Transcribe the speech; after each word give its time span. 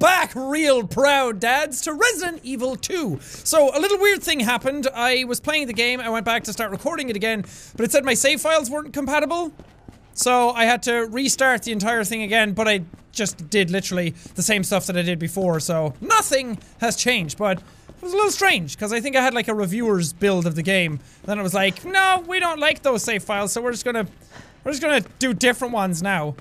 back, 0.00 0.32
real 0.34 0.84
proud 0.84 1.38
dads, 1.38 1.82
to 1.82 1.92
Resident 1.92 2.40
Evil 2.42 2.74
2. 2.74 3.20
So, 3.20 3.76
a 3.76 3.78
little 3.78 3.98
weird 3.98 4.22
thing 4.22 4.40
happened. 4.40 4.88
I 4.92 5.24
was 5.24 5.38
playing 5.38 5.66
the 5.68 5.74
game, 5.74 6.00
I 6.00 6.08
went 6.08 6.24
back 6.24 6.42
to 6.44 6.52
start 6.52 6.70
recording 6.72 7.10
it 7.10 7.16
again, 7.16 7.44
but 7.76 7.84
it 7.84 7.92
said 7.92 8.04
my 8.04 8.14
save 8.14 8.40
files 8.40 8.70
weren't 8.70 8.92
compatible. 8.92 9.52
So, 10.14 10.50
I 10.50 10.64
had 10.64 10.82
to 10.84 11.00
restart 11.02 11.62
the 11.62 11.72
entire 11.72 12.02
thing 12.02 12.22
again, 12.22 12.54
but 12.54 12.66
I 12.66 12.82
just 13.12 13.50
did 13.50 13.70
literally 13.70 14.10
the 14.34 14.42
same 14.42 14.64
stuff 14.64 14.86
that 14.86 14.96
I 14.96 15.02
did 15.02 15.18
before, 15.18 15.60
so 15.60 15.94
nothing 16.00 16.58
has 16.80 16.96
changed, 16.96 17.36
but 17.36 17.58
it 17.58 18.02
was 18.02 18.14
a 18.14 18.16
little 18.16 18.30
strange, 18.30 18.76
because 18.76 18.94
I 18.94 19.00
think 19.00 19.16
I 19.16 19.20
had 19.22 19.34
like 19.34 19.48
a 19.48 19.54
reviewer's 19.54 20.14
build 20.14 20.46
of 20.46 20.54
the 20.54 20.62
game. 20.62 21.00
Then 21.24 21.38
it 21.38 21.42
was 21.42 21.52
like, 21.52 21.84
no, 21.84 22.24
we 22.26 22.40
don't 22.40 22.58
like 22.58 22.82
those 22.82 23.04
save 23.04 23.22
files, 23.22 23.52
so 23.52 23.60
we're 23.60 23.72
just 23.72 23.84
gonna, 23.84 24.06
we're 24.64 24.72
just 24.72 24.82
gonna 24.82 25.02
do 25.18 25.34
different 25.34 25.74
ones 25.74 26.02
now. 26.02 26.36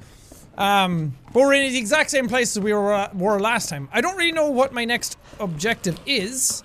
Um, 0.59 1.15
but 1.33 1.39
we're 1.39 1.53
in 1.53 1.71
the 1.71 1.79
exact 1.79 2.11
same 2.11 2.27
place 2.27 2.55
as 2.55 2.61
we 2.61 2.73
were, 2.73 2.93
uh, 2.93 3.09
were 3.13 3.39
last 3.39 3.69
time. 3.69 3.87
I 3.93 4.01
don't 4.01 4.17
really 4.17 4.33
know 4.33 4.51
what 4.51 4.73
my 4.73 4.83
next 4.83 5.17
objective 5.39 5.97
is. 6.05 6.63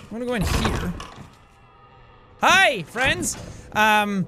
I'm 0.00 0.08
gonna 0.10 0.26
go 0.26 0.34
in 0.34 0.42
here. 0.42 0.92
Hi, 2.40 2.82
friends! 2.82 3.36
Um, 3.72 4.26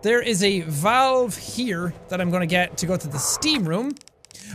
there 0.00 0.22
is 0.22 0.42
a 0.42 0.60
valve 0.60 1.36
here 1.36 1.92
that 2.08 2.20
I'm 2.20 2.30
gonna 2.30 2.46
get 2.46 2.78
to 2.78 2.86
go 2.86 2.96
to 2.96 3.08
the 3.08 3.18
steam 3.18 3.68
room. 3.68 3.92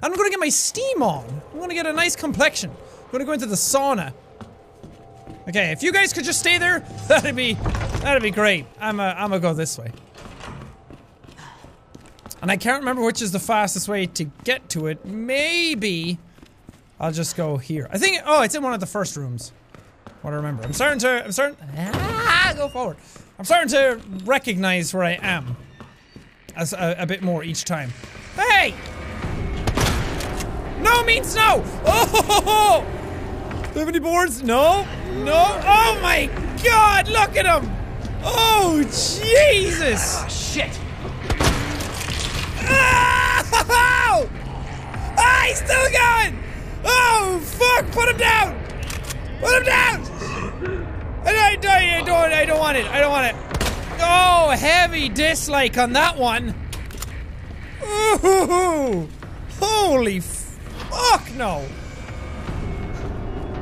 I'm 0.02 0.16
gonna 0.16 0.30
get 0.32 0.40
my 0.40 0.50
steam 0.50 1.04
on. 1.04 1.42
I'm 1.54 1.60
gonna 1.60 1.76
get 1.76 1.86
a 1.86 1.94
nice 1.94 2.16
complexion. 2.16 2.72
I'm 2.72 3.12
gonna 3.12 3.26
go 3.26 3.34
into 3.34 3.46
the 3.46 3.56
sauna. 3.56 4.14
Okay, 5.48 5.72
if 5.72 5.84
you 5.84 5.92
guys 5.92 6.12
could 6.12 6.24
just 6.24 6.40
stay 6.40 6.58
there, 6.58 6.80
that'd 7.08 7.36
be, 7.36 7.54
that'd 8.02 8.24
be 8.24 8.32
great. 8.32 8.66
I'm 8.80 9.00
a, 9.00 9.10
I'm 9.16 9.30
gonna 9.30 9.40
go 9.40 9.54
this 9.54 9.78
way. 9.78 9.92
And 12.42 12.50
I 12.50 12.58
can't 12.58 12.80
remember 12.80 13.04
which 13.04 13.22
is 13.22 13.32
the 13.32 13.40
fastest 13.40 13.88
way 13.88 14.08
to 14.08 14.24
get 14.44 14.68
to 14.70 14.88
it. 14.88 15.06
Maybe 15.06 16.18
I'll 17.00 17.12
just 17.12 17.36
go 17.36 17.58
here. 17.58 17.88
I 17.92 17.98
think, 17.98 18.22
oh, 18.26 18.42
it's 18.42 18.56
in 18.56 18.64
one 18.64 18.74
of 18.74 18.80
the 18.80 18.88
first 18.88 19.16
rooms. 19.16 19.52
What 20.22 20.34
I 20.34 20.38
remember. 20.38 20.64
I'm 20.64 20.74
starting 20.74 21.00
to, 21.00 21.24
I'm 21.24 21.32
starting, 21.32 21.58
ah, 21.78 22.54
go 22.56 22.68
forward. 22.70 22.98
I'm 23.40 23.46
starting 23.46 23.70
to 23.70 24.00
recognize 24.24 24.94
where 24.94 25.04
I 25.04 25.20
am. 25.22 25.56
As 26.56 26.74
a, 26.74 26.96
a 27.00 27.06
bit 27.06 27.22
more 27.22 27.44
each 27.44 27.64
time. 27.64 27.92
Hey! 28.36 28.74
No 30.82 31.04
means 31.04 31.36
no! 31.36 31.64
Oh! 31.86 32.86
Do 33.74 33.74
you 33.74 33.80
have 33.80 33.88
any 33.88 34.00
boards? 34.00 34.44
No? 34.44 34.86
No? 35.24 35.46
Oh 35.64 36.00
my 36.02 36.30
god, 36.64 37.08
look 37.08 37.36
at 37.38 37.46
him! 37.46 37.72
Oh, 38.24 38.82
Jesus! 38.84 40.18
Ah, 40.18 40.28
shit! 40.28 40.80
Oh! 42.70 44.30
Ah, 45.24 45.44
he's 45.48 45.58
still 45.58 45.92
going! 45.92 46.42
Oh, 46.84 47.40
fuck! 47.44 47.92
Put 47.92 48.10
him 48.10 48.18
down! 48.18 48.60
Put 49.40 49.58
him 49.58 49.64
down! 49.66 50.02
I 51.24 51.34
don't, 51.34 51.36
I 51.36 51.56
don't, 51.56 51.70
I 51.70 52.02
don't, 52.02 52.34
I 52.34 52.46
don't 52.46 52.60
want 52.60 52.78
it. 52.78 52.86
I 52.86 53.00
don't 53.00 53.12
want 53.12 53.28
it. 53.28 53.36
Oh, 54.00 54.50
heavy 54.58 55.10
dislike 55.10 55.78
on 55.78 55.94
that 55.94 56.18
one. 56.18 56.56
Ooh, 57.84 59.08
holy 59.60 60.20
fuck 60.20 61.32
no. 61.36 61.68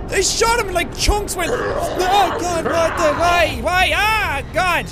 They 0.07 0.21
shot 0.21 0.59
him 0.59 0.73
like 0.73 0.95
chunks 0.97 1.35
with. 1.35 1.49
Oh 1.51 2.37
god, 2.39 2.65
what 2.65 2.97
the? 2.97 3.13
Why? 3.19 3.59
Why? 3.61 3.91
Ah, 3.95 4.41
god. 4.53 4.85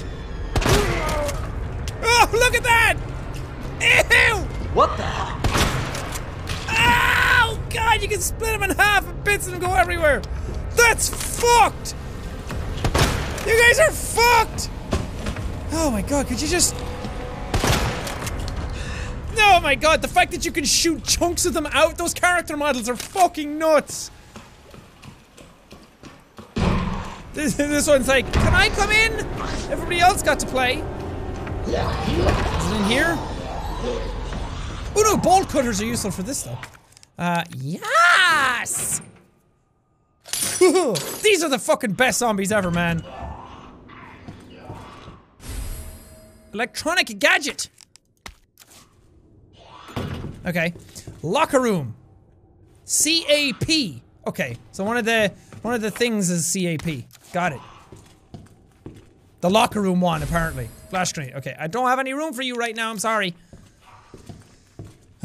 Oh, 2.04 2.30
look 2.34 2.56
at 2.56 2.64
that! 2.64 2.96
Ew! 3.82 4.38
What 4.74 4.98
the 4.98 5.04
hell? 5.04 5.40
Oh 6.70 7.60
god, 7.70 8.02
you 8.02 8.08
can 8.08 8.22
split 8.22 8.52
them 8.52 8.64
in 8.64 8.76
half 8.78 9.08
and 9.08 9.24
bits 9.24 9.48
and 9.48 9.60
go 9.62 9.74
everywhere. 9.74 10.22
That's 10.76 11.10
fucked. 11.10 11.96
You 13.46 13.58
guys 13.62 13.80
are 13.80 13.92
fucked. 13.92 14.70
Oh 15.72 15.90
my 15.92 16.02
god, 16.02 16.28
could 16.28 16.42
you 16.42 16.48
just? 16.48 16.76
Oh 19.40 19.60
my 19.62 19.76
god, 19.76 20.02
the 20.02 20.08
fact 20.08 20.32
that 20.32 20.46
you 20.46 20.52
can 20.52 20.66
shoot 20.66 21.04
chunks 21.04 21.46
of 21.46 21.54
them 21.54 21.68
out, 21.68 21.98
those 21.98 22.14
character 22.14 22.58
models 22.58 22.90
are 22.90 22.96
fucking 22.96 23.58
nuts. 23.58 24.12
This, 27.34 27.54
this 27.54 27.88
one's 27.88 28.08
like, 28.08 28.32
can 28.34 28.54
I 28.54 28.70
come 28.70 28.92
in? 28.92 29.14
Everybody 29.72 30.00
else 30.00 30.24
got 30.24 30.40
to 30.40 30.48
play. 30.48 30.84
Is 31.68 31.74
it 31.74 32.76
in 32.76 32.84
here? 32.86 33.18
Oh 33.90 35.04
no, 35.04 35.18
bolt 35.18 35.50
cutters 35.50 35.82
are 35.82 35.86
useful 35.86 36.12
for 36.12 36.24
this 36.24 36.44
though. 36.44 36.58
Uh, 37.18 37.44
yes! 37.56 39.02
These 40.60 41.44
are 41.44 41.50
the 41.50 41.60
fucking 41.60 41.94
best 41.94 42.20
zombies 42.20 42.52
ever, 42.52 42.72
man. 42.72 43.04
Electronic 46.54 47.20
gadget. 47.20 47.70
Okay. 50.46 50.74
Locker 51.22 51.60
room. 51.60 51.96
CAP. 52.86 53.70
Okay, 54.26 54.58
so 54.72 54.84
one 54.84 54.98
of 54.98 55.06
the 55.06 55.32
one 55.62 55.74
of 55.74 55.82
the 55.82 55.92
things 55.92 56.30
is 56.30 56.52
CAP. 56.52 57.04
Got 57.34 57.54
it. 57.54 57.60
The 59.42 59.50
locker 59.50 59.82
room 59.82 60.02
one, 60.02 60.24
apparently. 60.24 60.70
Flash 60.90 61.14
grenade. 61.14 61.36
Okay, 61.36 61.56
I 61.60 61.68
don't 61.68 61.88
have 61.88 62.00
any 62.00 62.14
room 62.14 62.34
for 62.34 62.42
you 62.42 62.56
right 62.56 62.76
now, 62.76 62.90
I'm 62.90 63.00
sorry. 63.00 63.36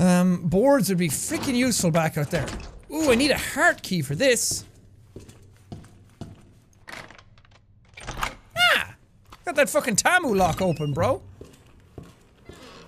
Um, 0.03 0.43
boards 0.49 0.89
would 0.89 0.99
be 0.99 1.09
freaking 1.09 1.55
useful 1.55 1.93
back 1.93 2.19
out 2.19 2.29
there. 2.33 2.47
Ooh, 2.93 3.13
I 3.13 3.15
need 3.15 3.31
a 3.31 3.39
heart 3.39 3.85
key 3.85 4.03
for 4.03 4.17
this. 4.17 4.65
Ah! 8.57 8.97
Got 9.45 9.55
that 9.55 9.71
fucking 9.71 9.95
Tamu 9.95 10.35
lock 10.35 10.61
open, 10.61 10.93
bro. 10.93 11.23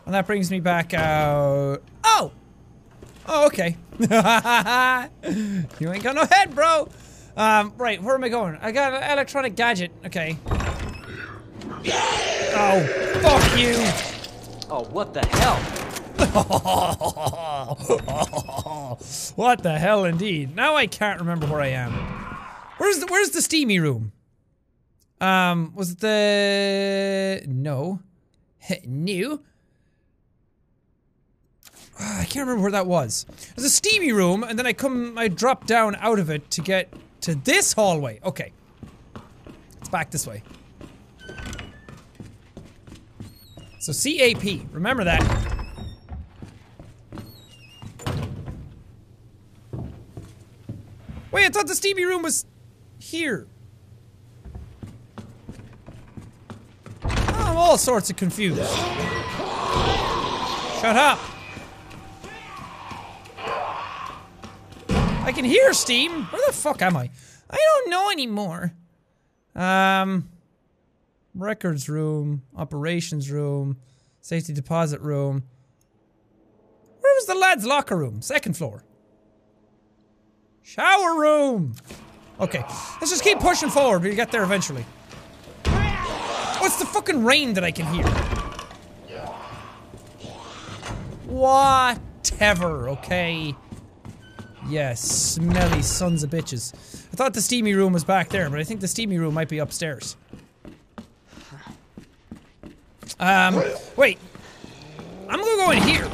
And 0.04 0.12
that 0.12 0.26
brings 0.26 0.50
me 0.50 0.58
back 0.58 0.92
out. 0.92 1.82
Oh! 2.02 2.32
Oh, 3.28 3.46
okay. 3.46 3.76
you 4.00 5.92
ain't 5.92 6.02
got 6.02 6.16
no 6.16 6.24
head, 6.24 6.52
bro! 6.52 6.88
Um, 7.36 7.74
right, 7.76 8.02
where 8.02 8.16
am 8.16 8.24
I 8.24 8.28
going? 8.28 8.58
I 8.60 8.72
got 8.72 8.92
an 8.92 9.12
electronic 9.12 9.54
gadget. 9.54 9.92
Okay. 10.04 10.36
Oh, 12.56 13.20
fuck 13.22 13.56
you! 13.56 13.76
Oh, 14.68 14.88
what 14.90 15.14
the 15.14 15.24
hell? 15.26 15.83
what 19.36 19.62
the 19.62 19.78
hell, 19.78 20.04
indeed. 20.04 20.54
Now 20.54 20.76
I 20.76 20.86
can't 20.86 21.20
remember 21.20 21.46
where 21.46 21.60
I 21.60 21.68
am. 21.68 21.92
Where's 22.78 22.98
the 22.98 23.06
Where's 23.06 23.30
the 23.30 23.42
steamy 23.42 23.78
room? 23.78 24.12
Um, 25.20 25.72
was 25.74 25.92
it 25.92 26.00
the 26.00 27.42
no, 27.46 28.00
new? 28.84 29.42
Ah, 31.98 32.20
I 32.20 32.24
can't 32.24 32.46
remember 32.46 32.62
where 32.62 32.72
that 32.72 32.86
was. 32.86 33.24
There's 33.54 33.66
a 33.66 33.70
steamy 33.70 34.12
room, 34.12 34.42
and 34.42 34.58
then 34.58 34.66
I 34.66 34.72
come, 34.72 35.16
I 35.16 35.28
drop 35.28 35.66
down 35.66 35.94
out 35.96 36.18
of 36.18 36.28
it 36.28 36.50
to 36.52 36.60
get 36.60 36.92
to 37.22 37.36
this 37.36 37.72
hallway. 37.72 38.20
Okay, 38.24 38.52
it's 39.80 39.88
back 39.88 40.10
this 40.10 40.26
way. 40.26 40.42
So 43.78 43.92
CAP, 43.92 44.42
remember 44.72 45.04
that. 45.04 45.53
I 51.44 51.50
thought 51.50 51.66
the 51.66 51.74
steamy 51.74 52.04
room 52.06 52.22
was 52.22 52.46
here. 52.98 53.46
I'm 57.02 57.56
all 57.56 57.76
sorts 57.76 58.08
of 58.08 58.16
confused. 58.16 58.62
Shut 60.80 60.96
up. 60.96 61.18
I 64.88 65.32
can 65.34 65.44
hear 65.44 65.72
steam. 65.74 66.24
Where 66.24 66.42
the 66.46 66.52
fuck 66.52 66.80
am 66.80 66.96
I? 66.96 67.10
I 67.50 67.56
don't 67.56 67.90
know 67.90 68.10
anymore. 68.10 68.72
Um, 69.54 70.30
records 71.34 71.88
room, 71.88 72.42
operations 72.56 73.30
room, 73.30 73.76
safety 74.20 74.54
deposit 74.54 75.00
room. 75.02 75.44
Where 77.00 77.14
was 77.14 77.26
the 77.26 77.34
lads' 77.34 77.66
locker 77.66 77.96
room? 77.96 78.22
Second 78.22 78.56
floor. 78.56 78.82
Shower 80.64 81.20
room! 81.20 81.74
Okay, 82.40 82.64
let's 83.00 83.10
just 83.10 83.22
keep 83.22 83.38
pushing 83.38 83.68
forward. 83.68 84.02
We'll 84.02 84.16
get 84.16 84.32
there 84.32 84.42
eventually. 84.42 84.84
What's 86.58 86.78
the 86.78 86.86
fucking 86.86 87.22
rain 87.22 87.52
that 87.52 87.62
I 87.62 87.70
can 87.70 87.86
hear? 87.94 88.06
Whatever, 91.26 92.88
okay? 92.88 93.54
Yes, 94.66 95.02
smelly 95.02 95.82
sons 95.82 96.22
of 96.22 96.30
bitches. 96.30 96.72
I 97.12 97.16
thought 97.16 97.34
the 97.34 97.42
steamy 97.42 97.74
room 97.74 97.92
was 97.92 98.02
back 98.02 98.30
there, 98.30 98.48
but 98.48 98.58
I 98.58 98.64
think 98.64 98.80
the 98.80 98.88
steamy 98.88 99.18
room 99.18 99.34
might 99.34 99.50
be 99.50 99.58
upstairs. 99.58 100.16
Um, 103.20 103.62
wait. 103.96 104.18
I'm 105.28 105.40
gonna 105.40 105.56
go 105.56 105.70
in 105.72 105.82
here. 105.82 106.10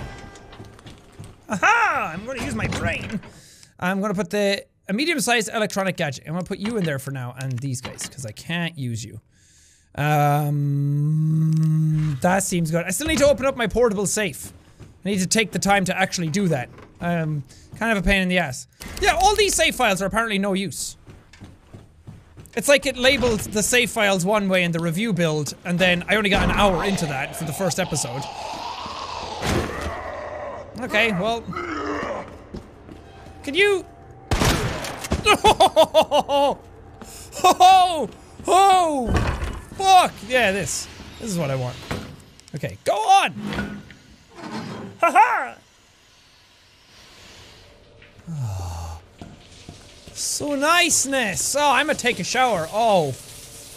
Aha! 1.49 2.13
I'm 2.15 2.27
gonna 2.27 2.45
use 2.45 2.55
my 2.57 2.67
brain. 2.67 3.21
I'm 3.81 4.01
gonna 4.01 4.15
put 4.15 4.31
the 4.31 4.65
a 4.89 4.93
medium-sized 4.93 5.49
electronic 5.53 5.97
gadget. 5.97 6.25
I'm 6.27 6.35
gonna 6.35 6.45
put 6.45 6.59
you 6.59 6.77
in 6.77 6.85
there 6.85 6.99
for 6.99 7.11
now, 7.11 7.35
and 7.39 7.59
these 7.59 7.81
guys, 7.81 8.03
because 8.03 8.27
I 8.27 8.33
can't 8.33 8.77
use 8.79 9.05
you. 9.05 9.21
Um, 9.95 10.69
that 12.21 12.43
seems 12.43 12.71
good. 12.71 12.85
I 12.85 12.91
still 12.91 13.07
need 13.07 13.19
to 13.19 13.29
open 13.29 13.47
up 13.47 13.57
my 13.57 13.67
portable 13.67 14.07
safe. 14.07 14.53
I 15.05 15.09
need 15.09 15.21
to 15.21 15.27
take 15.27 15.53
the 15.53 15.59
time 15.59 15.85
to 15.87 15.99
actually 15.99 16.29
do 16.29 16.49
that. 16.49 16.69
Um, 17.01 17.43
kind 17.77 17.97
of 17.97 18.05
a 18.05 18.07
pain 18.07 18.21
in 18.23 18.29
the 18.29 18.39
ass. 18.39 18.67
Yeah, 19.01 19.15
all 19.15 19.35
these 19.35 19.55
save 19.55 19.75
files 19.75 20.03
are 20.03 20.07
apparently 20.07 20.39
no 20.39 20.53
use. 20.53 20.97
It's 22.57 22.69
like 22.69 22.85
it 22.85 22.97
labeled 22.97 23.41
the 23.41 23.63
save 23.63 23.91
files 23.91 24.27
one 24.27 24.49
way 24.49 24.65
in 24.65 24.73
the 24.73 24.81
review 24.81 25.13
build, 25.13 25.55
and 25.65 25.79
then 25.79 26.05
I 26.09 26.17
only 26.17 26.31
got 26.31 26.43
an 26.43 26.51
hour 26.51 26.85
into 26.85 27.07
that 27.07 27.37
for 27.37 27.45
the 27.45 27.53
first 27.53 27.79
episode. 27.79 28.23
Okay, 30.81 31.13
well. 31.13 31.45
Can 33.43 33.55
you. 33.55 33.85
Oh! 35.27 36.59
Oh! 37.43 38.09
Oh! 38.47 39.13
Fuck! 39.77 40.13
Yeah, 40.29 40.53
this. 40.53 40.87
This 41.21 41.31
is 41.31 41.39
what 41.39 41.51
I 41.51 41.57
want. 41.57 41.77
Okay, 42.55 42.77
go 42.85 42.95
on! 42.95 43.83
Haha! 45.01 45.55
Oh, 48.31 49.01
so 50.13 50.55
niceness! 50.55 51.57
Oh, 51.57 51.73
I'm 51.73 51.87
gonna 51.87 51.99
take 51.99 52.21
a 52.21 52.25
shower. 52.25 52.69
Oh. 52.73 53.15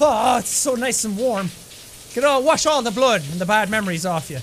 Oh, 0.02 0.38
it's 0.40 0.50
so 0.50 0.76
nice 0.76 1.06
and 1.06 1.18
warm. 1.18 1.50
Get 2.14 2.24
all, 2.24 2.44
wash 2.44 2.66
all 2.66 2.82
the 2.82 2.92
blood 2.92 3.22
and 3.32 3.40
the 3.40 3.46
bad 3.46 3.70
memories 3.70 4.06
off 4.06 4.30
you. 4.30 4.40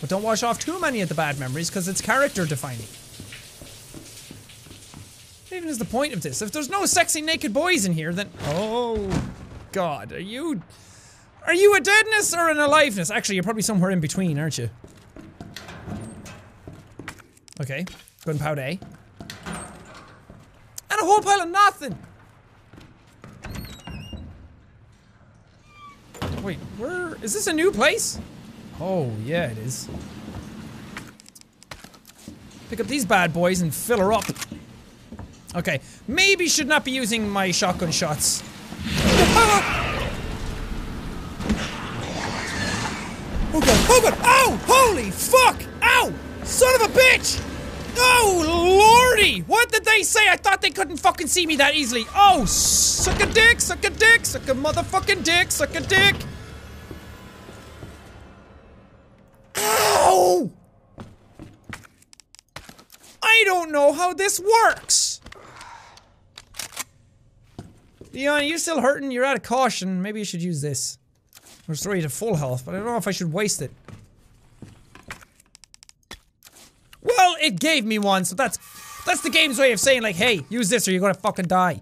But 0.00 0.10
don't 0.10 0.22
wash 0.22 0.42
off 0.42 0.58
too 0.58 0.78
many 0.78 1.00
of 1.00 1.08
the 1.08 1.14
bad 1.14 1.38
memories, 1.38 1.68
because 1.70 1.88
it's 1.88 2.00
character 2.00 2.46
defining. 2.46 2.86
What 5.48 5.58
even 5.58 5.68
is 5.68 5.78
the 5.78 5.84
point 5.84 6.12
of 6.12 6.22
this? 6.22 6.42
If 6.42 6.50
there's 6.50 6.68
no 6.68 6.86
sexy 6.86 7.22
naked 7.22 7.54
boys 7.54 7.86
in 7.86 7.92
here, 7.92 8.12
then. 8.12 8.30
Oh. 8.46 9.30
God, 9.70 10.10
are 10.12 10.18
you. 10.18 10.60
Are 11.46 11.54
you 11.54 11.76
a 11.76 11.80
deadness 11.80 12.34
or 12.34 12.50
an 12.50 12.58
aliveness? 12.58 13.12
Actually, 13.12 13.36
you're 13.36 13.44
probably 13.44 13.62
somewhere 13.62 13.92
in 13.92 14.00
between, 14.00 14.40
aren't 14.40 14.58
you? 14.58 14.70
Okay, 17.60 17.84
gunpowder 18.24 18.60
A. 18.60 18.80
And 20.90 21.00
a 21.00 21.04
whole 21.04 21.20
pile 21.20 21.42
of 21.42 21.48
nothing! 21.48 21.96
Wait, 26.42 26.58
where. 26.76 27.14
Is 27.22 27.34
this 27.34 27.46
a 27.46 27.52
new 27.52 27.70
place? 27.70 28.18
Oh, 28.80 29.12
yeah, 29.24 29.46
it 29.46 29.58
is. 29.58 29.88
Pick 32.68 32.80
up 32.80 32.88
these 32.88 33.04
bad 33.04 33.32
boys 33.32 33.60
and 33.60 33.72
fill 33.72 34.00
her 34.00 34.12
up. 34.12 34.24
Okay, 35.56 35.80
maybe 36.06 36.48
should 36.48 36.68
not 36.68 36.84
be 36.84 36.90
using 36.90 37.30
my 37.30 37.50
shotgun 37.50 37.90
shots. 37.90 38.42
Oh 43.54 43.60
god, 43.60 43.86
oh 43.88 44.00
god, 44.02 44.18
ow! 44.20 44.58
Holy 44.66 45.10
fuck! 45.10 45.62
Ow! 45.82 46.12
Son 46.44 46.74
of 46.74 46.82
a 46.82 46.92
bitch! 46.92 47.42
Oh 47.96 49.08
lordy! 49.16 49.40
What 49.40 49.72
did 49.72 49.86
they 49.86 50.02
say? 50.02 50.28
I 50.28 50.36
thought 50.36 50.60
they 50.60 50.68
couldn't 50.68 50.98
fucking 50.98 51.28
see 51.28 51.46
me 51.46 51.56
that 51.56 51.74
easily. 51.74 52.04
Oh, 52.14 52.44
suck 52.44 53.18
a 53.22 53.26
dick, 53.26 53.62
suck 53.62 53.82
a 53.82 53.88
dick, 53.88 54.26
suck 54.26 54.46
a 54.48 54.54
motherfucking 54.54 55.24
dick, 55.24 55.50
suck 55.50 55.74
a 55.74 55.80
dick! 55.80 56.16
Ow! 59.56 60.50
I 63.22 63.42
don't 63.46 63.72
know 63.72 63.94
how 63.94 64.12
this 64.12 64.38
works! 64.38 65.15
Leon, 68.16 68.46
you 68.46 68.56
still 68.56 68.80
hurting? 68.80 69.10
You're 69.10 69.26
out 69.26 69.36
of 69.36 69.42
caution. 69.42 70.00
Maybe 70.00 70.20
you 70.20 70.24
should 70.24 70.42
use 70.42 70.62
this. 70.62 70.96
Restore 71.68 71.96
you 71.96 72.00
to 72.00 72.08
full 72.08 72.34
health, 72.34 72.62
but 72.64 72.74
I 72.74 72.78
don't 72.78 72.86
know 72.86 72.96
if 72.96 73.06
I 73.06 73.10
should 73.10 73.30
waste 73.30 73.60
it. 73.60 73.70
Well, 77.02 77.36
it 77.42 77.60
gave 77.60 77.84
me 77.84 77.98
one, 77.98 78.24
so 78.24 78.34
that's 78.34 78.58
that's 79.04 79.20
the 79.20 79.28
game's 79.28 79.58
way 79.58 79.72
of 79.72 79.80
saying 79.80 80.00
like, 80.00 80.16
hey, 80.16 80.46
use 80.48 80.70
this 80.70 80.88
or 80.88 80.92
you're 80.92 81.00
gonna 81.02 81.12
fucking 81.12 81.44
die. 81.46 81.80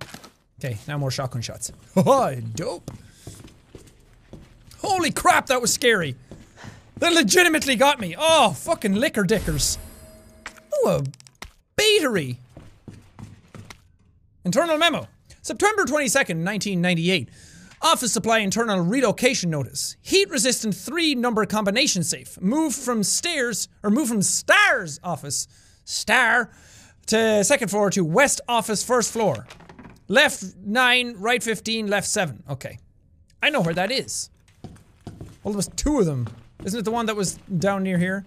Okay, 0.58 0.76
now 0.88 0.98
more 0.98 1.12
shotgun 1.12 1.40
shots. 1.40 1.70
Oh, 1.96 2.34
dope. 2.54 2.90
Holy 4.78 5.12
crap, 5.12 5.46
that 5.46 5.60
was 5.60 5.72
scary. 5.72 6.16
That 6.98 7.12
legitimately 7.12 7.76
got 7.76 8.00
me. 8.00 8.16
Oh, 8.18 8.50
fucking 8.50 8.96
licker 8.96 9.22
dickers. 9.22 9.78
Oh, 10.72 11.00
a 11.00 11.04
battery. 11.76 12.40
Internal 14.44 14.76
memo. 14.78 15.06
September 15.44 15.84
22nd, 15.84 16.42
1998. 16.42 17.28
Office 17.82 18.14
supply 18.14 18.38
internal 18.38 18.80
relocation 18.80 19.50
notice. 19.50 19.94
Heat 20.00 20.30
resistant 20.30 20.74
three 20.74 21.14
number 21.14 21.44
combination 21.44 22.02
safe. 22.02 22.40
Move 22.40 22.74
from 22.74 23.02
stairs, 23.02 23.68
or 23.82 23.90
move 23.90 24.08
from 24.08 24.22
stairs 24.22 24.98
office, 25.04 25.46
star, 25.84 26.50
to 27.08 27.44
second 27.44 27.68
floor 27.68 27.90
to 27.90 28.02
west 28.06 28.40
office 28.48 28.82
first 28.82 29.12
floor. 29.12 29.46
Left 30.08 30.42
9, 30.64 31.16
right 31.18 31.42
15, 31.42 31.88
left 31.88 32.08
7. 32.08 32.42
Okay. 32.48 32.78
I 33.42 33.50
know 33.50 33.60
where 33.60 33.74
that 33.74 33.92
is. 33.92 34.30
Well, 35.42 35.52
there 35.52 35.56
was 35.56 35.68
two 35.76 35.98
of 35.98 36.06
them. 36.06 36.26
Isn't 36.64 36.80
it 36.80 36.84
the 36.84 36.90
one 36.90 37.04
that 37.04 37.16
was 37.16 37.34
down 37.58 37.82
near 37.82 37.98
here? 37.98 38.24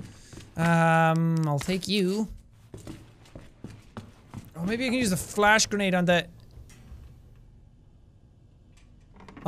Um, 0.55 1.47
I'll 1.47 1.57
take 1.57 1.87
you. 1.87 2.27
Oh, 4.55 4.65
maybe 4.65 4.85
I 4.85 4.89
can 4.89 4.99
use 4.99 5.09
the 5.09 5.17
flash 5.17 5.65
grenade 5.65 5.95
on 5.95 6.05
that 6.05 6.29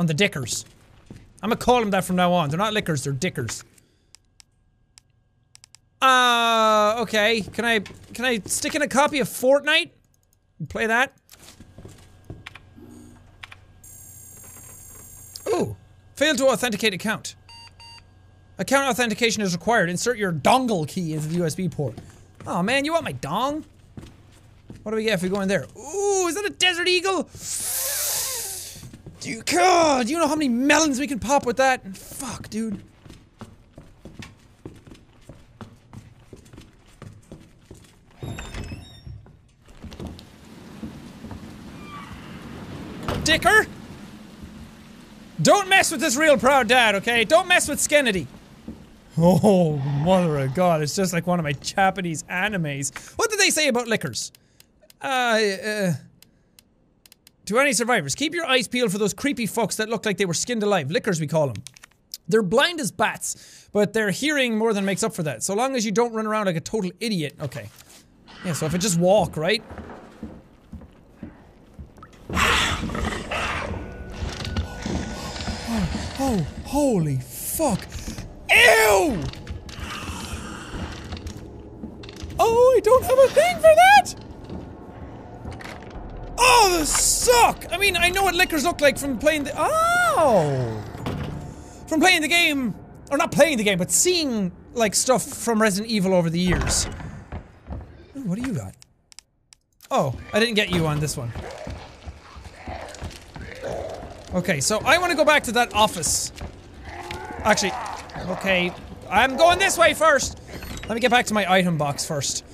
on 0.00 0.06
the 0.06 0.14
dickers. 0.14 0.64
I'm 1.42 1.50
gonna 1.50 1.56
call 1.56 1.80
them 1.80 1.90
that 1.90 2.04
from 2.04 2.16
now 2.16 2.32
on. 2.32 2.48
They're 2.48 2.58
not 2.58 2.72
lickers, 2.72 3.04
they're 3.04 3.12
dickers. 3.12 3.62
Uh, 6.00 6.96
okay. 7.00 7.42
Can 7.42 7.66
I, 7.66 7.80
can 8.14 8.24
I 8.24 8.38
stick 8.46 8.74
in 8.74 8.80
a 8.80 8.88
copy 8.88 9.20
of 9.20 9.28
Fortnite? 9.28 9.90
Play 10.70 10.86
that? 10.86 11.12
Ooh. 15.48 15.76
Failed 16.14 16.38
to 16.38 16.48
authenticate 16.48 16.94
account. 16.94 17.36
Account 18.58 18.88
authentication 18.88 19.42
is 19.42 19.52
required. 19.52 19.90
Insert 19.90 20.16
your 20.16 20.32
dongle 20.32 20.88
key 20.88 21.12
into 21.12 21.28
the 21.28 21.40
USB 21.40 21.70
port. 21.70 21.94
Oh 22.46 22.62
man, 22.62 22.86
you 22.86 22.92
want 22.92 23.04
my 23.04 23.12
dong? 23.12 23.66
What 24.82 24.92
do 24.92 24.96
we 24.96 25.04
get 25.04 25.14
if 25.14 25.22
we 25.22 25.28
go 25.28 25.42
in 25.42 25.48
there? 25.48 25.66
Ooh, 25.76 26.26
is 26.26 26.36
that 26.36 26.46
a 26.46 26.50
Desert 26.50 26.88
Eagle? 26.88 27.28
You, 29.22 29.42
God, 29.42 30.06
do 30.06 30.12
you 30.12 30.18
know 30.18 30.26
how 30.26 30.34
many 30.34 30.48
melons 30.48 30.98
we 30.98 31.06
can 31.06 31.18
pop 31.18 31.44
with 31.44 31.58
that? 31.58 31.96
Fuck, 31.96 32.48
dude. 32.48 32.82
Dicker! 43.24 43.66
Don't 45.42 45.68
mess 45.68 45.92
with 45.92 46.00
this 46.00 46.16
real 46.16 46.36
proud 46.36 46.66
dad, 46.68 46.94
okay? 46.96 47.24
Don't 47.24 47.46
mess 47.46 47.68
with 47.68 47.78
Skennedy. 47.78 48.26
Oh, 49.16 49.76
mother 49.76 50.38
of 50.38 50.54
God, 50.54 50.82
it's 50.82 50.96
just 50.96 51.12
like 51.12 51.26
one 51.26 51.38
of 51.38 51.44
my 51.44 51.52
Japanese 51.52 52.22
animes. 52.24 53.12
What 53.16 53.30
did 53.30 53.38
they 53.38 53.50
say 53.50 53.68
about 53.68 53.86
lickers? 53.86 54.32
Uh, 55.02 55.06
uh... 55.06 55.92
To 57.50 57.58
any 57.58 57.72
survivors, 57.72 58.14
keep 58.14 58.32
your 58.32 58.46
eyes 58.46 58.68
peeled 58.68 58.92
for 58.92 58.98
those 58.98 59.12
creepy 59.12 59.44
fucks 59.44 59.74
that 59.78 59.88
look 59.88 60.06
like 60.06 60.18
they 60.18 60.24
were 60.24 60.34
skinned 60.34 60.62
alive. 60.62 60.88
Lickers, 60.88 61.20
we 61.20 61.26
call 61.26 61.48
them. 61.48 61.56
They're 62.28 62.44
blind 62.44 62.78
as 62.78 62.92
bats, 62.92 63.68
but 63.72 63.92
their 63.92 64.10
hearing 64.10 64.56
more 64.56 64.72
than 64.72 64.84
makes 64.84 65.02
up 65.02 65.12
for 65.12 65.24
that. 65.24 65.42
So 65.42 65.54
long 65.54 65.74
as 65.74 65.84
you 65.84 65.90
don't 65.90 66.12
run 66.12 66.28
around 66.28 66.46
like 66.46 66.54
a 66.54 66.60
total 66.60 66.92
idiot. 67.00 67.34
Okay. 67.40 67.68
Yeah, 68.44 68.52
so 68.52 68.66
if 68.66 68.74
I 68.76 68.78
just 68.78 69.00
walk, 69.00 69.36
right? 69.36 69.64
Oh, 72.32 72.38
oh 76.20 76.46
holy 76.66 77.16
fuck. 77.16 77.80
Ew! 78.48 79.20
Oh, 82.38 82.74
I 82.76 82.80
don't 82.84 83.02
have 83.02 83.18
a 83.18 83.26
thing 83.26 83.56
for 83.56 83.62
that! 83.62 84.14
Oh, 86.42 86.68
those 86.72 86.88
suck! 86.88 87.66
I 87.70 87.76
mean, 87.76 87.96
I 87.96 88.08
know 88.08 88.22
what 88.22 88.34
lickers 88.34 88.64
look 88.64 88.80
like 88.80 88.96
from 88.98 89.18
playing 89.18 89.44
the- 89.44 89.52
Oh! 89.56 90.82
From 91.86 92.00
playing 92.00 92.22
the 92.22 92.28
game, 92.28 92.74
or 93.10 93.18
not 93.18 93.30
playing 93.30 93.58
the 93.58 93.64
game, 93.64 93.76
but 93.78 93.90
seeing, 93.90 94.52
like, 94.72 94.94
stuff 94.94 95.22
from 95.22 95.60
Resident 95.60 95.90
Evil 95.90 96.14
over 96.14 96.30
the 96.30 96.40
years. 96.40 96.86
Ooh, 98.16 98.22
what 98.22 98.40
do 98.40 98.48
you 98.48 98.54
got? 98.54 98.74
Oh, 99.90 100.14
I 100.32 100.40
didn't 100.40 100.54
get 100.54 100.70
you 100.70 100.86
on 100.86 100.98
this 100.98 101.16
one. 101.16 101.30
Okay, 104.32 104.60
so 104.60 104.78
I 104.78 104.96
want 104.98 105.10
to 105.10 105.16
go 105.16 105.24
back 105.24 105.42
to 105.44 105.52
that 105.52 105.74
office. 105.74 106.32
Actually, 107.42 107.72
okay, 108.28 108.72
I'm 109.10 109.36
going 109.36 109.58
this 109.58 109.76
way 109.76 109.92
first. 109.92 110.40
Let 110.88 110.94
me 110.94 111.00
get 111.00 111.10
back 111.10 111.26
to 111.26 111.34
my 111.34 111.50
item 111.52 111.76
box 111.76 112.06
first. 112.06 112.44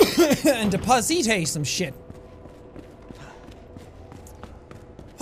and 0.46 0.70
deposit 0.70 1.46
some 1.46 1.64
shit. 1.64 1.94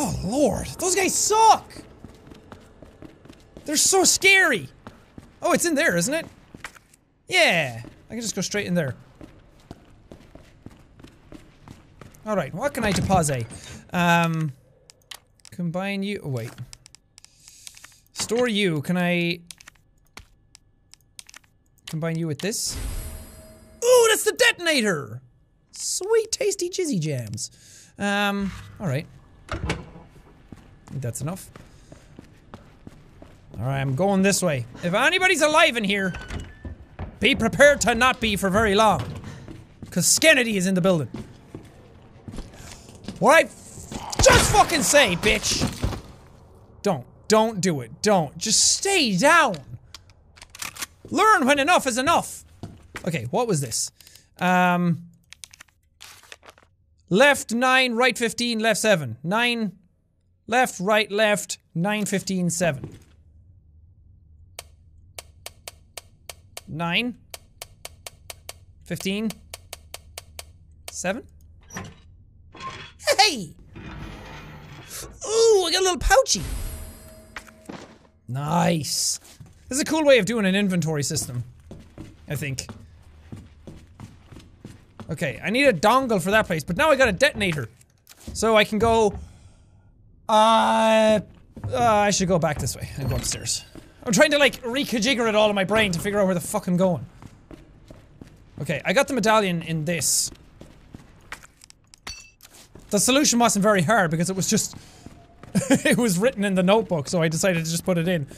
Oh 0.03 0.19
lord, 0.25 0.67
those 0.79 0.95
guys 0.95 1.15
suck! 1.15 1.71
They're 3.67 3.77
so 3.77 4.03
scary! 4.03 4.71
Oh, 5.43 5.53
it's 5.53 5.67
in 5.67 5.75
there, 5.75 5.95
isn't 5.95 6.15
it? 6.15 6.25
Yeah, 7.29 7.83
I 7.85 8.09
can 8.09 8.23
just 8.23 8.35
go 8.35 8.41
straight 8.41 8.67
in 8.67 8.73
there. 8.73 8.95
Alright, 12.27 12.55
what 12.55 12.73
can 12.73 12.83
I 12.83 12.93
deposit? 12.93 13.47
Um, 13.93 14.53
combine 15.51 16.03
you- 16.03 16.23
oh, 16.25 16.31
wait. 16.31 16.51
Store 18.15 18.49
you, 18.49 18.81
can 18.81 18.97
I... 18.97 19.41
Combine 21.89 22.19
you 22.19 22.27
with 22.27 22.39
this? 22.39 22.75
Ooh, 23.85 24.07
that's 24.09 24.25
the 24.25 24.33
detonator! 24.33 25.21
Sweet, 25.73 26.33
tasty 26.33 26.71
jizzy 26.71 26.99
jams. 26.99 27.51
Um, 27.99 28.51
alright. 28.81 29.07
That's 30.91 31.21
enough. 31.21 31.51
Alright, 33.59 33.81
I'm 33.81 33.95
going 33.95 34.23
this 34.23 34.43
way. 34.43 34.67
If 34.83 34.95
anybody's 34.95 35.43
alive 35.43 35.77
in 35.77 35.85
here, 35.85 36.15
be 37.21 37.35
prepared 37.35 37.81
to 37.83 37.95
not 37.95 38.21
be 38.21 38.37
for 38.37 38.49
very 38.49 38.75
long. 38.75 39.03
Because 39.81 40.07
Skennedy 40.07 40.57
is 40.57 40.67
in 40.67 40.75
the 40.75 40.81
building. 40.81 41.09
What 43.19 43.37
I 43.37 43.43
just 44.23 44.53
fucking 44.53 44.83
say, 44.83 45.17
bitch! 45.17 45.67
Don't. 46.83 47.07
Don't 47.29 47.61
do 47.61 47.81
it. 47.81 48.03
Don't. 48.03 48.37
Just 48.39 48.77
stay 48.77 49.17
down! 49.17 49.57
Learn 51.11 51.45
when 51.45 51.59
enough 51.59 51.87
is 51.87 51.99
enough! 51.99 52.45
Okay, 53.07 53.27
what 53.31 53.47
was 53.47 53.61
this? 53.61 53.91
Um... 54.39 55.03
Left 57.13 57.53
9, 57.53 57.95
right 57.95 58.17
15, 58.17 58.61
left 58.61 58.79
7. 58.79 59.17
9, 59.25 59.73
left, 60.51 60.81
right, 60.81 61.11
left, 61.11 61.59
9, 61.75 62.05
15, 62.07 62.51
7. 62.51 62.99
9, 66.67 67.19
15, 68.85 69.31
7. 70.91 71.23
Hey! 73.19 73.55
Ooh, 75.27 75.65
I 75.65 75.71
got 75.73 75.81
a 75.81 75.85
little 75.85 75.99
pouchy. 75.99 76.43
Nice. 78.27 79.21
This 79.69 79.79
is 79.79 79.81
a 79.81 79.85
cool 79.85 80.05
way 80.05 80.19
of 80.19 80.27
doing 80.27 80.45
an 80.47 80.57
inventory 80.57 81.05
system. 81.05 81.45
I 82.29 82.35
think. 82.35 82.67
Okay, 85.09 85.41
I 85.43 85.51
need 85.51 85.67
a 85.67 85.73
dongle 85.73 86.21
for 86.21 86.33
that 86.33 86.47
place, 86.47 86.65
but 86.65 86.77
now 86.77 86.91
I 86.91 86.97
got 86.97 87.09
a 87.09 87.13
detonator. 87.13 87.69
So 88.33 88.57
I 88.57 88.65
can 88.65 88.81
go... 88.81 89.19
Uh, 90.31 91.19
uh, 91.73 91.77
I 91.77 92.11
should 92.11 92.29
go 92.29 92.39
back 92.39 92.61
this 92.61 92.77
way 92.77 92.89
and 92.97 93.11
go 93.11 93.17
upstairs. 93.17 93.65
I'm 94.05 94.13
trying 94.13 94.31
to 94.31 94.39
like 94.39 94.63
reconfigure 94.63 95.29
it 95.29 95.35
all 95.35 95.49
in 95.49 95.57
my 95.57 95.65
brain 95.65 95.91
to 95.91 95.99
figure 95.99 96.21
out 96.21 96.27
where 96.27 96.37
the 96.37 96.41
fuck 96.41 96.69
I'm 96.69 96.77
going. 96.77 97.05
Okay, 98.61 98.81
I 98.85 98.93
got 98.93 99.09
the 99.09 99.15
medallion 99.15 99.63
in 99.63 99.87
this. 99.87 100.31
The 102.91 103.01
solution 103.01 103.41
wasn't 103.41 103.65
very 103.65 103.83
hard 103.83 104.13
because 104.13 104.31
it 104.31 104.37
was 104.37 104.49
just... 104.49 104.77
it 105.55 105.99
was 105.99 106.17
written 106.17 106.45
in 106.45 106.55
the 106.55 106.63
notebook, 106.63 107.09
so 107.09 107.21
I 107.21 107.27
decided 107.27 107.65
to 107.65 107.71
just 107.71 107.85
put 107.85 107.99
it 107.99 108.07
in. 108.07 108.29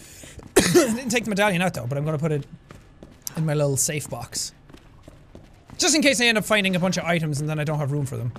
I 0.56 0.60
didn't 0.72 1.10
take 1.10 1.24
the 1.24 1.30
medallion 1.30 1.60
out 1.60 1.74
though, 1.74 1.86
but 1.86 1.98
I'm 1.98 2.06
gonna 2.06 2.18
put 2.18 2.32
it 2.32 2.46
in 3.36 3.44
my 3.44 3.52
little 3.52 3.76
safe 3.76 4.08
box. 4.08 4.54
Just 5.76 5.94
in 5.94 6.00
case 6.00 6.22
I 6.22 6.24
end 6.24 6.38
up 6.38 6.44
finding 6.46 6.74
a 6.74 6.78
bunch 6.78 6.96
of 6.96 7.04
items 7.04 7.40
and 7.42 7.50
then 7.50 7.58
I 7.58 7.64
don't 7.64 7.78
have 7.78 7.92
room 7.92 8.06
for 8.06 8.16
them. 8.16 8.32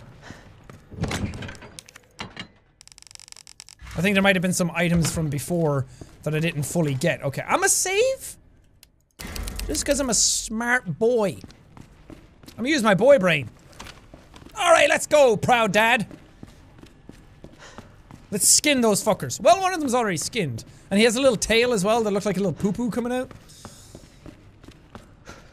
Think 4.04 4.16
there 4.16 4.22
might 4.22 4.36
have 4.36 4.42
been 4.44 4.54
some 4.54 4.72
items 4.76 5.12
from 5.12 5.30
before 5.30 5.86
that 6.24 6.36
I 6.36 6.40
didn't 6.40 6.64
fully 6.64 6.94
get. 6.94 7.24
Okay, 7.24 7.44
I'm 7.48 7.64
a 7.64 7.70
save? 7.70 8.38
Just 9.66 9.84
because 9.84 10.00
I'm 10.00 10.10
a 10.10 10.14
smart 10.14 11.00
boy. 11.00 11.38
I'm 12.10 12.58
gonna 12.58 12.70
use 12.70 12.84
my 12.84 12.94
boy 12.94 13.18
brain. 13.18 13.50
Alright, 14.56 14.90
let's 14.90 15.08
go, 15.08 15.36
proud 15.36 15.72
dad. 15.72 16.06
Let's 18.30 18.48
skin 18.48 18.82
those 18.82 19.04
fuckers. 19.04 19.40
Well, 19.40 19.62
one 19.62 19.74
of 19.74 19.80
them's 19.80 19.94
already 19.94 20.18
skinned. 20.18 20.64
And 20.92 21.00
he 21.00 21.06
has 21.06 21.16
a 21.16 21.22
little 21.22 21.38
tail 21.38 21.74
as 21.74 21.84
well 21.84 22.04
that 22.04 22.12
looks 22.12 22.26
like 22.26 22.38
a 22.38 22.40
little 22.40 22.54
poo-poo 22.54 22.92
coming 22.92 23.14
out. 23.14 23.32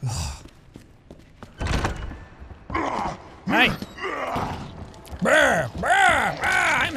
Hey. 3.47 3.69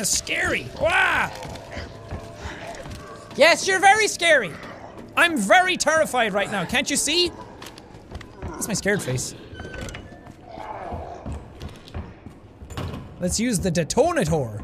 I'm 0.04 0.08
scary. 0.08 0.68
Wah. 0.82 1.32
Yes, 3.38 3.66
you're 3.66 3.80
very 3.80 4.10
scary. 4.10 4.52
I'm 5.16 5.38
very 5.38 5.78
terrified 5.78 6.34
right 6.34 6.52
now. 6.52 6.66
Can't 6.66 6.92
you 6.92 6.98
see? 6.98 7.32
That's 8.42 8.68
my 8.68 8.74
scared 8.74 9.02
face. 9.02 9.34
Let's 13.22 13.40
use 13.40 13.60
the 13.60 13.72
detonator. 13.72 14.62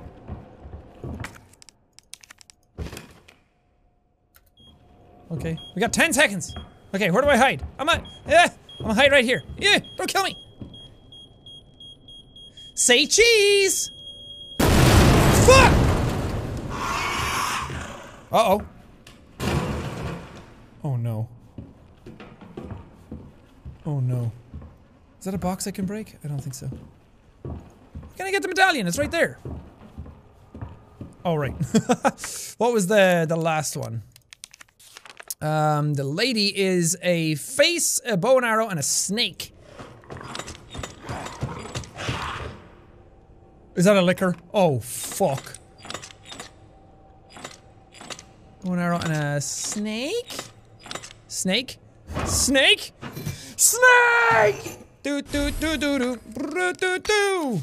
Okay, 5.31 5.57
we 5.73 5.79
got 5.79 5.93
10 5.93 6.11
seconds. 6.11 6.53
Okay, 6.93 7.11
where 7.11 7.21
do 7.21 7.29
I 7.29 7.37
hide? 7.37 7.65
I'm 7.79 7.87
a, 7.87 8.03
yeah, 8.27 8.49
I'm 8.79 8.87
gonna 8.87 8.93
hide 8.93 9.13
right 9.13 9.23
here. 9.23 9.41
Yeah, 9.57 9.79
don't 9.95 10.09
kill 10.09 10.23
me. 10.23 10.35
Say 12.75 13.05
cheese! 13.05 13.89
Fuck! 15.49 15.73
Uh-oh. 18.31 18.61
Oh 20.83 20.95
no. 20.95 21.27
Oh 23.85 23.99
no. 23.99 24.31
Is 25.17 25.25
that 25.25 25.33
a 25.33 25.39
box 25.39 25.65
I 25.65 25.71
can 25.71 25.85
break? 25.85 26.15
I 26.23 26.27
don't 26.27 26.39
think 26.39 26.53
so. 26.53 26.69
Can 27.43 28.27
I 28.27 28.31
get 28.31 28.43
the 28.43 28.47
medallion? 28.47 28.85
It's 28.85 28.99
right 28.99 29.09
there. 29.09 29.39
Oh, 31.25 31.35
right. 31.35 31.51
what 32.57 32.71
was 32.71 32.87
the, 32.87 33.25
the 33.27 33.35
last 33.35 33.75
one? 33.75 34.03
Um, 35.41 35.95
the 35.95 36.03
lady 36.03 36.57
is 36.57 36.97
a 37.01 37.35
face, 37.35 37.99
a 38.05 38.15
bow 38.15 38.37
and 38.37 38.45
arrow, 38.45 38.67
and 38.67 38.79
a 38.79 38.83
snake. 38.83 39.53
Is 43.75 43.85
that 43.85 43.95
a 43.95 44.01
licker? 44.01 44.35
Oh, 44.53 44.79
fuck. 44.79 45.57
And 48.63 48.79
arrow 48.79 48.99
and 48.99 49.13
a 49.13 49.41
snake? 49.41 50.33
Snake? 51.27 51.77
Snake? 52.25 52.91
Snake! 53.55 54.77
Do 55.01 55.21
do 55.21 55.51
do 55.51 55.77
do 55.77 55.97
do. 55.97 57.61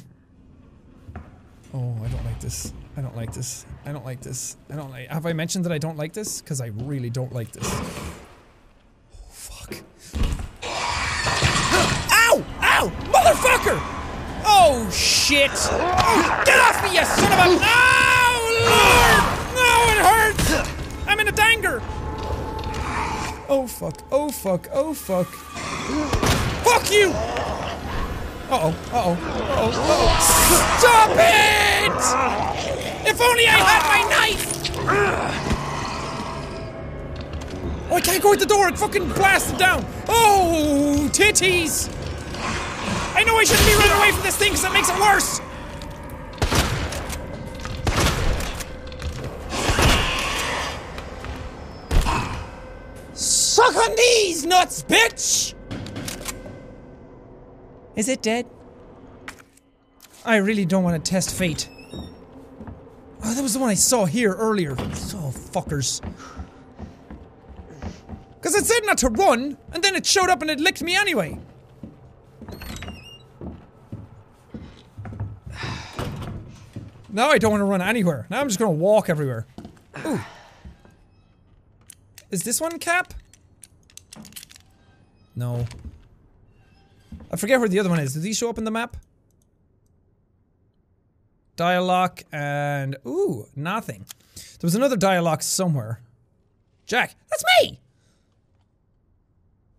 Oh, 1.74 1.96
I 2.02 2.08
don't 2.08 2.24
like 2.24 2.40
this. 2.40 2.72
I 2.96 3.02
don't 3.02 3.14
like 3.14 3.32
this. 3.32 3.66
I 3.84 3.92
don't 3.92 4.04
like 4.04 4.20
this. 4.20 4.56
I 4.70 4.76
don't 4.76 4.90
like. 4.90 5.08
Have 5.08 5.26
I 5.26 5.34
mentioned 5.34 5.64
that 5.66 5.72
I 5.72 5.78
don't 5.78 5.98
like 5.98 6.14
this? 6.14 6.40
Because 6.40 6.60
I 6.60 6.68
really 6.68 7.10
don't 7.10 7.32
like 7.32 7.52
this. 7.52 7.68
Shit! 15.36 15.52
Get 16.46 16.58
off 16.60 16.82
me, 16.82 16.88
you 16.96 17.04
son 17.04 17.32
of 17.32 17.38
a! 17.38 17.48
Oh 17.60 18.40
lord! 18.72 19.22
No, 19.58 19.70
it 19.92 20.00
hurts! 20.08 20.48
I'm 21.06 21.20
in 21.20 21.28
a 21.28 21.32
danger! 21.32 21.82
Oh 23.48 23.66
fuck! 23.68 24.02
Oh 24.10 24.30
fuck! 24.30 24.68
Oh 24.72 24.94
fuck! 24.94 25.26
Fuck 26.64 26.90
you! 26.90 27.10
Uh 28.48 28.60
oh! 28.62 28.74
Uh 28.92 29.04
oh! 29.04 29.12
Uh 29.12 29.52
oh! 29.58 29.70
Uh 29.72 29.96
oh! 29.96 30.08
Stop 30.78 31.10
it! 31.18 32.02
If 33.08 33.20
only 33.20 33.46
I 33.46 33.58
had 33.70 33.82
my 33.92 34.02
knife! 34.10 34.44
Oh, 37.88 37.94
I 37.96 38.00
can't 38.00 38.22
go 38.22 38.32
at 38.32 38.40
the 38.40 38.46
door. 38.46 38.68
It 38.68 38.76
fucking 38.76 39.08
blasted 39.10 39.58
down. 39.58 39.84
Oh, 40.08 41.08
titties! 41.12 41.88
I 43.16 43.24
know 43.24 43.38
I 43.38 43.44
shouldn't 43.44 43.66
be 43.66 43.72
running 43.72 43.96
away 43.96 44.12
from 44.12 44.22
this 44.24 44.36
thing 44.36 44.52
because 44.52 44.64
it 44.66 44.72
makes 44.74 44.90
it 44.90 45.00
worse. 45.00 45.40
Suck 53.14 53.74
on 53.74 53.96
these 53.96 54.44
nuts, 54.44 54.82
bitch! 54.82 55.54
Is 57.94 58.10
it 58.10 58.20
dead? 58.20 58.44
I 60.26 60.36
really 60.36 60.66
don't 60.66 60.84
want 60.84 61.02
to 61.02 61.10
test 61.10 61.34
fate. 61.34 61.70
Oh, 63.24 63.32
that 63.32 63.40
was 63.40 63.54
the 63.54 63.60
one 63.60 63.70
I 63.70 63.74
saw 63.74 64.04
here 64.04 64.34
earlier. 64.34 64.72
Oh, 64.72 65.32
fuckers. 65.32 66.02
Because 68.34 68.54
it 68.54 68.66
said 68.66 68.80
not 68.84 68.98
to 68.98 69.08
run, 69.08 69.56
and 69.72 69.82
then 69.82 69.96
it 69.96 70.04
showed 70.04 70.28
up 70.28 70.42
and 70.42 70.50
it 70.50 70.60
licked 70.60 70.82
me 70.82 70.94
anyway. 70.94 71.38
Now 77.16 77.30
I 77.30 77.38
don't 77.38 77.50
want 77.50 77.62
to 77.62 77.64
run 77.64 77.80
anywhere. 77.80 78.26
Now 78.28 78.42
I'm 78.42 78.46
just 78.46 78.58
gonna 78.58 78.72
walk 78.72 79.08
everywhere. 79.08 79.46
Ooh. 80.04 80.20
Is 82.30 82.42
this 82.42 82.60
one 82.60 82.78
cap? 82.78 83.14
No. 85.34 85.64
I 87.32 87.36
forget 87.36 87.58
where 87.58 87.70
the 87.70 87.78
other 87.78 87.88
one 87.88 88.00
is. 88.00 88.12
Do 88.12 88.20
these 88.20 88.36
show 88.36 88.50
up 88.50 88.58
in 88.58 88.64
the 88.64 88.70
map? 88.70 88.98
Dialogue 91.56 92.20
and 92.32 92.96
ooh, 93.06 93.46
nothing. 93.56 94.04
There 94.34 94.66
was 94.66 94.74
another 94.74 94.96
dialogue 94.98 95.42
somewhere. 95.42 96.00
Jack, 96.86 97.14
that's 97.30 97.44
me. 97.62 97.80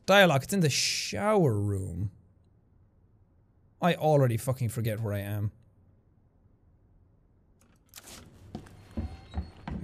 Dialogue. 0.08 0.42
It's 0.42 0.54
in 0.54 0.62
the 0.62 0.72
shower 0.72 1.54
room. 1.54 2.10
I 3.80 3.94
already 3.94 4.38
fucking 4.38 4.70
forget 4.70 5.00
where 5.00 5.14
I 5.14 5.20
am. 5.20 5.52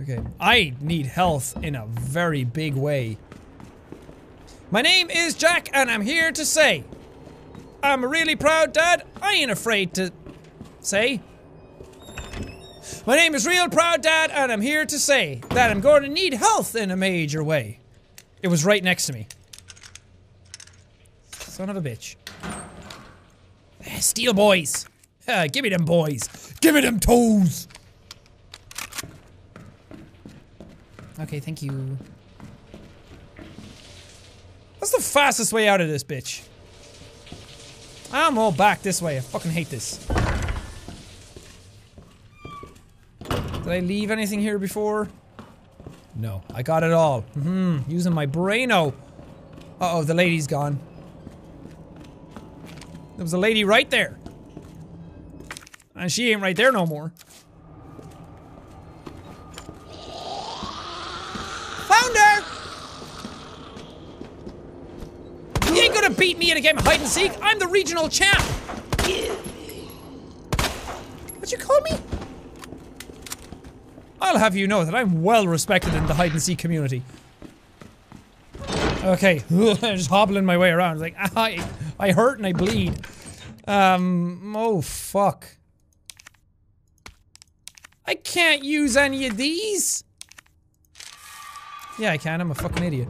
Okay. 0.02 0.22
I 0.40 0.74
need 0.82 1.06
health 1.06 1.56
in 1.64 1.76
a 1.76 1.86
very 1.86 2.44
big 2.44 2.76
way. 2.76 3.18
My 4.72 4.82
name 4.82 5.10
is 5.10 5.36
Jack, 5.36 5.70
and 5.74 5.90
I'm 5.90 6.02
here 6.02 6.32
to 6.32 6.46
say 6.46 6.84
I'm 7.84 8.04
a 8.04 8.08
really 8.08 8.36
proud 8.36 8.74
dad. 8.74 9.04
I 9.22 9.34
ain't 9.34 9.52
afraid 9.52 9.94
to 9.96 10.12
say. 10.80 11.22
My 13.06 13.16
name 13.16 13.36
is 13.36 13.46
Real 13.46 13.68
Proud 13.70 14.02
Dad, 14.02 14.32
and 14.32 14.52
I'm 14.52 14.62
here 14.62 14.86
to 14.86 14.98
say 15.00 15.42
that 15.50 15.70
I'm 15.72 15.82
going 15.82 16.04
to 16.04 16.10
need 16.10 16.34
health 16.34 16.76
in 16.76 16.92
a 16.92 16.96
major 16.96 17.44
way. 17.44 17.80
It 18.42 18.48
was 18.48 18.64
right 18.64 18.84
next 18.84 19.08
to 19.08 19.14
me. 19.14 19.28
Son 21.34 21.70
of 21.70 21.76
a 21.76 21.82
bitch. 21.82 22.16
Eh, 23.86 24.00
Steel 24.00 24.34
boys. 24.34 24.86
Uh, 25.28 25.48
give 25.52 25.64
me 25.64 25.70
them 25.70 25.86
boys. 25.86 26.54
Give 26.62 26.76
me 26.76 26.82
them 26.82 27.00
toes. 27.00 27.68
Okay, 31.20 31.39
thank 31.39 31.62
you. 31.62 31.98
What's 34.79 34.91
the 34.91 35.01
fastest 35.01 35.53
way 35.53 35.67
out 35.67 35.79
of 35.82 35.88
this 35.88 36.03
bitch? 36.03 36.43
I'm 38.12 38.38
all 38.38 38.51
back 38.51 38.82
this 38.82 39.01
way. 39.01 39.17
I 39.17 39.22
fucking 39.22 39.51
hate 39.51 39.70
this. 39.70 40.05
Did 43.63 43.67
I 43.67 43.79
leave 43.79 44.12
anything 44.12 44.39
here 44.39 44.60
before? 44.60 45.08
No, 46.15 46.43
I 46.53 46.62
got 46.63 46.84
it 46.84 46.91
all. 46.91 47.22
Hmm, 47.22 47.79
using 47.88 48.13
my 48.13 48.27
braino. 48.27 48.93
Uh 49.79 49.98
oh, 49.98 50.03
the 50.03 50.13
lady's 50.13 50.48
gone. 50.48 50.79
There 53.15 53.24
was 53.24 53.34
a 53.34 53.38
lady 53.38 53.63
right 53.63 53.89
there. 53.89 54.17
And 55.96 56.12
she 56.12 56.32
ain't 56.32 56.41
right 56.41 56.55
there 56.55 56.72
no 56.72 56.86
more. 56.86 57.13
Found 61.88 62.15
her! 62.17 62.43
You 65.74 65.82
ain't 65.82 65.93
gonna 66.04 66.16
beat 66.16 66.38
me 66.38 66.52
in 66.52 66.58
a 66.58 66.62
game 66.62 66.78
of 66.78 66.86
hide 66.86 67.00
and 67.00 67.08
seek. 67.08 67.32
I'm 67.42 67.60
the 67.60 67.68
regional 67.68 68.10
champ. 68.10 68.42
What'd 71.40 71.52
you 71.52 71.58
call 71.58 71.80
me? 71.82 71.92
I'll 74.22 74.38
have 74.38 74.56
you 74.56 74.68
know 74.68 74.84
that 74.84 74.96
I'm 74.96 75.24
well 75.24 75.48
respected 75.48 75.94
in 75.94 76.06
the 76.08 76.14
hide 76.14 76.32
and 76.32 76.42
seek 76.42 76.60
community. 76.60 77.04
Okay, 79.04 79.44
just 79.50 80.10
hobbling 80.10 80.46
my 80.46 80.58
way 80.58 80.72
around. 80.72 81.00
Like 81.00 81.16
I, 81.18 81.66
I 82.00 82.12
hurt 82.12 82.38
and 82.38 82.48
I 82.48 82.54
bleed. 82.54 83.06
Um. 83.66 84.56
Oh 84.58 84.82
fuck. 84.82 85.48
I 88.06 88.16
can't 88.16 88.64
use 88.64 88.98
any 88.98 89.26
of 89.28 89.38
these. 89.38 90.04
Yeah, 91.98 92.12
I 92.12 92.18
can. 92.18 92.42
I'm 92.42 92.52
a 92.52 92.56
fucking 92.56 92.84
idiot. 92.84 93.08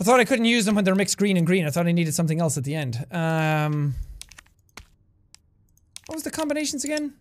I 0.00 0.04
thought 0.04 0.20
I 0.20 0.24
couldn't 0.24 0.44
use 0.44 0.66
them 0.66 0.74
when 0.74 0.84
they're 0.84 0.94
mixed 0.94 1.16
green 1.16 1.36
and 1.36 1.46
green. 1.46 1.66
I 1.66 1.70
thought 1.70 1.86
I 1.86 1.92
needed 1.92 2.14
something 2.14 2.40
else 2.40 2.58
at 2.58 2.64
the 2.64 2.74
end. 2.74 3.04
Um. 3.10 3.94
What 6.06 6.16
was 6.16 6.22
the 6.22 6.30
combinations 6.30 6.84
again? 6.84 7.14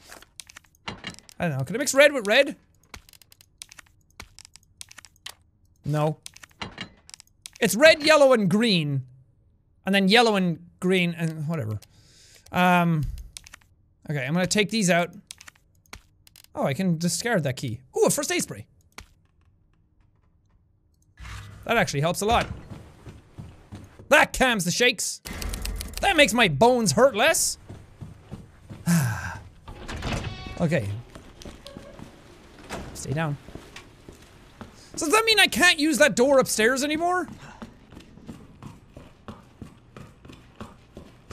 I 0.88 1.48
don't 1.48 1.58
know. 1.58 1.64
Can 1.64 1.76
I 1.76 1.80
mix 1.80 1.94
red 1.94 2.14
with 2.14 2.28
red? 2.28 2.56
No. 5.84 6.18
It's 7.60 7.76
red, 7.76 8.04
yellow, 8.04 8.34
and 8.34 8.50
green. 8.50 9.04
And 9.86 9.96
then 9.96 10.08
yellow 10.08 10.36
and 10.36 10.60
green 10.80 11.16
and 11.18 11.48
whatever. 11.48 11.80
Um. 12.52 13.06
Okay, 14.10 14.26
I'm 14.26 14.34
gonna 14.34 14.48
take 14.48 14.70
these 14.70 14.90
out. 14.90 15.12
Oh, 16.54 16.66
I 16.66 16.74
can 16.74 16.98
discard 16.98 17.44
that 17.44 17.56
key. 17.56 17.80
Ooh, 17.98 18.06
a 18.06 18.10
first 18.10 18.32
aid 18.32 18.44
spray. 18.44 18.68
That 21.66 21.78
actually 21.78 22.02
helps 22.02 22.22
a 22.22 22.26
lot. 22.26 22.48
That 24.10 24.34
calms 24.34 24.66
the 24.66 24.72
shakes. 24.72 25.22
That 26.02 26.16
makes 26.16 26.34
my 26.34 26.48
bones 26.48 26.92
hurt 26.92 27.16
less. 27.16 27.58
okay. 30.62 30.88
Stay 32.94 33.14
down. 33.14 33.38
So 34.96 35.06
does 35.06 35.14
that 35.14 35.26
mean 35.26 35.40
I 35.40 35.48
can't 35.48 35.80
use 35.80 35.98
that 35.98 36.16
door 36.16 36.40
upstairs 36.40 36.84
anymore? 36.84 37.28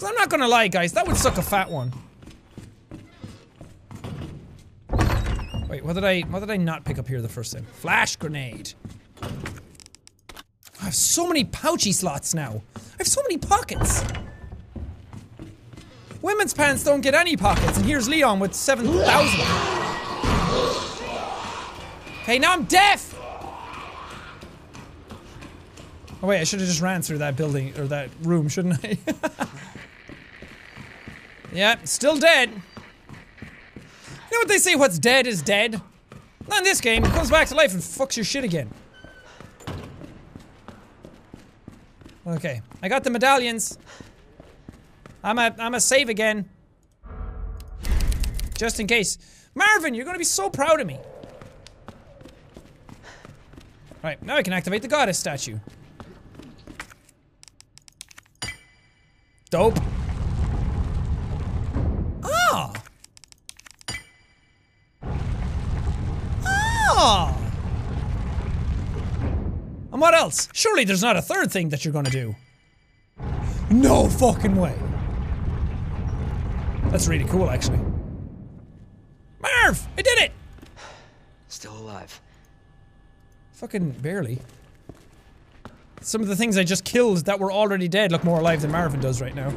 Cause 0.02 0.08
I'm 0.10 0.16
not 0.16 0.30
gonna 0.30 0.48
lie, 0.48 0.66
guys, 0.66 0.92
that 0.94 1.06
would 1.06 1.16
suck 1.16 1.38
a 1.38 1.42
fat 1.42 1.70
one. 1.70 1.92
Wait, 5.68 5.84
what 5.84 5.94
did 5.94 6.04
I 6.04 6.20
what 6.22 6.40
did 6.40 6.50
I 6.50 6.56
not 6.56 6.84
pick 6.84 6.98
up 6.98 7.06
here 7.06 7.22
the 7.22 7.28
first 7.28 7.52
time? 7.52 7.64
Flash 7.72 8.16
grenade. 8.16 8.74
Have 10.92 10.96
so 10.98 11.26
many 11.26 11.44
pouchy 11.44 11.90
slots 11.90 12.34
now. 12.34 12.60
I 12.76 12.80
have 12.98 13.06
so 13.06 13.22
many 13.22 13.38
pockets. 13.38 14.04
Women's 16.20 16.52
pants 16.52 16.84
don't 16.84 17.00
get 17.00 17.14
any 17.14 17.34
pockets, 17.34 17.78
and 17.78 17.86
here's 17.86 18.10
Leon 18.10 18.38
with 18.40 18.52
7,000. 18.52 19.40
Okay, 22.20 22.38
now 22.38 22.52
I'm 22.52 22.64
deaf! 22.64 23.18
Oh 26.22 26.26
wait, 26.26 26.40
I 26.40 26.44
should 26.44 26.60
have 26.60 26.68
just 26.68 26.82
ran 26.82 27.00
through 27.00 27.18
that 27.18 27.36
building, 27.38 27.72
or 27.78 27.86
that 27.86 28.10
room, 28.20 28.48
shouldn't 28.50 28.84
I? 28.84 28.98
yeah, 31.54 31.76
still 31.84 32.18
dead. 32.18 32.50
You 32.50 32.56
know 34.30 34.40
what 34.40 34.48
they 34.48 34.58
say, 34.58 34.74
what's 34.74 34.98
dead 34.98 35.26
is 35.26 35.40
dead? 35.40 35.80
Not 36.48 36.58
in 36.58 36.64
this 36.64 36.82
game, 36.82 37.02
it 37.02 37.12
comes 37.12 37.30
back 37.30 37.48
to 37.48 37.54
life 37.54 37.72
and 37.72 37.80
fucks 37.80 38.14
your 38.14 38.26
shit 38.26 38.44
again. 38.44 38.68
Okay, 42.26 42.62
I 42.82 42.88
got 42.88 43.02
the 43.02 43.10
medallions. 43.10 43.76
I'm 45.24 45.38
a, 45.38 45.54
I'm 45.58 45.74
a 45.74 45.80
save 45.80 46.08
again. 46.08 46.48
Just 48.56 48.78
in 48.78 48.86
case. 48.86 49.18
Marvin, 49.54 49.94
you're 49.94 50.04
gonna 50.04 50.18
be 50.18 50.24
so 50.24 50.48
proud 50.48 50.80
of 50.80 50.86
me. 50.86 50.98
Right, 54.02 54.22
now 54.22 54.36
I 54.36 54.42
can 54.42 54.52
activate 54.52 54.82
the 54.82 54.88
goddess 54.88 55.18
statue. 55.18 55.58
Dope. 59.50 59.78
Ah! 62.24 62.72
Ah! 66.44 67.31
What 70.02 70.14
else? 70.14 70.48
Surely 70.52 70.84
there's 70.84 71.00
not 71.00 71.16
a 71.16 71.22
third 71.22 71.52
thing 71.52 71.68
that 71.68 71.84
you're 71.84 71.92
gonna 71.92 72.10
do. 72.10 72.34
No 73.70 74.08
fucking 74.08 74.56
way. 74.56 74.74
That's 76.86 77.06
really 77.06 77.24
cool, 77.26 77.48
actually. 77.48 77.78
Marv! 79.38 79.86
I 79.96 80.02
did 80.02 80.18
it! 80.18 80.32
Still 81.46 81.78
alive. 81.78 82.20
Fucking 83.52 83.92
barely. 83.92 84.40
Some 86.00 86.20
of 86.20 86.26
the 86.26 86.34
things 86.34 86.58
I 86.58 86.64
just 86.64 86.82
killed 86.82 87.18
that 87.26 87.38
were 87.38 87.52
already 87.52 87.86
dead 87.86 88.10
look 88.10 88.24
more 88.24 88.40
alive 88.40 88.60
than 88.60 88.72
Marvin 88.72 88.98
does 88.98 89.20
right 89.20 89.36
now. 89.36 89.54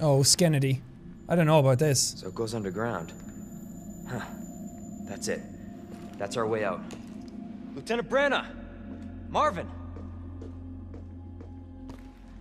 Oh, 0.00 0.22
Skennedy. 0.22 0.80
I 1.28 1.36
don't 1.36 1.46
know 1.46 1.58
about 1.58 1.78
this. 1.78 2.14
So 2.20 2.28
it 2.28 2.34
goes 2.34 2.54
underground. 2.54 3.12
Huh. 4.08 4.24
That's 5.10 5.26
it. 5.26 5.42
That's 6.18 6.36
our 6.36 6.46
way 6.46 6.62
out. 6.62 6.80
Lieutenant 7.74 8.08
Branagh! 8.08 8.46
Marvin! 9.28 9.68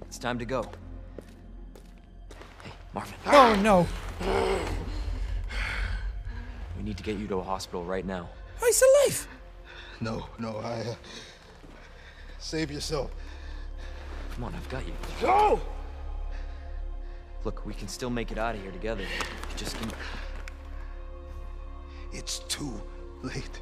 It's 0.05 0.19
time 0.19 0.37
to 0.37 0.45
go. 0.45 0.61
Hey, 2.63 2.71
Marvin. 2.93 3.15
Oh 3.25 3.55
no. 3.55 3.87
We 6.77 6.83
need 6.85 6.95
to 6.95 7.03
get 7.03 7.17
you 7.17 7.27
to 7.27 7.37
a 7.37 7.43
hospital 7.43 7.83
right 7.83 8.05
now. 8.05 8.29
Oh, 8.61 8.65
he's 8.65 8.81
alive. 8.81 9.27
No, 9.99 10.27
no, 10.37 10.59
I. 10.59 10.79
Uh, 10.79 10.95
save 12.37 12.71
yourself. 12.71 13.11
Come 14.33 14.45
on, 14.45 14.55
I've 14.55 14.69
got 14.69 14.87
you. 14.87 14.93
Go! 15.19 15.59
Look, 17.43 17.65
we 17.65 17.73
can 17.73 17.89
still 17.89 18.09
make 18.09 18.31
it 18.31 18.37
out 18.37 18.55
of 18.55 18.61
here 18.61 18.71
together. 18.71 19.03
Just 19.57 19.77
give 19.77 19.87
me... 19.87 19.93
It's 19.93 20.28
too 22.59 22.81
late. 23.23 23.61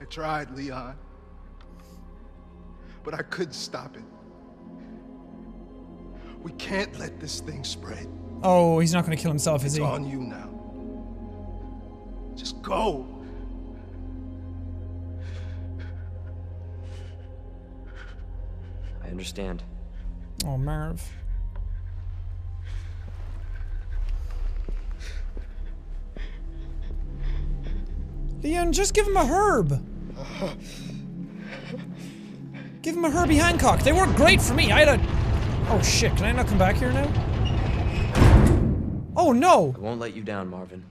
I 0.00 0.04
tried, 0.04 0.50
Leon. 0.56 0.96
But 3.04 3.14
I 3.14 3.22
couldn't 3.22 3.52
stop 3.52 3.96
it. 3.96 4.02
We 6.42 6.52
can't 6.52 6.98
let 6.98 7.20
this 7.20 7.40
thing 7.40 7.64
spread. 7.64 8.08
Oh, 8.42 8.78
he's 8.78 8.94
not 8.94 9.04
gonna 9.04 9.16
kill 9.16 9.30
himself, 9.30 9.64
is 9.64 9.74
It's 9.74 9.78
he? 9.78 9.82
on 9.84 10.06
you 10.06 10.20
now. 10.20 10.48
Just 12.34 12.62
go. 12.62 13.06
I 19.02 19.08
understand. 19.08 19.62
Oh, 20.46 20.56
Marv. 20.56 21.02
Leon, 28.42 28.72
just 28.72 28.94
give 28.94 29.06
him 29.06 29.16
a 29.16 29.26
herb. 29.26 29.84
Give 32.82 32.96
him 32.96 33.04
a 33.04 33.10
Herbie 33.10 33.36
Hancock. 33.36 33.82
They 33.82 33.92
work 33.92 34.14
great 34.16 34.40
for 34.40 34.54
me. 34.54 34.72
I 34.72 34.84
had 34.84 35.00
a. 35.00 35.06
Oh 35.68 35.82
shit! 35.82 36.16
Can 36.16 36.24
I 36.24 36.32
not 36.32 36.46
come 36.46 36.58
back 36.58 36.76
here 36.76 36.92
now? 36.92 37.06
Oh 39.16 39.32
no! 39.32 39.74
I 39.76 39.80
won't 39.80 40.00
let 40.00 40.16
you 40.16 40.22
down, 40.22 40.48
Marvin. 40.48 40.84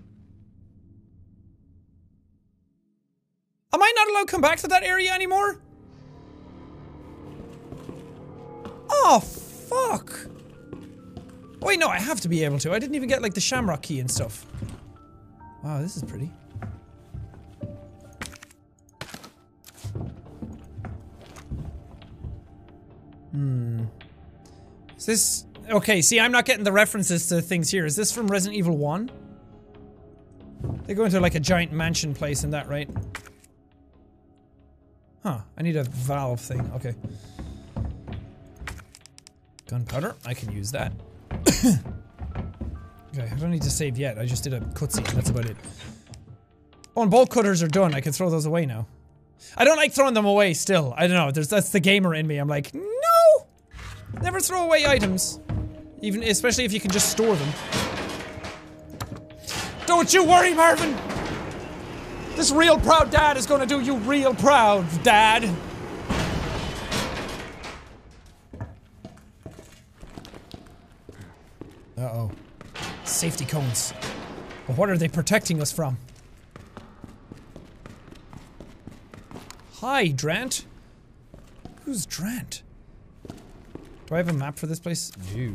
Am 3.73 3.81
I 3.81 3.91
not 3.95 4.07
allowed 4.09 4.27
to 4.27 4.31
come 4.31 4.41
back 4.41 4.59
to 4.59 4.67
that 4.67 4.83
area 4.83 5.11
anymore? 5.11 5.59
Oh 8.91 9.19
fuck! 9.19 10.27
Wait, 11.61 11.79
no, 11.79 11.87
I 11.87 11.99
have 11.99 12.21
to 12.21 12.29
be 12.29 12.43
able 12.43 12.59
to. 12.59 12.71
I 12.71 12.79
didn't 12.79 12.95
even 12.95 13.09
get 13.09 13.23
like 13.23 13.33
the 13.33 13.41
shamrock 13.41 13.81
key 13.81 13.99
and 13.99 14.09
stuff. 14.09 14.45
Wow, 15.63 15.81
this 15.81 15.97
is 15.97 16.03
pretty. 16.03 16.31
Hmm. 23.39 23.85
Is 24.97 25.05
this 25.05 25.45
okay? 25.69 26.01
See, 26.01 26.19
I'm 26.19 26.33
not 26.33 26.43
getting 26.43 26.65
the 26.65 26.73
references 26.73 27.27
to 27.29 27.41
things 27.41 27.71
here. 27.71 27.85
Is 27.85 27.95
this 27.95 28.11
from 28.11 28.27
Resident 28.27 28.57
Evil 28.57 28.75
1? 28.75 29.09
They 30.83 30.93
go 30.93 31.05
into 31.05 31.21
like 31.21 31.35
a 31.35 31.39
giant 31.39 31.71
mansion 31.71 32.13
place 32.13 32.43
and 32.43 32.51
that, 32.51 32.67
right? 32.67 32.89
Huh, 35.23 35.39
I 35.57 35.61
need 35.61 35.77
a 35.77 35.83
valve 35.83 36.41
thing. 36.41 36.69
Okay. 36.75 36.95
Gunpowder, 39.69 40.15
I 40.25 40.33
can 40.33 40.51
use 40.51 40.71
that. 40.71 40.91
okay, 41.31 41.79
I 43.31 43.35
don't 43.39 43.51
need 43.51 43.61
to 43.61 43.69
save 43.69 43.97
yet. 43.97 44.17
I 44.17 44.25
just 44.25 44.43
did 44.43 44.53
a 44.53 44.59
cutscene, 44.59 45.07
that's 45.13 45.29
about 45.29 45.45
it. 45.45 45.55
Oh, 46.97 47.03
and 47.03 47.11
bolt 47.11 47.29
cutters 47.29 47.63
are 47.63 47.69
done. 47.69 47.93
I 47.93 48.01
can 48.01 48.11
throw 48.11 48.29
those 48.29 48.45
away 48.45 48.65
now. 48.65 48.87
I 49.55 49.63
don't 49.63 49.77
like 49.77 49.93
throwing 49.93 50.13
them 50.13 50.25
away 50.25 50.53
still. 50.53 50.93
I 50.97 51.07
don't 51.07 51.15
know, 51.15 51.31
there's 51.31 51.47
that's 51.47 51.69
the 51.69 51.79
gamer 51.79 52.13
in 52.13 52.27
me. 52.27 52.37
I'm 52.37 52.49
like! 52.49 52.73
Never 54.21 54.39
throw 54.39 54.63
away 54.65 54.85
items. 54.85 55.39
Even, 56.01 56.23
especially 56.23 56.65
if 56.65 56.73
you 56.73 56.79
can 56.79 56.91
just 56.91 57.09
store 57.09 57.35
them. 57.35 57.49
Don't 59.85 60.13
you 60.13 60.23
worry, 60.23 60.53
Marvin! 60.53 60.95
This 62.35 62.51
real 62.51 62.79
proud 62.79 63.11
dad 63.11 63.37
is 63.37 63.45
gonna 63.45 63.65
do 63.65 63.81
you 63.81 63.95
real 63.97 64.33
proud, 64.33 64.85
dad. 65.03 65.43
Uh-oh. 71.97 72.31
Safety 73.03 73.43
cones. 73.43 73.93
But 74.67 74.77
what 74.77 74.89
are 74.89 74.97
they 74.97 75.09
protecting 75.09 75.61
us 75.61 75.71
from? 75.71 75.97
Hi, 79.81 80.07
Drant. 80.07 80.65
Who's 81.83 82.05
Drant? 82.05 82.61
Do 84.09 84.15
I 84.15 84.17
have 84.17 84.29
a 84.29 84.33
map 84.33 84.57
for 84.57 84.65
this 84.65 84.79
place? 84.79 85.11
No. 85.35 85.51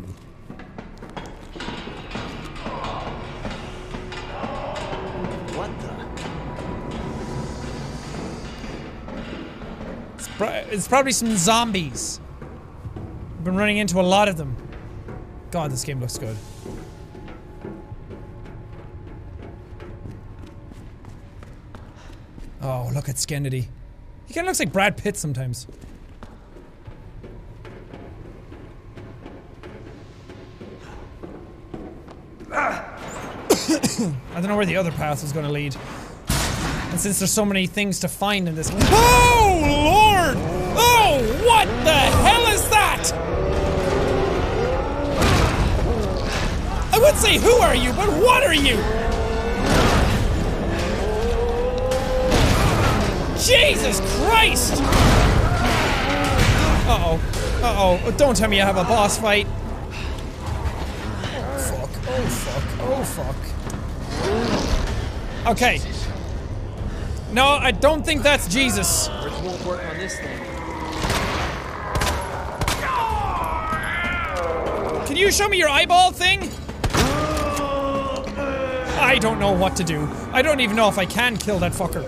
What 5.57 5.71
the? 5.81 5.93
It's, 10.14 10.29
pro 10.29 10.49
it's 10.71 10.87
probably 10.87 11.11
some 11.11 11.37
zombies. 11.37 12.21
I've 12.95 13.43
been 13.43 13.57
running 13.57 13.79
into 13.79 13.99
a 13.99 14.03
lot 14.03 14.29
of 14.29 14.37
them. 14.37 14.57
God, 15.51 15.73
this 15.73 15.83
game 15.83 15.99
looks 15.99 16.17
good. 16.17 16.37
Oh, 22.62 22.88
look 22.95 23.09
at 23.09 23.19
Skennedy. 23.19 23.69
He 24.27 24.35
kind 24.35 24.47
of 24.47 24.51
looks 24.51 24.61
like 24.61 24.73
Brad 24.73 24.97
Pitt 24.97 25.17
sometimes. 25.17 25.67
I 34.35 34.40
don't 34.40 34.49
know 34.49 34.57
where 34.57 34.66
the 34.66 34.77
other 34.77 34.90
path 34.90 35.23
was 35.23 35.33
going 35.33 35.47
to 35.47 35.53
lead. 35.53 35.77
And 36.90 36.99
since 36.99 37.20
there's 37.20 37.31
so 37.31 37.44
many 37.44 37.68
things 37.68 38.01
to 38.01 38.09
find 38.09 38.49
in 38.49 38.57
this 38.57 38.68
Oh, 38.73 39.61
Lord! 39.62 40.37
Oh, 40.77 41.23
what 41.47 41.66
the 41.85 41.92
hell 41.92 42.47
is 42.49 42.68
that? 42.70 43.12
I 46.92 46.99
would 46.99 47.14
say 47.14 47.38
who 47.38 47.53
are 47.59 47.77
you, 47.77 47.92
but 47.92 48.09
what 48.09 48.42
are 48.42 48.55
you? 48.55 48.75
Jesus 53.38 54.01
Christ! 54.18 54.81
Uh-oh. 56.87 57.20
Uh-oh. 57.62 58.11
Don't 58.16 58.37
tell 58.37 58.51
me 58.51 58.61
I 58.61 58.66
have 58.66 58.79
a 58.79 58.85
boss 58.85 59.16
fight. 59.16 59.47
Oh, 61.23 61.59
fuck. 61.70 61.90
Oh, 62.09 62.27
fuck. 62.27 62.64
Oh, 62.81 63.05
fuck. 63.05 63.54
Okay. 65.46 65.80
No, 67.33 67.44
I 67.44 67.70
don't 67.70 68.04
think 68.04 68.22
that's 68.22 68.48
Jesus. 68.48 69.09
Bridge 69.09 69.33
won't 69.42 69.64
work 69.66 69.85
on 69.85 69.98
this 69.98 70.18
thing. 70.18 70.38
Can 75.07 75.16
you 75.16 75.30
show 75.30 75.48
me 75.48 75.59
your 75.59 75.68
eyeball 75.68 76.12
thing? 76.12 76.50
I 78.98 79.18
don't 79.20 79.38
know 79.38 79.52
what 79.52 79.76
to 79.76 79.85
do. 79.85 80.09
I 80.33 80.40
don't 80.40 80.61
even 80.61 80.76
know 80.76 80.88
if 80.88 80.96
I 80.96 81.04
can 81.04 81.37
kill 81.37 81.59
that 81.59 81.72
fucker. 81.72 82.04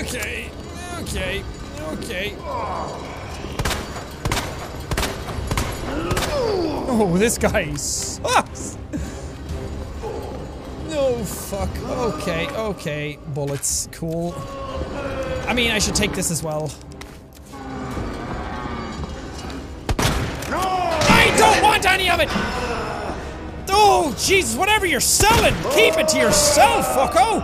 Okay. 0.00 0.50
Okay. 1.00 1.42
Okay. 1.92 2.34
Oh, 6.90 7.16
this 7.18 7.36
guy's. 7.36 8.20
sucks. 8.22 8.57
No, 11.08 11.24
fuck. 11.24 11.74
Okay, 11.88 12.48
okay. 12.48 13.18
Bullets. 13.28 13.88
Cool. 13.92 14.34
I 15.46 15.54
mean, 15.54 15.70
I 15.70 15.78
should 15.78 15.94
take 15.94 16.12
this 16.12 16.30
as 16.30 16.42
well. 16.42 16.70
No! 20.50 20.60
I 20.60 21.34
don't 21.38 21.62
want 21.62 21.86
any 21.86 22.10
of 22.10 22.20
it! 22.20 22.28
Oh, 23.70 24.14
Jesus, 24.18 24.54
whatever 24.54 24.84
you're 24.84 25.00
selling, 25.00 25.54
keep 25.72 25.96
it 25.96 26.08
to 26.08 26.18
yourself, 26.18 26.86
fucko! 26.88 27.40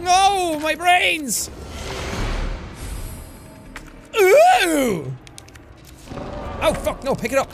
No, 0.00 0.60
my 0.60 0.76
brains! 0.76 1.50
Ooh! 4.16 5.12
Oh, 6.62 6.74
fuck, 6.74 7.02
no, 7.02 7.16
pick 7.16 7.32
it 7.32 7.38
up. 7.38 7.50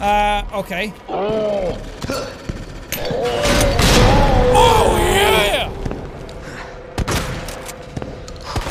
Uh, 0.00 0.42
okay. 0.54 0.94
Oh, 1.08 1.76
yeah! 4.98 5.68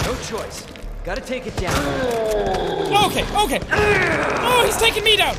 No 0.06 0.16
choice. 0.24 0.66
Gotta 1.04 1.22
take 1.22 1.46
it 1.46 1.56
down. 1.56 1.78
Okay, 3.06 3.24
okay. 3.38 3.60
Oh, 3.72 4.64
he's 4.66 4.78
taking 4.78 5.04
me 5.04 5.18
down. 5.18 5.36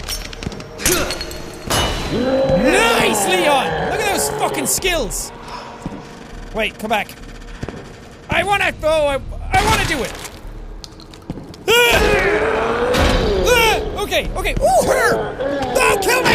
Nice, 2.12 3.26
Leon! 3.28 3.90
Look 3.90 4.00
at 4.00 4.12
those 4.12 4.30
fucking 4.38 4.66
skills. 4.66 5.32
Wait, 6.54 6.78
come 6.78 6.90
back. 6.90 7.08
I 8.28 8.44
wanna. 8.44 8.72
Oh, 8.84 9.06
I, 9.08 9.20
I 9.52 9.64
wanna 9.64 9.84
do 9.88 10.02
it. 10.04 10.29
Okay, 14.10 14.28
okay. 14.34 14.54
Ooh, 14.60 14.86
her! 14.88 15.72
Don't 15.72 16.02
kill 16.02 16.20
me! 16.24 16.32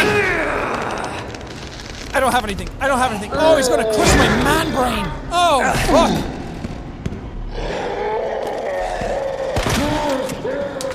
I 2.10 2.18
don't 2.18 2.32
have 2.32 2.42
anything. 2.42 2.70
I 2.80 2.88
don't 2.88 2.96
have 2.96 3.10
anything. 3.10 3.32
Oh, 3.34 3.58
he's 3.58 3.68
gonna 3.68 3.84
crush 3.84 4.16
my 4.16 4.26
man 4.42 4.72
brain. 4.74 5.04
Oh, 5.30 5.60
fuck. 5.84 6.10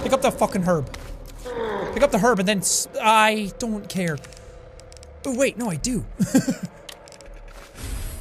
Pick 0.01 0.11
up 0.11 0.23
the 0.23 0.31
fucking 0.31 0.63
herb. 0.63 0.91
Pick 1.93 2.01
up 2.01 2.09
the 2.09 2.17
herb 2.17 2.39
and 2.39 2.47
then 2.47 2.63
I 2.99 3.51
don't 3.59 3.87
care. 3.87 4.17
Oh, 5.23 5.37
wait, 5.37 5.59
no, 5.59 5.69
I 5.69 5.75
do. 5.75 6.03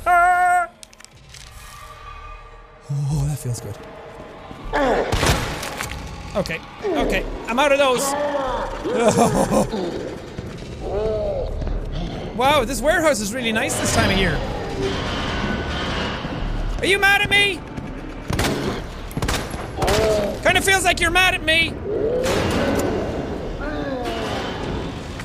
Ah! 0.06 0.68
oh, 2.90 3.26
that 3.26 3.38
feels 3.38 3.60
good. 3.60 3.76
Okay, 6.36 6.60
okay, 6.84 7.24
I'm 7.48 7.58
out 7.58 7.72
of 7.72 7.78
those. 7.78 8.04
Wow, 12.40 12.64
this 12.64 12.80
warehouse 12.80 13.20
is 13.20 13.34
really 13.34 13.52
nice 13.52 13.78
this 13.78 13.94
time 13.94 14.10
of 14.10 14.16
year. 14.16 14.34
Are 16.78 16.86
you 16.86 16.98
mad 16.98 17.20
at 17.20 17.28
me? 17.28 17.60
Kind 20.42 20.56
of 20.56 20.64
feels 20.64 20.82
like 20.82 21.00
you're 21.00 21.10
mad 21.10 21.34
at 21.34 21.42
me. 21.42 21.74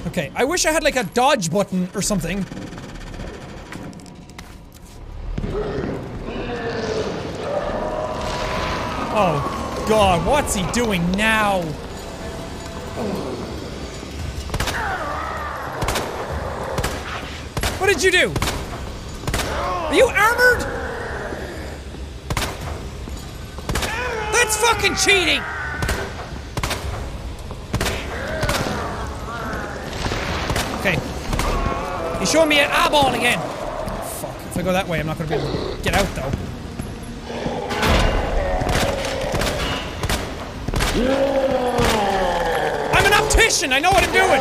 Okay, 0.07 0.29
I 0.35 0.43
wish 0.43 0.65
I 0.65 0.71
had 0.71 0.83
like 0.83 0.97
a 0.97 1.05
dodge 1.05 1.49
button 1.51 1.87
or 1.95 2.01
something. 2.01 2.45
Oh 9.17 9.54
god, 9.87 10.25
what's 10.25 10.55
he 10.55 10.65
doing 10.71 11.11
now? 11.11 11.61
What 17.79 17.87
did 17.87 18.01
you 18.01 18.11
do? 18.11 18.33
Are 19.35 19.93
you 19.93 20.07
armored? 20.07 20.61
That's 24.33 24.57
fucking 24.57 24.95
cheating! 24.95 25.41
Okay. 30.79 30.99
He's 32.19 32.31
showing 32.31 32.49
me 32.49 32.59
an 32.59 32.71
eyeball 32.71 33.13
again. 33.13 33.39
Fuck. 33.39 34.35
If 34.47 34.57
I 34.57 34.61
go 34.63 34.73
that 34.73 34.87
way, 34.87 34.99
I'm 34.99 35.05
not 35.05 35.19
gonna 35.19 35.29
be 35.29 35.35
able 35.35 35.75
to 35.75 35.81
get 35.83 35.93
out 35.93 36.07
though. 36.15 36.44
I'm 40.97 41.03
an 43.05 43.13
optician! 43.13 43.73
I 43.73 43.79
know 43.79 43.91
what 43.91 44.01
I'm 44.01 44.13
doing! 44.13 44.39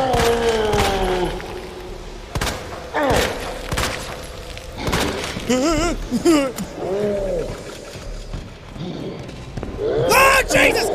Oh, 10.07 10.41
Jesus! 10.49 10.89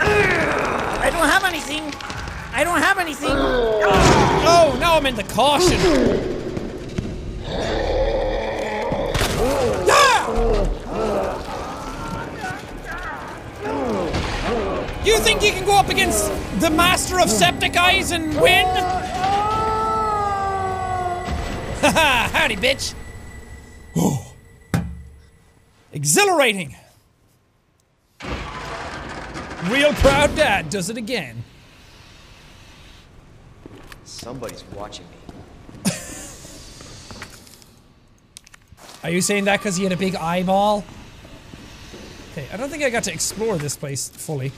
I 0.00 1.10
don't 1.10 1.28
have 1.28 1.44
anything. 1.44 1.94
I 2.52 2.64
don't 2.64 2.80
have 2.80 2.98
anything. 2.98 3.30
Oh, 3.30 4.76
now 4.80 4.96
I'm 4.96 5.06
in 5.06 5.14
the 5.14 5.22
caution. 5.22 6.33
Think 15.24 15.42
you 15.42 15.52
can 15.52 15.64
go 15.64 15.74
up 15.74 15.88
against 15.88 16.30
the 16.60 16.68
master 16.68 17.18
of 17.18 17.30
septic 17.30 17.78
eyes 17.78 18.10
and 18.10 18.38
win? 18.38 18.66
Haha, 21.80 22.28
howdy, 22.28 22.56
bitch. 22.56 22.94
Oh. 23.96 24.34
Exhilarating. 25.94 26.76
Real 29.70 29.94
proud 29.94 30.36
dad 30.36 30.68
does 30.68 30.90
it 30.90 30.98
again. 30.98 31.42
Somebody's 34.04 34.62
watching 34.74 35.06
me. 35.06 35.16
Are 39.02 39.10
you 39.10 39.22
saying 39.22 39.44
that 39.44 39.58
because 39.60 39.76
he 39.76 39.84
had 39.84 39.92
a 39.92 39.96
big 39.96 40.16
eyeball? 40.16 40.84
Okay, 42.32 42.46
I 42.52 42.58
don't 42.58 42.68
think 42.68 42.82
I 42.82 42.90
got 42.90 43.04
to 43.04 43.12
explore 43.12 43.56
this 43.56 43.76
place 43.76 44.08
fully. 44.08 44.52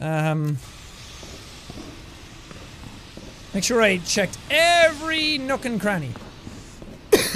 Um, 0.00 0.58
make 3.54 3.64
sure 3.64 3.80
I 3.82 3.98
checked 3.98 4.38
every 4.50 5.38
nook 5.38 5.64
and 5.64 5.80
cranny. 5.80 6.10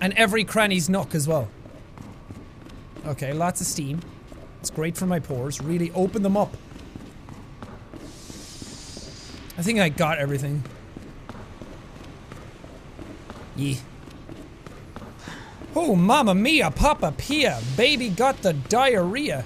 and 0.00 0.12
every 0.14 0.44
cranny's 0.44 0.88
nook 0.88 1.14
as 1.14 1.28
well. 1.28 1.48
Okay, 3.06 3.32
lots 3.32 3.60
of 3.60 3.66
steam. 3.66 4.00
It's 4.60 4.70
great 4.70 4.96
for 4.96 5.06
my 5.06 5.18
pores. 5.18 5.60
Really 5.60 5.90
open 5.92 6.22
them 6.22 6.36
up. 6.36 6.56
I 9.58 9.62
think 9.62 9.80
I 9.80 9.88
got 9.88 10.18
everything. 10.18 10.62
Yeah. 13.56 13.76
Oh, 15.74 15.94
mamma 15.94 16.34
mia, 16.34 16.70
papa 16.70 17.12
pia. 17.16 17.60
Baby 17.76 18.08
got 18.08 18.42
the 18.42 18.52
diarrhea. 18.52 19.44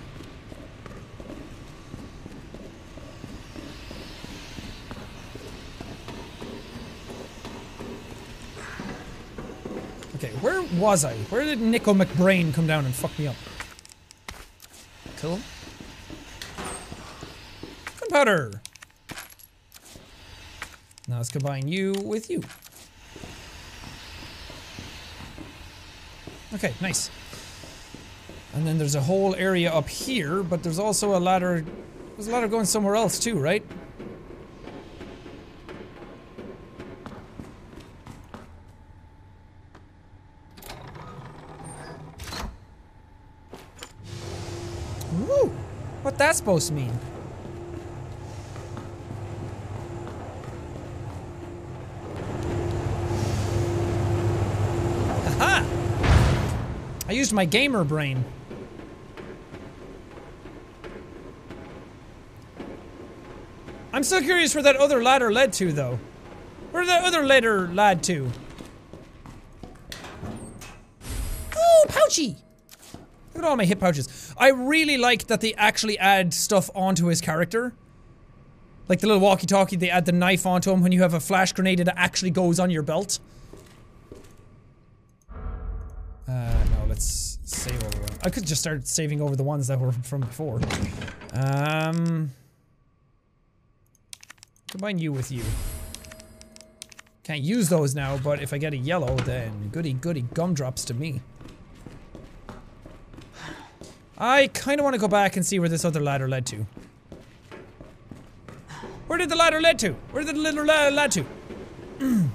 Okay, 10.16 10.32
where 10.40 10.62
was 10.86 11.04
I? 11.04 11.14
Where 11.30 11.44
did 11.44 11.60
Nico 11.60 11.92
McBrain 11.94 12.54
come 12.54 12.68
down 12.68 12.84
and 12.84 12.94
fuck 12.94 13.18
me 13.18 13.26
up? 13.26 13.34
Cool. 15.16 15.40
Gunpowder! 17.98 18.62
Now 21.08 21.16
let's 21.16 21.28
combine 21.28 21.66
you 21.66 21.92
with 22.04 22.30
you. 22.30 22.40
Okay, 26.54 26.72
nice. 26.80 27.10
And 28.54 28.64
then 28.64 28.78
there's 28.78 28.94
a 28.94 29.00
whole 29.00 29.34
area 29.34 29.72
up 29.72 29.88
here, 29.88 30.44
but 30.44 30.62
there's 30.62 30.78
also 30.78 31.16
a 31.16 31.18
ladder. 31.18 31.64
There's 32.14 32.28
a 32.28 32.30
ladder 32.30 32.46
going 32.46 32.64
somewhere 32.64 32.94
else 32.94 33.18
too, 33.18 33.40
right? 33.40 33.64
Woo! 45.12 45.50
What 46.02 46.18
supposed 46.36 46.68
to 46.68 46.74
mean? 46.74 46.92
Aha! 55.26 55.66
I 57.08 57.12
used 57.12 57.32
my 57.32 57.44
gamer 57.44 57.84
brain. 57.84 58.24
I'm 63.92 64.02
still 64.04 64.20
curious 64.20 64.54
where 64.54 64.62
that 64.62 64.76
other 64.76 65.02
ladder 65.02 65.32
led 65.32 65.54
to, 65.54 65.72
though. 65.72 65.98
Where 66.70 66.82
did 66.82 66.90
that 66.90 67.04
other 67.04 67.24
ladder 67.24 67.68
led 67.68 68.02
to? 68.04 68.30
Oh, 71.56 71.86
pouchy! 71.88 72.36
Look 73.34 73.42
at 73.42 73.48
all 73.48 73.56
my 73.56 73.64
hip 73.64 73.80
pouches. 73.80 74.06
I 74.38 74.48
really 74.48 74.98
like 74.98 75.28
that 75.28 75.40
they 75.40 75.54
actually 75.54 75.98
add 75.98 76.34
stuff 76.34 76.70
onto 76.74 77.06
his 77.06 77.20
character. 77.20 77.74
Like 78.88 79.00
the 79.00 79.06
little 79.06 79.22
walkie-talkie, 79.22 79.76
they 79.76 79.90
add 79.90 80.04
the 80.04 80.12
knife 80.12 80.46
onto 80.46 80.70
him 80.70 80.82
when 80.82 80.92
you 80.92 81.02
have 81.02 81.14
a 81.14 81.20
flash 81.20 81.52
grenade 81.52 81.78
that 81.78 81.94
actually 81.96 82.30
goes 82.30 82.60
on 82.60 82.70
your 82.70 82.82
belt. 82.82 83.18
Uh, 86.28 86.64
no, 86.70 86.86
let's 86.88 87.38
save 87.44 87.82
over 87.82 88.00
one. 88.00 88.18
I 88.22 88.30
could 88.30 88.46
just 88.46 88.60
start 88.60 88.86
saving 88.86 89.20
over 89.20 89.34
the 89.36 89.44
ones 89.44 89.66
that 89.68 89.80
were 89.80 89.92
from 89.92 90.20
before. 90.20 90.60
Um... 91.32 92.30
Combine 94.68 94.98
you 94.98 95.12
with 95.12 95.30
you. 95.30 95.42
Can't 97.22 97.40
use 97.40 97.68
those 97.68 97.94
now, 97.94 98.18
but 98.18 98.42
if 98.42 98.52
I 98.52 98.58
get 98.58 98.72
a 98.72 98.76
yellow, 98.76 99.16
then 99.18 99.70
goody 99.72 99.94
goody 99.94 100.22
gumdrops 100.34 100.84
to 100.86 100.94
me. 100.94 101.22
I 104.18 104.48
kind 104.48 104.80
of 104.80 104.84
want 104.84 104.94
to 104.94 105.00
go 105.00 105.08
back 105.08 105.36
and 105.36 105.44
see 105.44 105.58
where 105.58 105.68
this 105.68 105.84
other 105.84 106.00
ladder 106.00 106.26
led 106.28 106.46
to. 106.46 106.66
Where 109.06 109.18
did 109.18 109.28
the 109.28 109.36
ladder 109.36 109.60
lead 109.60 109.78
to? 109.80 109.92
Where 110.12 110.24
did 110.24 110.34
the 110.34 110.40
little 110.40 110.64
ladder 110.64 110.94
lead 110.94 111.12
to? 111.12 111.24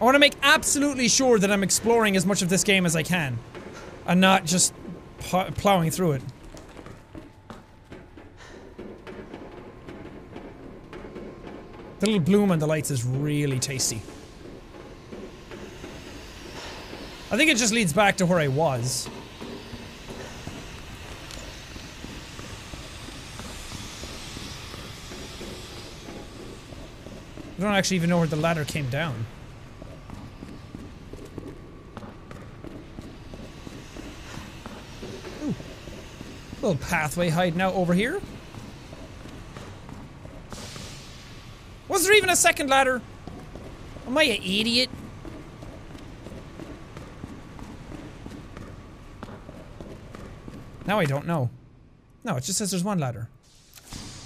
I 0.00 0.04
want 0.04 0.14
to 0.14 0.18
make 0.18 0.34
absolutely 0.42 1.08
sure 1.08 1.38
that 1.38 1.50
I'm 1.50 1.62
exploring 1.62 2.16
as 2.16 2.26
much 2.26 2.42
of 2.42 2.48
this 2.48 2.62
game 2.64 2.84
as 2.84 2.94
I 2.94 3.02
can. 3.02 3.38
And 4.06 4.20
not 4.20 4.44
just 4.44 4.74
plowing 5.30 5.90
through 5.90 6.12
it. 6.12 6.22
The 12.00 12.06
little 12.06 12.20
bloom 12.20 12.50
on 12.50 12.58
the 12.58 12.66
lights 12.66 12.90
is 12.90 13.04
really 13.04 13.60
tasty. 13.60 14.02
I 17.32 17.36
think 17.38 17.50
it 17.50 17.56
just 17.56 17.72
leads 17.72 17.94
back 17.94 18.18
to 18.18 18.26
where 18.26 18.38
I 18.38 18.48
was. 18.48 19.08
I 27.56 27.62
don't 27.62 27.72
actually 27.72 27.96
even 27.96 28.10
know 28.10 28.18
where 28.18 28.26
the 28.26 28.36
ladder 28.36 28.66
came 28.66 28.90
down. 28.90 29.24
Ooh. 35.42 35.54
Little 36.60 36.76
pathway 36.76 37.30
hiding 37.30 37.62
out 37.62 37.72
over 37.72 37.94
here. 37.94 38.20
Was 41.88 42.04
there 42.04 42.14
even 42.14 42.28
a 42.28 42.36
second 42.36 42.68
ladder? 42.68 43.00
Am 44.06 44.18
I 44.18 44.24
an 44.24 44.42
idiot? 44.42 44.90
Now 50.92 51.00
I 51.00 51.06
don't 51.06 51.26
know. 51.26 51.48
No, 52.22 52.36
it 52.36 52.44
just 52.44 52.58
says 52.58 52.70
there's 52.70 52.84
one 52.84 52.98
ladder. 52.98 53.26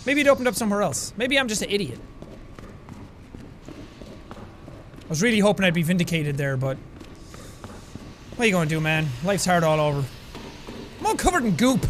Maybe 0.04 0.20
it 0.22 0.26
opened 0.26 0.48
up 0.48 0.56
somewhere 0.56 0.82
else. 0.82 1.14
Maybe 1.16 1.38
I'm 1.38 1.46
just 1.46 1.62
an 1.62 1.70
idiot. 1.70 2.00
I 4.32 5.08
was 5.08 5.22
really 5.22 5.38
hoping 5.38 5.64
I'd 5.64 5.74
be 5.74 5.84
vindicated 5.84 6.36
there, 6.36 6.56
but... 6.56 6.76
What 8.34 8.40
are 8.40 8.46
you 8.46 8.52
gonna 8.52 8.68
do, 8.68 8.80
man? 8.80 9.06
Life's 9.22 9.44
hard 9.44 9.62
all 9.62 9.78
over. 9.78 10.04
I'm 10.98 11.06
all 11.06 11.14
covered 11.14 11.44
in 11.44 11.54
goop. 11.54 11.86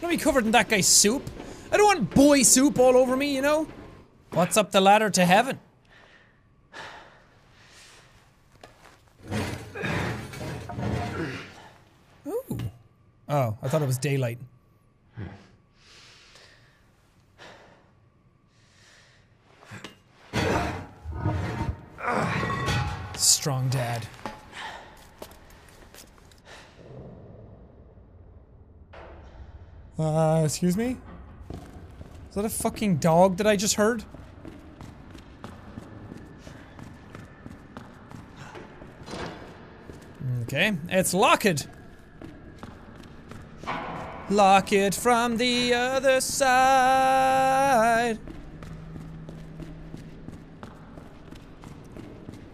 Don't 0.00 0.08
be 0.08 0.16
covered 0.16 0.46
in 0.46 0.52
that 0.52 0.70
guy's 0.70 0.86
soup. 0.86 1.22
I 1.70 1.76
don't 1.76 1.84
want 1.84 2.14
boy 2.14 2.44
soup 2.44 2.78
all 2.78 2.96
over 2.96 3.14
me, 3.14 3.34
you 3.34 3.42
know? 3.42 3.68
What's 4.30 4.56
up 4.56 4.70
the 4.70 4.80
ladder 4.80 5.10
to 5.10 5.26
heaven? 5.26 5.60
Ooh. 12.28 12.58
Oh, 13.30 13.58
I 13.62 13.68
thought 13.68 13.82
it 13.82 13.86
was 13.86 13.98
daylight. 13.98 14.38
Strong 23.16 23.68
dad. 23.68 24.06
Uh, 29.98 30.42
excuse 30.44 30.76
me? 30.76 30.96
Is 32.30 32.34
that 32.34 32.44
a 32.44 32.48
fucking 32.48 32.96
dog 32.96 33.36
that 33.38 33.46
I 33.46 33.56
just 33.56 33.74
heard? 33.74 34.04
Okay, 40.44 40.78
it's 40.88 41.12
Lockett. 41.12 41.66
Lock 44.30 44.74
it 44.74 44.94
from 44.94 45.38
the 45.38 45.72
other 45.72 46.20
side. 46.20 48.18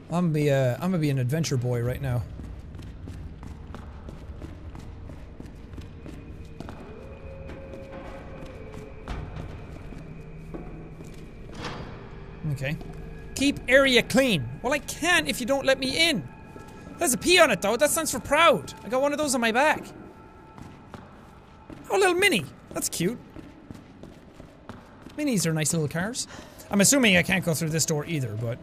I'm 0.08 0.26
gonna 0.26 0.28
be 0.28 0.48
a, 0.48 0.74
I'm 0.74 0.82
gonna 0.82 0.98
be 0.98 1.10
an 1.10 1.18
adventure 1.18 1.56
boy 1.56 1.82
right 1.82 2.00
now. 2.00 2.22
Okay. 12.52 12.76
Keep 13.34 13.58
area 13.66 14.04
clean. 14.04 14.48
Well, 14.62 14.72
I 14.72 14.78
can't 14.78 15.26
if 15.26 15.40
you 15.40 15.46
don't 15.46 15.66
let 15.66 15.80
me 15.80 16.08
in. 16.08 16.22
There's 16.98 17.14
a 17.14 17.18
P 17.18 17.40
on 17.40 17.50
it 17.50 17.60
though. 17.60 17.76
That 17.76 17.90
stands 17.90 18.12
for 18.12 18.20
proud. 18.20 18.72
I 18.84 18.88
got 18.88 19.02
one 19.02 19.10
of 19.10 19.18
those 19.18 19.34
on 19.34 19.40
my 19.40 19.50
back. 19.50 19.84
Oh, 21.94 21.96
a 21.96 22.00
little 22.00 22.14
mini. 22.16 22.44
That's 22.72 22.88
cute. 22.88 23.16
Minis 25.16 25.46
are 25.46 25.52
nice 25.52 25.72
little 25.72 25.86
cars. 25.86 26.26
I'm 26.68 26.80
assuming 26.80 27.16
I 27.16 27.22
can't 27.22 27.44
go 27.44 27.54
through 27.54 27.68
this 27.68 27.86
door 27.86 28.04
either, 28.04 28.34
but... 28.34 28.58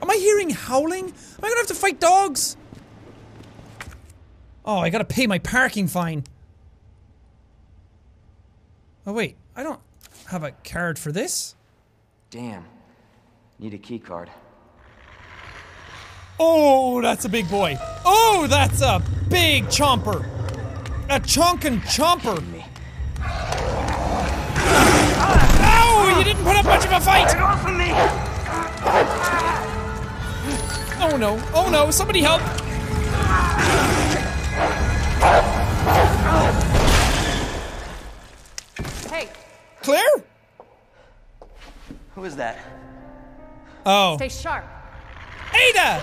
Am 0.00 0.10
I 0.10 0.14
hearing 0.14 0.48
howling? 0.48 1.04
Am 1.04 1.12
I 1.42 1.48
gonna 1.48 1.56
have 1.56 1.66
to 1.66 1.74
fight 1.74 2.00
dogs? 2.00 2.56
Oh, 4.64 4.78
I 4.78 4.88
gotta 4.88 5.04
pay 5.04 5.26
my 5.26 5.38
parking 5.38 5.88
fine. 5.88 6.24
Oh 9.06 9.12
wait, 9.12 9.36
I 9.54 9.62
don't 9.62 9.80
have 10.28 10.42
a 10.42 10.52
card 10.52 10.98
for 10.98 11.12
this. 11.12 11.54
Damn. 12.30 12.64
Need 13.58 13.74
a 13.74 13.78
key 13.78 13.98
card. 13.98 14.30
Oh, 16.40 17.02
that's 17.02 17.26
a 17.26 17.28
big 17.28 17.50
boy. 17.50 17.76
Oh, 18.06 18.46
that's 18.48 18.80
a 18.80 19.02
big 19.28 19.64
chomper. 19.66 20.35
A 21.08 21.20
chonkin' 21.20 21.80
chomper. 21.82 22.42
Ow! 25.62 26.16
You 26.18 26.24
didn't 26.24 26.42
put 26.42 26.56
up 26.56 26.64
much 26.64 26.84
of 26.84 26.90
a 26.90 27.00
fight! 27.00 27.28
Get 27.28 27.38
off 27.38 27.64
of 27.64 27.76
me! 27.76 27.92
Oh 30.98 31.16
no, 31.16 31.40
oh 31.54 31.70
no, 31.70 31.92
somebody 31.92 32.22
help! 32.22 32.42
Hey, 39.08 39.28
Claire? 39.82 40.24
Who 42.16 42.24
is 42.24 42.34
that? 42.34 42.58
Oh. 43.84 44.16
stay 44.16 44.28
sharp. 44.28 44.64
Ada! 45.54 46.02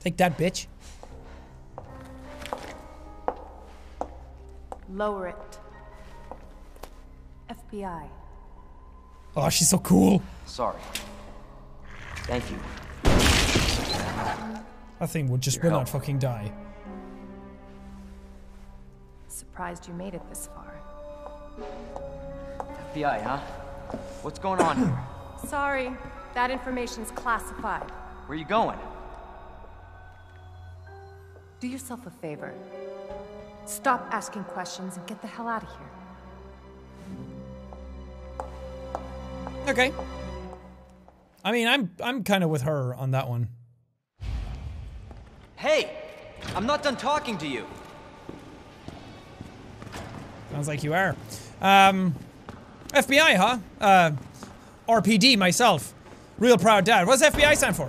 Take 0.00 0.16
that, 0.16 0.36
bitch. 0.36 0.66
Lower 4.92 5.28
it. 5.28 5.58
FBI. 7.50 8.08
Oh, 9.36 9.48
she's 9.48 9.68
so 9.68 9.78
cool. 9.78 10.22
Sorry. 10.46 10.78
Thank 12.24 12.50
you. 12.50 12.58
That 14.98 15.08
thing 15.08 15.28
would 15.30 15.40
just 15.40 15.56
Your 15.58 15.64
will 15.64 15.70
help. 15.70 15.80
not 15.82 15.88
fucking 15.88 16.18
die. 16.18 16.52
Surprised 19.28 19.88
you 19.88 19.94
made 19.94 20.14
it 20.14 20.22
this 20.28 20.48
far. 20.54 20.74
FBI, 22.92 23.22
huh? 23.22 23.38
What's 24.22 24.38
going 24.38 24.60
on 24.60 24.76
here? 24.76 24.98
Sorry, 25.48 25.90
that 26.34 26.50
information's 26.50 27.10
classified. 27.12 27.90
Where 28.26 28.36
are 28.36 28.38
you 28.38 28.44
going? 28.44 28.78
Do 31.60 31.68
yourself 31.68 32.06
a 32.06 32.10
favor. 32.10 32.52
Stop 33.70 34.08
asking 34.10 34.42
questions 34.42 34.96
and 34.96 35.06
get 35.06 35.20
the 35.20 35.28
hell 35.28 35.46
out 35.46 35.62
of 35.62 35.68
here. 35.68 35.86
Okay. 39.68 39.92
I 41.44 41.52
mean, 41.52 41.68
I'm 41.68 41.92
I'm 42.02 42.24
kind 42.24 42.42
of 42.42 42.50
with 42.50 42.62
her 42.62 42.92
on 42.96 43.12
that 43.12 43.28
one. 43.28 43.48
Hey! 45.54 45.96
I'm 46.56 46.66
not 46.66 46.82
done 46.82 46.96
talking 46.96 47.38
to 47.38 47.46
you. 47.46 47.64
Sounds 50.50 50.66
like 50.66 50.82
you 50.82 50.92
are. 50.92 51.14
Um, 51.60 52.16
FBI, 52.88 53.36
huh? 53.36 53.58
Uh, 53.80 54.10
RPD 54.88 55.38
myself. 55.38 55.94
Real 56.40 56.58
proud 56.58 56.84
dad. 56.84 57.06
What's 57.06 57.22
FBI 57.22 57.56
stand 57.56 57.76
for? 57.76 57.88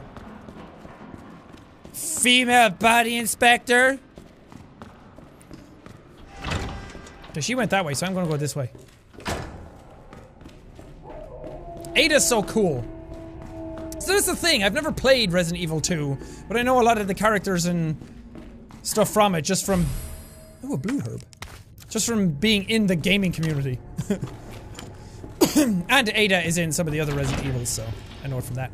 Female 1.92 2.70
body 2.70 3.18
inspector. 3.18 3.98
She 7.40 7.56
went 7.56 7.72
that 7.72 7.86
way, 7.86 7.94
so 7.94 8.06
I'm 8.06 8.14
gonna 8.14 8.28
go 8.28 8.38
this 8.38 8.56
way. 8.56 8.72
Ada's 11.96 12.28
so 12.28 12.44
cool. 12.44 12.84
So 14.00 14.14
that's 14.14 14.26
the 14.26 14.36
thing, 14.36 14.64
I've 14.64 14.74
never 14.74 14.92
played 14.92 15.32
Resident 15.32 15.62
Evil 15.62 15.80
2, 15.80 16.18
but 16.48 16.58
I 16.58 16.64
know 16.64 16.82
a 16.82 16.84
lot 16.84 16.98
of 16.98 17.08
the 17.08 17.14
characters 17.14 17.66
and 17.66 17.96
stuff 18.84 19.10
from 19.10 19.36
it 19.36 19.44
just 19.44 19.66
from. 19.66 19.86
Ooh, 20.64 20.74
a 20.74 20.78
blue 20.78 21.00
herb. 21.00 21.22
Just 21.90 22.08
from 22.08 22.30
being 22.30 22.70
in 22.70 22.88
the 22.88 22.96
gaming 22.96 23.32
community. 23.32 23.80
and 25.56 26.10
Ada 26.10 26.46
is 26.46 26.58
in 26.58 26.72
some 26.72 26.88
of 26.88 26.94
the 26.94 27.00
other 27.00 27.14
Resident 27.14 27.46
Evils, 27.46 27.70
so 27.70 27.86
I 28.24 28.28
know 28.28 28.38
it 28.38 28.44
from 28.44 28.56
that. 28.56 28.72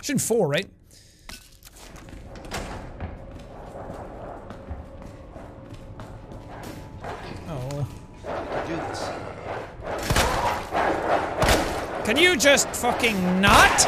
She's 0.00 0.10
in 0.10 0.18
4, 0.18 0.48
right? 0.48 0.68
You 12.20 12.36
just 12.36 12.68
fucking 12.76 13.40
not? 13.40 13.80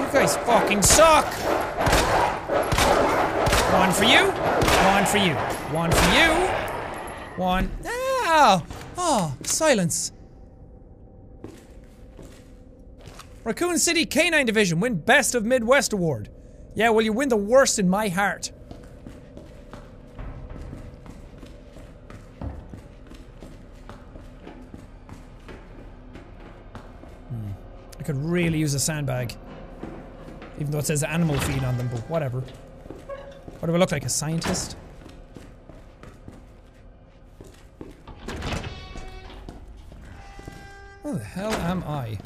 You 0.00 0.12
guys 0.12 0.36
fucking 0.36 0.82
suck! 0.82 1.26
One 3.74 3.92
for 3.92 4.04
you, 4.04 4.30
one 4.92 5.04
for 5.04 5.18
you, 5.18 5.34
one 5.74 5.90
for 5.90 6.10
you, 6.14 6.30
one. 7.36 7.70
Ah! 7.84 8.62
Oh, 8.96 9.36
silence. 9.42 10.12
Raccoon 13.42 13.78
City 13.78 14.06
Canine 14.06 14.46
Division 14.46 14.78
win 14.78 15.00
Best 15.00 15.34
of 15.34 15.44
Midwest 15.44 15.92
Award. 15.92 16.30
Yeah, 16.76 16.90
well, 16.90 17.02
you 17.02 17.12
win 17.12 17.28
the 17.28 17.36
worst 17.36 17.78
in 17.80 17.88
my 17.88 18.08
heart. 18.08 18.52
Really 28.34 28.58
use 28.58 28.74
a 28.74 28.80
sandbag. 28.80 29.36
Even 30.58 30.72
though 30.72 30.78
it 30.78 30.86
says 30.86 31.04
animal 31.04 31.38
feed 31.38 31.62
on 31.62 31.78
them, 31.78 31.88
but 31.90 32.00
whatever. 32.10 32.40
What 33.60 33.68
do 33.68 33.74
I 33.74 33.78
look 33.78 33.92
like? 33.92 34.04
A 34.04 34.08
scientist? 34.08 34.76
Who 41.02 41.14
the 41.18 41.24
hell 41.24 41.52
am 41.52 41.84
I? 41.84 42.18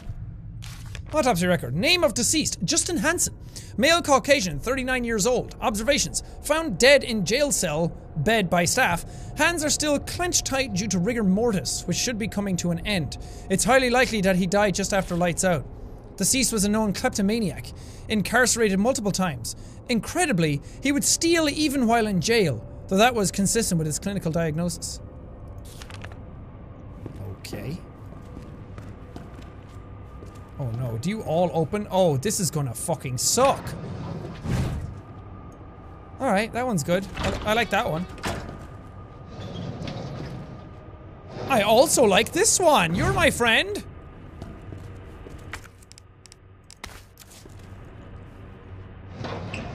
Autopsy 1.12 1.46
record. 1.46 1.74
Name 1.74 2.04
of 2.04 2.14
deceased 2.14 2.58
Justin 2.64 2.96
Hansen. 2.96 3.34
Male 3.76 4.02
Caucasian, 4.02 4.58
39 4.58 5.04
years 5.04 5.26
old. 5.26 5.56
Observations. 5.60 6.22
Found 6.42 6.78
dead 6.78 7.04
in 7.04 7.24
jail 7.24 7.52
cell 7.52 7.92
bed 8.16 8.50
by 8.50 8.64
staff. 8.64 9.04
Hands 9.36 9.62
are 9.62 9.70
still 9.70 9.98
clenched 10.00 10.46
tight 10.46 10.74
due 10.74 10.88
to 10.88 10.98
rigor 10.98 11.22
mortis, 11.22 11.84
which 11.86 11.96
should 11.96 12.18
be 12.18 12.28
coming 12.28 12.56
to 12.56 12.70
an 12.70 12.84
end. 12.86 13.18
It's 13.50 13.64
highly 13.64 13.90
likely 13.90 14.20
that 14.22 14.36
he 14.36 14.46
died 14.46 14.74
just 14.74 14.92
after 14.92 15.14
lights 15.16 15.44
out. 15.44 15.64
The 16.18 16.24
deceased 16.24 16.52
was 16.52 16.64
a 16.64 16.68
known 16.68 16.92
kleptomaniac, 16.92 17.66
incarcerated 18.08 18.80
multiple 18.80 19.12
times. 19.12 19.54
Incredibly, 19.88 20.60
he 20.82 20.90
would 20.90 21.04
steal 21.04 21.48
even 21.48 21.86
while 21.86 22.08
in 22.08 22.20
jail, 22.20 22.66
though 22.88 22.96
that 22.96 23.14
was 23.14 23.30
consistent 23.30 23.78
with 23.78 23.86
his 23.86 24.00
clinical 24.00 24.32
diagnosis. 24.32 24.98
Okay. 27.38 27.78
Oh 30.58 30.68
no, 30.72 30.98
do 30.98 31.08
you 31.08 31.20
all 31.20 31.52
open? 31.54 31.86
Oh, 31.88 32.16
this 32.16 32.40
is 32.40 32.50
gonna 32.50 32.74
fucking 32.74 33.16
suck. 33.16 33.64
Alright, 36.20 36.52
that 36.52 36.66
one's 36.66 36.82
good. 36.82 37.06
I, 37.18 37.50
I 37.50 37.52
like 37.52 37.70
that 37.70 37.88
one. 37.88 38.04
I 41.48 41.62
also 41.62 42.02
like 42.02 42.32
this 42.32 42.58
one. 42.58 42.96
You're 42.96 43.12
my 43.12 43.30
friend. 43.30 43.84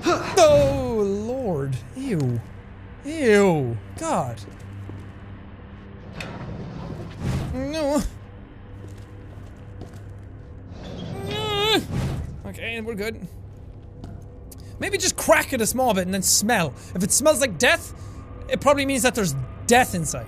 Oh, 0.06 1.02
Lord. 1.02 1.78
Ew. 2.04 2.42
Ew. 3.06 3.78
God. 3.98 4.42
No. 7.54 8.02
Okay, 12.46 12.82
we're 12.82 12.94
good. 12.94 13.26
Maybe 14.80 14.98
just 14.98 15.16
crack 15.16 15.54
it 15.54 15.62
a 15.62 15.66
small 15.66 15.94
bit 15.94 16.06
and 16.06 16.14
then 16.14 16.22
smell. 16.22 16.74
If 16.94 17.04
it 17.04 17.12
smells 17.12 17.40
like 17.40 17.58
death, 17.58 17.94
it 18.50 18.60
probably 18.60 18.86
means 18.86 19.04
that 19.04 19.16
there's 19.16 19.34
death 19.66 19.96
inside. 19.96 20.28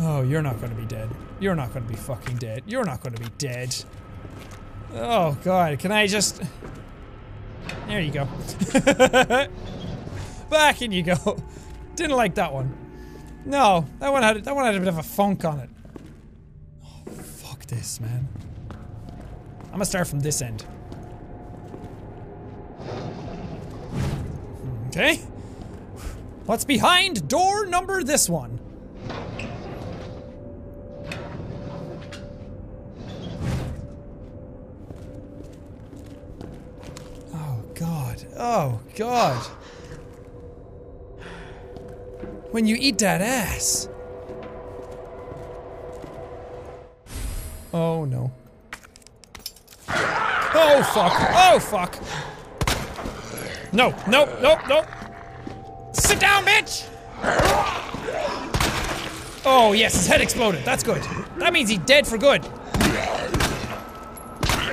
Oh, 0.00 0.22
you're 0.22 0.42
not 0.42 0.60
gonna 0.60 0.74
be 0.74 0.84
dead. 0.84 1.08
You're 1.40 1.54
not 1.54 1.72
gonna 1.72 1.86
be 1.86 1.96
fucking 1.96 2.36
dead. 2.36 2.62
You're 2.66 2.84
not 2.84 3.02
gonna 3.02 3.18
be 3.18 3.30
dead. 3.38 3.74
Oh 4.92 5.38
god, 5.42 5.78
can 5.78 5.92
I 5.92 6.06
just... 6.06 6.42
There 7.86 8.00
you 8.00 8.12
go. 8.12 8.28
Back 10.50 10.82
in 10.82 10.92
you 10.92 11.02
go. 11.02 11.36
Didn't 11.96 12.16
like 12.16 12.34
that 12.36 12.52
one. 12.52 12.76
No, 13.44 13.86
that 13.98 14.12
one 14.12 14.22
had 14.22 14.44
that 14.44 14.54
one 14.54 14.64
had 14.64 14.74
a 14.74 14.78
bit 14.78 14.88
of 14.88 14.98
a 14.98 15.02
funk 15.02 15.44
on 15.44 15.60
it. 15.60 15.70
Oh, 16.84 17.10
fuck 17.10 17.64
this, 17.66 18.00
man. 18.00 18.28
I'm 19.66 19.72
gonna 19.72 19.84
start 19.84 20.08
from 20.08 20.20
this 20.20 20.42
end. 20.42 20.62
Hmm, 23.92 24.88
okay. 24.88 25.16
What's 26.44 26.64
behind 26.64 27.28
door 27.28 27.64
number 27.66 28.02
this 28.02 28.28
one? 28.28 28.58
Oh 37.32 37.62
god. 37.74 38.26
Oh 38.52 38.80
god. 38.96 39.40
When 42.50 42.66
you 42.66 42.76
eat 42.80 42.98
that 42.98 43.20
ass. 43.20 43.88
Oh 47.72 48.04
no. 48.06 48.32
Oh 49.88 50.82
fuck. 50.92 51.12
Oh 51.32 51.60
fuck. 51.60 51.94
No, 53.72 53.94
no, 54.08 54.24
no, 54.40 54.58
no. 54.66 54.84
Sit 55.92 56.18
down, 56.18 56.44
bitch! 56.44 56.88
Oh 59.46 59.74
yes, 59.76 59.94
his 59.94 60.08
head 60.08 60.20
exploded. 60.20 60.64
That's 60.64 60.82
good. 60.82 61.02
That 61.38 61.52
means 61.52 61.68
he's 61.70 61.78
dead 61.78 62.04
for 62.04 62.18
good. 62.18 62.44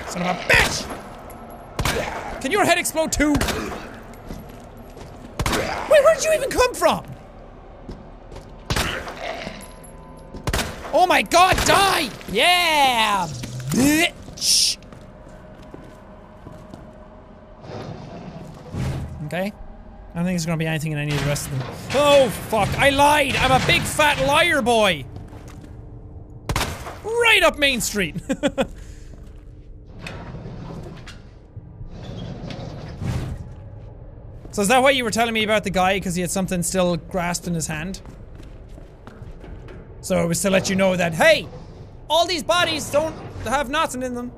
Son 0.10 0.24
of 0.24 0.36
a 0.36 0.40
bitch! 0.50 0.97
Can 2.48 2.54
your 2.54 2.64
head 2.64 2.78
explode 2.78 3.12
too? 3.12 3.34
Wait, 3.34 3.42
where 5.90 6.16
did 6.16 6.24
you 6.24 6.34
even 6.34 6.50
come 6.50 6.74
from? 6.74 7.04
Oh 10.94 11.06
my 11.06 11.24
god, 11.24 11.58
die! 11.66 12.10
Yeah! 12.32 13.28
Bitch! 13.72 14.78
Okay. 19.26 19.52
I 19.52 20.16
don't 20.16 20.24
think 20.24 20.28
there's 20.28 20.46
gonna 20.46 20.56
be 20.56 20.68
anything 20.68 20.94
in 20.94 21.00
any 21.00 21.12
of 21.12 21.20
the 21.20 21.26
rest 21.26 21.52
of 21.52 21.60
them. 21.60 21.68
Oh, 21.96 22.30
fuck. 22.30 22.70
I 22.80 22.92
lied! 22.92 23.36
I'm 23.36 23.62
a 23.62 23.68
big 23.68 23.82
fat 23.82 24.26
liar 24.26 24.62
boy! 24.62 25.04
Right 27.04 27.42
up 27.44 27.60
Main 27.60 27.82
Street! 27.82 28.16
so 34.58 34.64
is 34.64 34.70
that 34.70 34.82
why 34.82 34.90
you 34.90 35.04
were 35.04 35.12
telling 35.12 35.36
me 35.36 35.44
about 35.44 35.64
the 35.64 35.70
guy 35.70 35.98
because 35.98 36.16
he 36.16 36.22
had 36.22 36.32
something 36.32 36.64
still 36.64 36.98
grasped 36.98 37.46
in 37.46 37.54
his 37.54 37.68
hand? 37.68 38.02
So 40.02 40.18
it 40.24 40.26
was 40.26 40.42
to 40.42 40.50
let 40.50 40.68
you 40.68 40.76
know 40.76 40.96
that, 40.96 41.14
hey, 41.14 41.48
all 42.10 42.26
these 42.26 42.42
bodies 42.42 42.90
don't 42.90 43.16
have 43.44 43.70
nothing 43.70 44.02
in 44.02 44.16
them. 44.16 44.32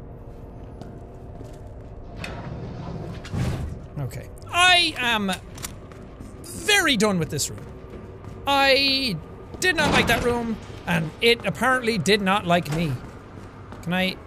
Okay. 3.97 4.28
I 4.51 4.93
am 4.97 5.32
very 6.43 6.97
done 6.97 7.17
with 7.17 7.30
this 7.30 7.49
room. 7.49 7.65
I 8.45 9.15
did 9.61 9.78
not 9.78 9.89
like 9.93 10.07
that 10.07 10.22
room, 10.26 10.57
and 10.86 11.09
it 11.22 11.45
apparently 11.45 11.97
did 11.97 12.22
not 12.22 12.45
like 12.45 12.70
me. 12.76 12.91
Can 13.84 13.93
I... 13.93 14.17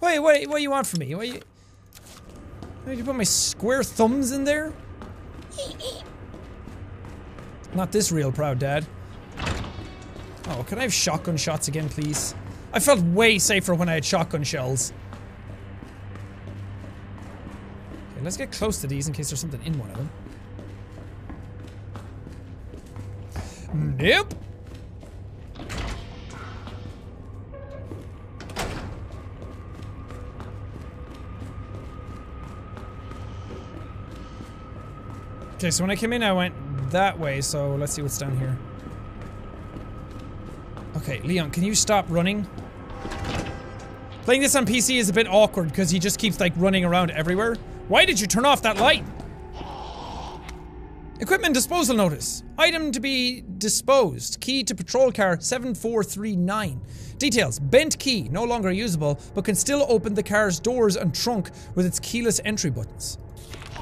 Wait, 0.00 0.20
wait, 0.20 0.48
what 0.48 0.58
do 0.58 0.62
you 0.62 0.70
want 0.70 0.86
from 0.86 1.00
me? 1.00 1.12
What 1.16 1.26
you... 1.26 1.40
Did 2.86 2.98
you 2.98 3.04
put 3.04 3.16
my 3.16 3.24
square 3.24 3.82
thumbs 3.82 4.32
in 4.32 4.44
there? 4.44 4.72
Not 7.74 7.90
this 7.90 8.12
real 8.12 8.30
proud 8.30 8.58
dad. 8.58 8.86
Oh, 10.48 10.62
can 10.62 10.78
I 10.78 10.82
have 10.82 10.92
shotgun 10.92 11.36
shots 11.36 11.68
again, 11.68 11.88
please? 11.88 12.34
I 12.72 12.80
felt 12.80 13.00
way 13.00 13.38
safer 13.38 13.74
when 13.74 13.88
I 13.88 13.94
had 13.94 14.04
shotgun 14.04 14.44
shells. 14.44 14.92
Okay, 18.12 18.22
let's 18.22 18.36
get 18.36 18.52
close 18.52 18.80
to 18.82 18.86
these 18.86 19.08
in 19.08 19.14
case 19.14 19.30
there's 19.30 19.40
something 19.40 19.62
in 19.64 19.78
one 19.78 19.90
of 19.90 19.96
them. 19.96 20.10
Nope. 23.98 24.34
Okay, 35.64 35.70
so 35.70 35.82
when 35.82 35.90
I 35.90 35.96
came 35.96 36.12
in, 36.12 36.22
I 36.22 36.30
went 36.30 36.54
that 36.90 37.18
way, 37.18 37.40
so 37.40 37.74
let's 37.76 37.94
see 37.94 38.02
what's 38.02 38.18
down 38.18 38.36
here. 38.36 38.54
Okay, 40.98 41.22
Leon, 41.22 41.52
can 41.52 41.64
you 41.64 41.74
stop 41.74 42.04
running? 42.10 42.46
Playing 44.24 44.42
this 44.42 44.54
on 44.56 44.66
PC 44.66 44.98
is 44.98 45.08
a 45.08 45.12
bit 45.14 45.26
awkward 45.26 45.70
because 45.70 45.88
he 45.88 45.98
just 45.98 46.18
keeps 46.18 46.38
like 46.38 46.52
running 46.56 46.84
around 46.84 47.12
everywhere. 47.12 47.56
Why 47.88 48.04
did 48.04 48.20
you 48.20 48.26
turn 48.26 48.44
off 48.44 48.60
that 48.60 48.76
light? 48.76 49.06
Equipment 51.20 51.54
disposal 51.54 51.96
notice. 51.96 52.42
Item 52.58 52.92
to 52.92 53.00
be 53.00 53.42
disposed. 53.56 54.42
Key 54.42 54.64
to 54.64 54.74
patrol 54.74 55.10
car 55.12 55.40
7439. 55.40 56.78
Details. 57.16 57.58
Bent 57.58 57.98
key, 57.98 58.28
no 58.28 58.44
longer 58.44 58.70
usable, 58.70 59.18
but 59.34 59.46
can 59.46 59.54
still 59.54 59.86
open 59.88 60.12
the 60.12 60.22
car's 60.22 60.60
doors 60.60 60.96
and 60.96 61.14
trunk 61.14 61.48
with 61.74 61.86
its 61.86 61.98
keyless 62.00 62.38
entry 62.44 62.68
buttons. 62.68 63.16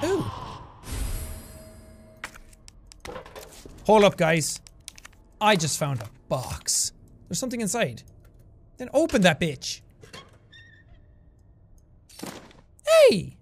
Ooh. 0.04 0.24
Hold 3.84 4.04
up, 4.04 4.16
guys. 4.16 4.60
I 5.40 5.56
just 5.56 5.78
found 5.78 6.00
a 6.00 6.08
box. 6.28 6.92
There's 7.28 7.38
something 7.38 7.60
inside. 7.60 8.02
Then 8.76 8.88
open 8.94 9.22
that 9.22 9.40
bitch. 9.40 9.80
Hey! 12.86 13.36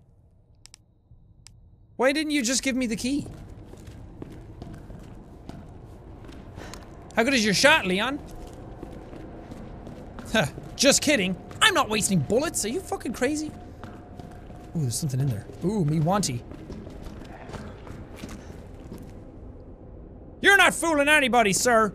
Why 1.96 2.12
didn't 2.12 2.30
you 2.30 2.42
just 2.42 2.62
give 2.62 2.74
me 2.74 2.86
the 2.86 2.96
key? 2.96 3.26
How 7.14 7.22
good 7.22 7.34
is 7.34 7.44
your 7.44 7.52
shot, 7.52 7.84
Leon? 7.84 8.18
Huh, 10.32 10.46
just 10.76 11.02
kidding. 11.02 11.36
I'm 11.60 11.74
not 11.74 11.90
wasting 11.90 12.20
bullets. 12.20 12.64
Are 12.64 12.68
you 12.68 12.80
fucking 12.80 13.12
crazy? 13.12 13.50
Ooh, 14.74 14.80
there's 14.80 14.94
something 14.94 15.20
in 15.20 15.26
there. 15.26 15.46
Ooh, 15.64 15.84
me 15.84 16.00
wanty. 16.00 16.40
You're 20.42 20.56
not 20.56 20.74
fooling 20.74 21.08
anybody, 21.08 21.52
sir. 21.52 21.92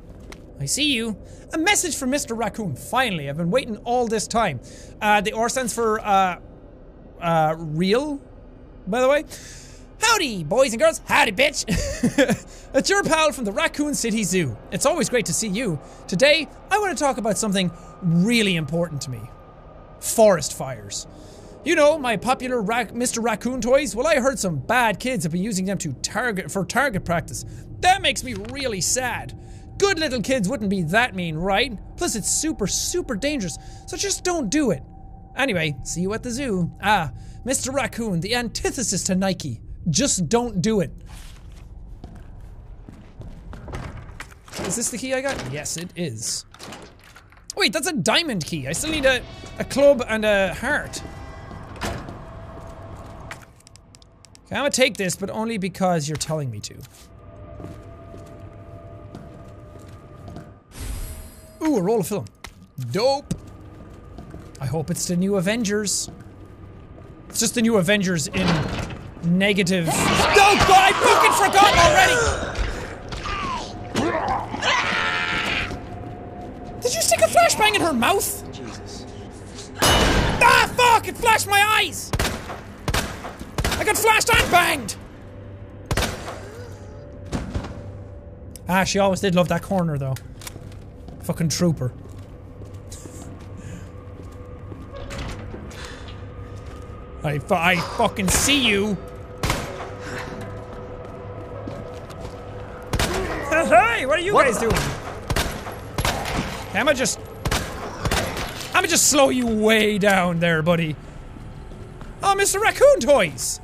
I 0.59 0.65
see 0.65 0.93
you. 0.93 1.17
A 1.53 1.57
message 1.57 1.95
from 1.95 2.11
Mr. 2.11 2.37
Raccoon. 2.37 2.75
Finally, 2.75 3.29
I've 3.29 3.37
been 3.37 3.51
waiting 3.51 3.77
all 3.77 4.07
this 4.07 4.27
time. 4.27 4.59
Uh, 5.01 5.21
the 5.21 5.33
R 5.33 5.49
stands 5.49 5.73
for, 5.73 5.99
uh, 5.99 6.39
uh, 7.19 7.55
real, 7.57 8.21
by 8.87 9.01
the 9.01 9.07
way. 9.09 9.23
Howdy, 10.01 10.43
boys 10.43 10.73
and 10.73 10.81
girls. 10.81 11.01
Howdy, 11.05 11.31
bitch. 11.31 11.65
it's 12.75 12.89
your 12.89 13.03
pal 13.03 13.31
from 13.31 13.45
the 13.45 13.51
Raccoon 13.51 13.95
City 13.95 14.23
Zoo. 14.23 14.57
It's 14.71 14.85
always 14.85 15.09
great 15.09 15.25
to 15.27 15.33
see 15.33 15.47
you. 15.47 15.79
Today, 16.07 16.47
I 16.69 16.77
want 16.77 16.95
to 16.95 17.03
talk 17.03 17.17
about 17.17 17.37
something 17.37 17.71
really 18.01 18.55
important 18.55 19.01
to 19.03 19.11
me 19.11 19.21
forest 19.99 20.53
fires. 20.53 21.07
You 21.63 21.75
know, 21.75 21.97
my 21.97 22.15
popular 22.15 22.61
Rac- 22.61 22.91
Mr. 22.91 23.23
Raccoon 23.23 23.59
toys? 23.59 23.95
Well, 23.95 24.05
I 24.05 24.17
heard 24.17 24.37
some 24.37 24.57
bad 24.57 24.99
kids 24.99 25.23
have 25.23 25.31
been 25.31 25.41
using 25.41 25.65
them 25.65 25.79
to 25.79 25.93
target 25.93 26.51
for 26.51 26.63
target 26.63 27.03
practice. 27.03 27.43
That 27.85 28.01
makes 28.01 28.23
me 28.23 28.33
really 28.33 28.81
sad. 28.81 29.37
Good 29.77 29.99
little 29.99 30.19
kids 30.19 30.49
wouldn't 30.49 30.71
be 30.71 30.81
that 30.81 31.13
mean, 31.13 31.35
right? 31.35 31.77
Plus, 31.97 32.15
it's 32.15 32.31
super, 32.31 32.65
super 32.65 33.15
dangerous, 33.15 33.59
so 33.85 33.95
just 33.95 34.23
don't 34.23 34.49
do 34.49 34.71
it. 34.71 34.81
Anyway, 35.37 35.75
see 35.83 36.01
you 36.01 36.11
at 36.15 36.23
the 36.23 36.31
zoo. 36.31 36.71
Ah, 36.81 37.11
Mr. 37.45 37.71
Raccoon, 37.71 38.21
the 38.21 38.33
antithesis 38.33 39.03
to 39.03 39.13
Nike. 39.13 39.61
Just 39.87 40.27
don't 40.29 40.63
do 40.63 40.79
it. 40.79 40.91
Is 44.61 44.75
this 44.77 44.89
the 44.89 44.97
key 44.97 45.13
I 45.13 45.21
got? 45.21 45.51
Yes, 45.51 45.77
it 45.77 45.91
is. 45.95 46.43
Wait, 47.55 47.71
that's 47.71 47.87
a 47.87 47.93
diamond 47.93 48.47
key. 48.47 48.67
I 48.67 48.71
still 48.71 48.89
need 48.89 49.05
a, 49.05 49.21
a 49.59 49.63
club 49.63 50.03
and 50.09 50.25
a 50.25 50.55
heart. 50.55 51.03
Okay, 54.45 54.55
I'm 54.55 54.61
gonna 54.61 54.71
take 54.71 54.97
this, 54.97 55.15
but 55.15 55.29
only 55.29 55.59
because 55.59 56.09
you're 56.09 56.17
telling 56.17 56.49
me 56.49 56.59
to. 56.61 56.75
Ooh, 61.65 61.77
a 61.77 61.81
roll 61.81 61.99
of 62.01 62.07
film. 62.07 62.25
Dope. 62.91 63.33
I 64.61 64.67
hope 64.67 64.91
it's 64.91 65.07
the 65.07 65.15
new 65.15 65.37
Avengers. 65.37 66.11
It's 67.29 67.39
just 67.39 67.55
the 67.55 67.61
new 67.61 67.77
Avengers 67.77 68.27
in 68.27 68.47
negative. 69.23 69.89
Oh 69.89 70.55
god, 70.67 70.69
I 70.69 70.91
fucking 70.93 71.33
forgot 71.43 71.73
already! 71.83 72.15
Did 76.81 76.93
you 76.93 77.01
stick 77.01 77.19
a 77.19 77.27
flashbang 77.27 77.75
in 77.75 77.81
her 77.81 77.93
mouth? 77.93 78.43
Jesus. 78.51 79.05
Ah, 79.81 80.71
fuck! 80.77 81.07
It 81.07 81.17
flashed 81.17 81.47
my 81.47 81.61
eyes! 81.61 82.11
I 83.79 83.83
got 83.83 83.97
flashed 83.97 84.29
and 84.29 84.51
banged! 84.51 84.95
Ah, 88.69 88.83
she 88.83 88.99
always 88.99 89.19
did 89.19 89.33
love 89.33 89.47
that 89.47 89.63
corner, 89.63 89.97
though. 89.97 90.15
Fucking 91.25 91.49
trooper. 91.49 91.91
I, 97.23 97.39
fu- 97.39 97.55
I 97.55 97.77
fucking 97.97 98.27
see 98.27 98.67
you! 98.67 98.95
hey, 103.49 104.05
what 104.05 104.19
are 104.19 104.21
you 104.21 104.35
What 104.35 104.45
guys 104.45 104.59
doing? 104.59 104.75
I'ma 106.75 106.93
just... 106.93 107.19
I'ma 108.75 108.85
just 108.85 109.07
slow 109.07 109.29
you 109.29 109.47
way 109.47 109.97
down 109.97 110.39
there, 110.39 110.61
buddy. 110.61 110.95
Oh, 112.21 112.35
Mr. 112.37 112.61
Raccoon 112.61 112.99
Toys! 112.99 113.59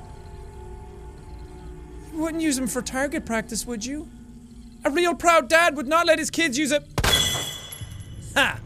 You 2.11 2.17
wouldn't 2.17 2.41
use 2.41 2.55
them 2.55 2.65
for 2.65 2.81
target 2.81 3.27
practice, 3.27 3.67
would 3.67 3.85
you? 3.85 4.09
A 4.83 4.89
real 4.89 5.13
proud 5.13 5.47
dad 5.47 5.77
would 5.77 5.87
not 5.87 6.07
let 6.07 6.17
his 6.17 6.31
kids 6.31 6.57
use 6.57 6.71
it. 6.71 7.00
Ha! 8.35 8.59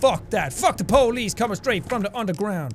Fuck 0.00 0.30
that. 0.30 0.52
Fuck 0.52 0.76
the 0.76 0.84
police 0.84 1.34
coming 1.34 1.56
straight 1.56 1.84
from 1.88 2.02
the 2.02 2.16
underground. 2.16 2.74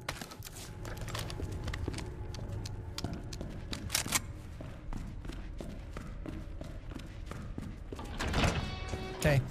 Okay. 9.18 9.42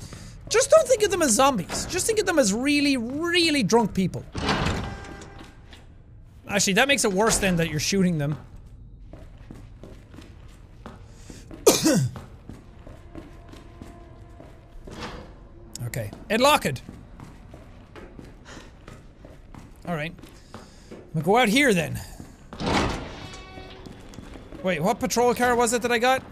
Just 0.51 0.71
don't 0.71 0.87
think 0.87 1.03
of 1.03 1.11
them 1.11 1.23
as 1.23 1.31
zombies. 1.31 1.87
Just 1.87 2.07
think 2.07 2.19
of 2.19 2.27
them 2.27 2.39
as 2.39 2.53
really, 2.53 2.99
really 2.99 3.63
drunk 3.63 3.95
people. 3.95 4.23
Actually, 6.47 6.75
that 6.75 6.89
makes 6.89 7.07
it 7.07 7.13
worse 7.13 7.39
then 7.39 7.57
that 7.57 7.71
you're 7.71 7.81
shooting 7.81 8.19
them. 8.19 8.37
Okay. 16.33 16.35
Ed 16.35 16.41
Lockett. 16.41 16.83
Alright. 19.87 20.15
I'm 20.91 20.99
gonna 21.15 21.25
go 21.25 21.37
out 21.37 21.49
here 21.49 21.75
then. 21.75 22.01
Wait, 24.63 24.81
what 24.81 25.01
patrol 25.01 25.35
car 25.35 25.57
was 25.57 25.73
it 25.73 25.83
that 25.83 25.91
I 25.91 25.99
got? 25.99 26.23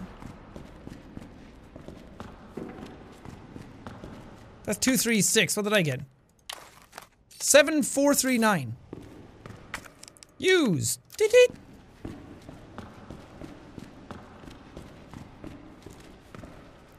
That's 4.64 4.78
236. 4.78 5.56
What 5.56 5.64
did 5.64 5.72
I 5.72 5.82
get? 5.82 6.00
7439. 7.40 8.76
Use. 10.38 10.98
Did 11.16 11.30
it? 11.34 11.50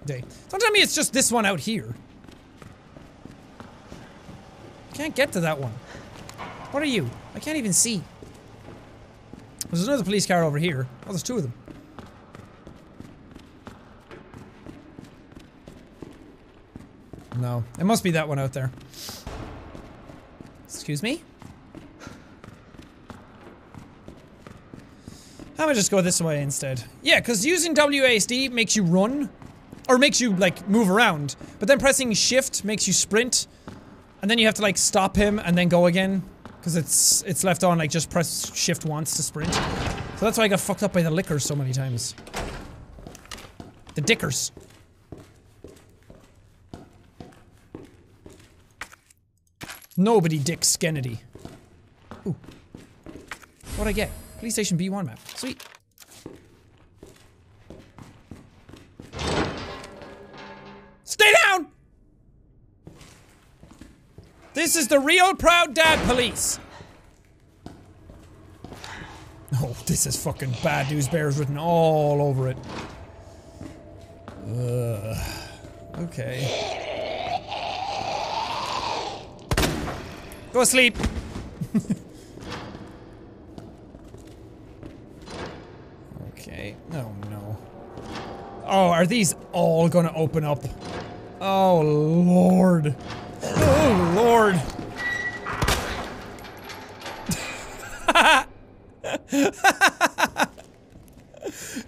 Okay. 0.03 0.23
Don't 0.49 0.59
tell 0.59 0.71
me 0.71 0.81
it's 0.81 0.93
just 0.93 1.13
this 1.13 1.31
one 1.31 1.45
out 1.45 1.61
here. 1.61 1.95
I 5.01 5.05
can't 5.05 5.15
get 5.15 5.31
to 5.31 5.39
that 5.39 5.57
one. 5.57 5.71
What 6.69 6.83
are 6.83 6.85
you? 6.85 7.09
I 7.33 7.39
can't 7.39 7.57
even 7.57 7.73
see. 7.73 8.03
There's 9.71 9.87
another 9.87 10.03
police 10.03 10.27
car 10.27 10.43
over 10.43 10.59
here. 10.59 10.87
Oh, 11.07 11.09
there's 11.09 11.23
two 11.23 11.37
of 11.37 11.41
them. 11.41 11.53
No, 17.39 17.63
it 17.79 17.85
must 17.85 18.03
be 18.03 18.11
that 18.11 18.27
one 18.27 18.37
out 18.37 18.53
there. 18.53 18.71
Excuse 20.65 21.01
me? 21.01 21.23
I'm 25.57 25.65
gonna 25.65 25.73
just 25.73 25.89
go 25.89 26.01
this 26.01 26.21
way 26.21 26.43
instead. 26.43 26.83
Yeah, 27.01 27.19
because 27.19 27.43
using 27.43 27.73
WASD 27.73 28.51
makes 28.51 28.75
you 28.75 28.83
run. 28.83 29.31
Or 29.89 29.97
makes 29.97 30.21
you, 30.21 30.35
like, 30.35 30.69
move 30.69 30.91
around. 30.91 31.35
But 31.57 31.67
then 31.67 31.79
pressing 31.79 32.13
shift 32.13 32.63
makes 32.63 32.85
you 32.85 32.93
sprint. 32.93 33.47
And 34.21 34.29
then 34.29 34.37
you 34.37 34.45
have 34.45 34.55
to, 34.55 34.61
like, 34.61 34.77
stop 34.77 35.15
him 35.15 35.39
and 35.39 35.57
then 35.57 35.67
go 35.67 35.87
again. 35.87 36.23
Because 36.43 36.75
it's 36.75 37.23
it's 37.23 37.43
left 37.43 37.63
on, 37.63 37.79
like, 37.79 37.89
just 37.89 38.11
press 38.11 38.55
shift 38.55 38.85
once 38.85 39.15
to 39.15 39.23
sprint. 39.23 39.53
So 39.53 40.25
that's 40.25 40.37
why 40.37 40.43
I 40.43 40.47
got 40.47 40.59
fucked 40.59 40.83
up 40.83 40.93
by 40.93 41.01
the 41.01 41.09
lickers 41.09 41.43
so 41.43 41.55
many 41.55 41.73
times. 41.73 42.13
The 43.95 44.01
dickers. 44.01 44.51
Nobody 49.97 50.37
dicks 50.37 50.77
Kennedy. 50.77 51.19
Ooh. 52.27 52.35
What'd 53.75 53.89
I 53.89 53.93
get? 53.93 54.11
Police 54.37 54.53
Station 54.53 54.77
B1 54.77 55.05
map. 55.05 55.19
Sweet. 55.35 55.63
Stay 61.03 61.33
down! 61.45 61.67
This 64.53 64.75
is 64.75 64.87
the 64.87 64.99
real 64.99 65.33
proud 65.35 65.73
dad 65.73 66.05
police. 66.07 66.59
Oh, 69.55 69.75
this 69.85 70.05
is 70.05 70.21
fucking 70.21 70.55
bad 70.63 70.89
news 70.91 71.07
bears 71.07 71.37
written 71.37 71.57
all 71.57 72.21
over 72.21 72.49
it. 72.49 72.57
Ugh. 74.47 75.17
Okay. 75.99 76.77
Go 80.53 80.63
sleep. 80.65 80.97
okay. 86.29 86.75
Oh 86.93 87.13
no. 87.29 87.57
Oh, 88.65 88.87
are 88.89 89.05
these 89.05 89.35
all 89.51 89.87
gonna 89.87 90.11
open 90.15 90.43
up? 90.43 90.63
Oh 91.39 91.81
lord. 91.81 92.95
Oh 93.43 94.13
lord. 94.15 94.55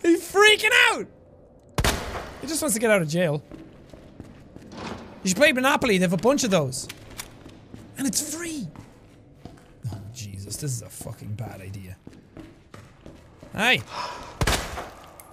He's 0.01 0.31
freaking 0.31 0.71
out! 0.89 1.07
He 2.41 2.47
just 2.47 2.62
wants 2.73 2.75
to 2.75 2.79
get 2.79 2.91
out 2.91 3.01
of 3.03 3.07
jail. 3.07 3.43
You 5.21 5.29
should 5.29 5.37
play 5.37 5.51
Monopoly. 5.51 5.97
They 5.99 6.03
have 6.03 6.13
a 6.13 6.17
bunch 6.17 6.43
of 6.43 6.49
those. 6.49 6.87
And 7.97 8.07
it's 8.07 8.35
free. 8.35 8.67
Oh, 9.91 9.97
Jesus. 10.13 10.57
This 10.57 10.71
is 10.71 10.81
a 10.81 10.89
fucking 10.89 11.35
bad 11.35 11.61
idea. 11.61 11.95
Hey. 13.53 13.81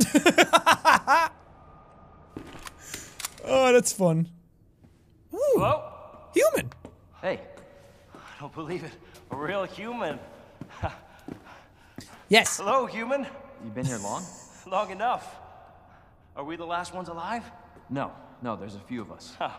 oh, 3.45 3.73
that's 3.73 3.93
fun. 3.93 4.29
Ooh, 5.33 5.39
Hello? 5.55 5.83
human. 6.35 6.71
Hey. 7.23 7.41
I 8.15 8.41
don't 8.41 8.55
believe 8.55 8.85
it. 8.85 8.93
A 9.31 9.37
real 9.37 9.65
human. 9.65 10.19
Yes. 12.29 12.59
Hello, 12.59 12.87
human. 12.87 13.27
You 13.65 13.71
been 13.73 13.85
here 13.85 13.99
long? 13.99 14.23
Long 14.71 14.93
enough. 14.93 15.40
Are 16.41 16.45
we 16.45 16.57
the 16.57 16.65
last 16.65 16.95
ones 16.95 17.11
alive? 17.11 17.45
No, 17.91 18.13
no, 18.41 18.57
there's 18.57 18.75
a 18.75 18.81
few 18.81 19.03
of 19.03 19.13
us. 19.13 19.37
Huh. 19.39 19.51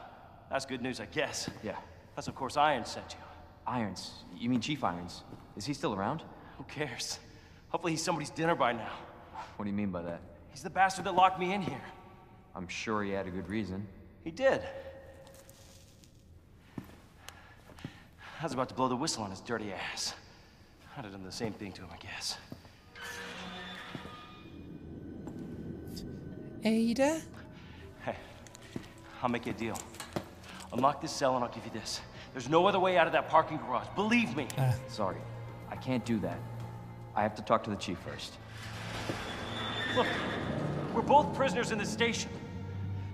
That's 0.50 0.66
good 0.66 0.82
news, 0.82 1.00
I 1.00 1.06
guess. 1.06 1.48
Yeah. 1.62 1.76
That's 2.16 2.28
of 2.28 2.34
course 2.34 2.58
Iron 2.58 2.86
sent 2.86 3.12
you. 3.12 3.24
Irons. 3.68 4.10
You 4.36 4.50
mean 4.50 4.62
Chief 4.62 4.84
Irons? 4.84 5.22
Is 5.56 5.64
he 5.64 5.76
still 5.76 5.94
around? 5.94 6.24
Who 6.58 6.64
cares? 6.64 7.20
Hopefully 7.70 7.94
he's 7.94 8.02
somebody's 8.02 8.32
dinner 8.32 8.56
by 8.56 8.74
now. 8.74 8.94
What 9.58 9.66
do 9.66 9.70
you 9.70 9.78
mean 9.78 9.92
by 9.92 10.02
that? 10.02 10.22
He's 10.50 10.64
the 10.64 10.72
bastard 10.72 11.06
that 11.06 11.14
locked 11.14 11.40
me 11.40 11.54
in 11.54 11.62
here. 11.62 11.84
I'm 12.56 12.68
sure 12.68 13.04
he 13.04 13.12
had 13.12 13.28
a 13.28 13.32
good 13.32 13.48
reason. 13.48 13.88
He 14.24 14.32
did. 14.32 14.64
I 18.40 18.44
was 18.44 18.54
about 18.54 18.70
to 18.70 18.76
blow 18.76 18.88
the 18.88 18.96
whistle 18.96 19.22
on 19.22 19.30
his 19.30 19.42
dirty 19.42 19.72
ass. 19.72 20.16
I'd 20.98 21.04
have 21.04 21.14
done 21.14 21.24
the 21.24 21.32
same 21.32 21.54
thing 21.54 21.74
to 21.74 21.82
him, 21.82 21.90
I 21.94 21.98
guess. 21.98 22.40
Ada? 26.64 27.22
Hey, 28.04 28.16
I'll 29.22 29.30
make 29.30 29.46
you 29.46 29.52
a 29.52 29.56
deal. 29.56 29.78
Unlock 30.74 31.02
this 31.02 31.12
cell 31.12 31.36
and 31.36 31.44
I'll 31.44 31.52
give 31.52 31.66
you 31.66 31.72
this. 31.72 32.02
There's 32.34 32.50
no 32.50 32.66
other 32.66 32.80
way 32.80 32.98
out 32.98 33.08
of 33.08 33.14
that 33.14 33.30
parking 33.30 33.58
garage. 33.58 33.88
Believe 33.96 34.36
me. 34.36 34.48
Uh. 34.58 34.72
Sorry, 34.88 35.18
I 35.70 35.76
can't 35.76 36.06
do 36.06 36.20
that. 36.20 36.40
I 37.16 37.24
have 37.24 37.36
to 37.36 37.42
talk 37.42 37.64
to 37.66 37.70
the 37.70 37.76
chief 37.76 37.98
first. 38.00 38.34
Look, 39.96 40.08
we're 40.94 41.02
both 41.02 41.36
prisoners 41.36 41.72
in 41.72 41.78
this 41.78 41.90
station. 41.90 42.30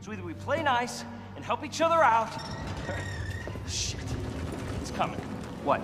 So 0.01 0.11
either 0.11 0.23
we 0.23 0.33
play 0.33 0.61
nice 0.61 1.03
and 1.35 1.43
help 1.43 1.65
each 1.65 1.81
other 1.81 2.03
out. 2.03 2.29
Shit. 3.67 3.99
It's 4.81 4.91
coming. 4.91 5.19
What? 5.63 5.79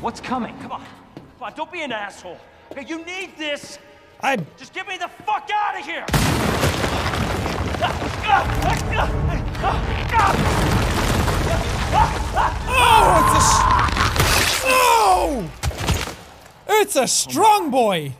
What's 0.00 0.20
coming? 0.20 0.58
Come 0.58 0.72
on. 0.72 0.84
Come 1.14 1.42
on, 1.42 1.52
don't 1.54 1.70
be 1.70 1.82
an 1.82 1.92
asshole. 1.92 2.38
Okay, 2.72 2.84
you 2.86 3.04
need 3.04 3.36
this. 3.38 3.78
I. 4.26 4.36
Just 4.56 4.74
get 4.74 4.88
me 4.88 4.98
the 4.98 5.06
fuck 5.24 5.48
out 5.54 5.78
of 5.78 5.86
here! 5.86 6.04
Oh, 12.68 13.22
it's 13.22 13.32
a. 13.32 13.38
s- 13.38 14.62
Oh! 14.68 15.48
It's 16.68 16.96
a 16.96 17.06
strong 17.06 17.70
boy! 17.70 18.14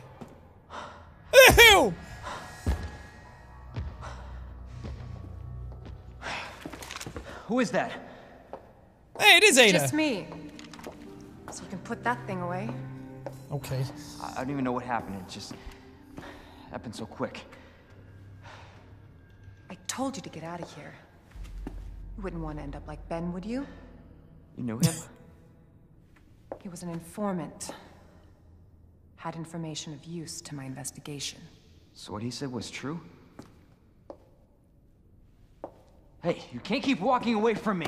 Ew! 1.73 1.93
Who 7.47 7.59
is 7.59 7.71
that? 7.71 7.91
Hey, 9.19 9.35
it 9.35 9.43
is 9.43 9.57
Ada. 9.57 9.79
Just 9.79 9.93
me. 9.93 10.27
So 11.51 11.63
you 11.63 11.69
can 11.69 11.79
put 11.79 12.01
that 12.05 12.25
thing 12.25 12.41
away. 12.41 12.69
Okay. 13.51 13.83
I, 14.21 14.31
I 14.35 14.35
don't 14.37 14.51
even 14.51 14.63
know 14.63 14.71
what 14.71 14.83
happened. 14.83 15.17
It 15.17 15.29
just 15.29 15.53
happened 16.71 16.95
so 16.95 17.05
quick. 17.05 17.41
I 19.69 19.77
told 19.87 20.15
you 20.15 20.21
to 20.21 20.29
get 20.29 20.43
out 20.43 20.61
of 20.61 20.73
here. 20.75 20.93
You 21.65 22.23
wouldn't 22.23 22.41
want 22.41 22.57
to 22.57 22.63
end 22.63 22.75
up 22.75 22.87
like 22.87 23.07
Ben, 23.09 23.33
would 23.33 23.45
you? 23.45 23.65
You 24.57 24.63
knew 24.63 24.79
him? 24.79 24.93
He 26.63 26.69
was 26.69 26.81
an 26.81 26.89
informant. 26.89 27.71
Had 29.15 29.35
information 29.35 29.93
of 29.93 30.03
use 30.05 30.41
to 30.41 30.55
my 30.55 30.65
investigation. 30.65 31.39
so 31.93 32.11
what 32.13 32.21
he 32.23 32.31
said 32.31 32.51
was 32.51 32.69
true? 32.71 32.99
Hey, 36.23 36.43
you 36.51 36.59
can't 36.59 36.81
keep 36.81 36.99
walking 36.99 37.35
away 37.35 37.53
from 37.53 37.79
me. 37.79 37.87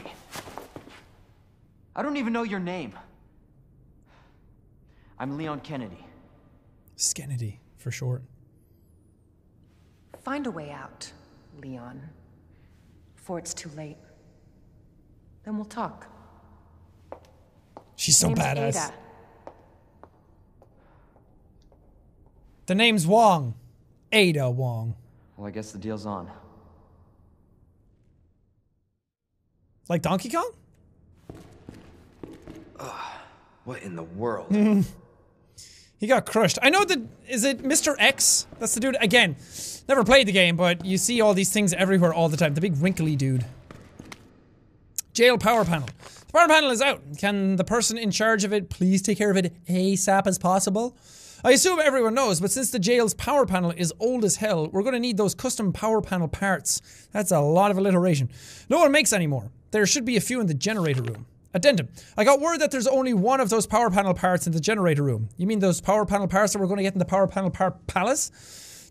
I 1.95 2.01
don't 2.03 2.17
even 2.17 2.31
know 2.31 2.43
your 2.43 2.59
name. 2.59 2.93
I'm 5.17 5.35
Leon 5.37 5.61
Kennedy. 5.61 6.05
Skennedy, 6.95 7.59
for 7.77 7.91
short. 7.91 8.21
Find 10.29 10.45
a 10.45 10.51
way 10.51 10.69
out, 10.69 11.11
Leon. 11.59 11.99
Before 13.15 13.39
it's 13.39 13.51
too 13.51 13.71
late. 13.75 13.97
Then 15.43 15.55
we'll 15.55 15.65
talk. 15.65 16.05
She's 17.95 18.15
so 18.15 18.27
Name's 18.27 18.39
badass. 18.39 18.75
Ada. 18.75 18.93
The 22.67 22.75
name's 22.75 23.07
Wong. 23.07 23.55
Ada 24.11 24.51
Wong. 24.51 24.93
Well, 25.35 25.47
I 25.47 25.49
guess 25.49 25.71
the 25.71 25.79
deal's 25.79 26.05
on. 26.05 26.29
Like 29.87 30.03
Donkey 30.03 30.29
Kong? 30.29 30.51
What 33.63 33.81
in 33.81 33.95
the 33.95 34.03
world? 34.03 34.55
He 35.99 36.07
got 36.07 36.25
crushed. 36.25 36.57
I 36.61 36.69
know 36.69 36.85
that. 36.85 36.97
Is 37.27 37.43
it 37.43 37.61
Mr. 37.61 37.93
X? 37.99 38.47
That's 38.57 38.73
the 38.73 38.79
dude. 38.79 38.95
Again, 39.01 39.35
never 39.89 40.03
played 40.03 40.27
the 40.27 40.31
game, 40.31 40.55
but 40.55 40.85
you 40.85 40.97
see 40.97 41.19
all 41.19 41.33
these 41.33 41.51
things 41.51 41.73
everywhere 41.73 42.13
all 42.13 42.29
the 42.29 42.37
time. 42.37 42.53
The 42.53 42.61
big 42.61 42.77
wrinkly 42.77 43.15
dude. 43.15 43.45
Jail 45.13 45.37
power 45.37 45.65
panel. 45.65 45.89
The 46.27 46.33
power 46.33 46.47
panel 46.47 46.69
is 46.69 46.81
out. 46.81 47.01
Can 47.17 47.55
the 47.55 47.63
person 47.63 47.97
in 47.97 48.11
charge 48.11 48.43
of 48.43 48.53
it 48.53 48.69
please 48.69 49.01
take 49.01 49.17
care 49.17 49.31
of 49.31 49.37
it 49.37 49.53
ASAP 49.65 50.27
as 50.27 50.37
possible? 50.37 50.95
I 51.43 51.51
assume 51.51 51.79
everyone 51.79 52.13
knows, 52.13 52.39
but 52.39 52.51
since 52.51 52.69
the 52.69 52.79
jail's 52.79 53.13
power 53.13 53.45
panel 53.45 53.71
is 53.75 53.93
old 53.99 54.25
as 54.25 54.35
hell, 54.35 54.67
we're 54.67 54.83
going 54.83 54.93
to 54.93 54.99
need 54.99 55.17
those 55.17 55.33
custom 55.33 55.73
power 55.73 56.01
panel 56.01 56.27
parts. 56.27 56.81
That's 57.11 57.31
a 57.31 57.39
lot 57.39 57.71
of 57.71 57.77
alliteration. 57.77 58.29
No 58.69 58.79
one 58.79 58.91
makes 58.91 59.13
any 59.13 59.25
more. 59.25 59.49
There 59.71 59.85
should 59.85 60.05
be 60.05 60.17
a 60.17 60.21
few 60.21 60.39
in 60.41 60.47
the 60.47 60.53
generator 60.53 61.01
room. 61.01 61.25
Addendum. 61.53 61.87
I 62.15 62.25
got 62.25 62.41
word 62.41 62.59
that 62.59 62.69
there's 62.69 62.87
only 62.87 63.13
one 63.13 63.39
of 63.39 63.49
those 63.49 63.65
power 63.65 63.89
panel 63.89 64.13
parts 64.13 64.45
in 64.45 64.53
the 64.53 64.59
generator 64.59 65.01
room. 65.01 65.29
You 65.37 65.47
mean 65.47 65.59
those 65.59 65.81
power 65.81 66.05
panel 66.05 66.27
parts 66.27 66.53
that 66.53 66.59
we're 66.59 66.67
going 66.67 66.77
to 66.77 66.83
get 66.83 66.93
in 66.93 66.99
the 66.99 67.05
power 67.05 67.25
panel 67.25 67.49
part 67.49 67.87
palace? 67.87 68.31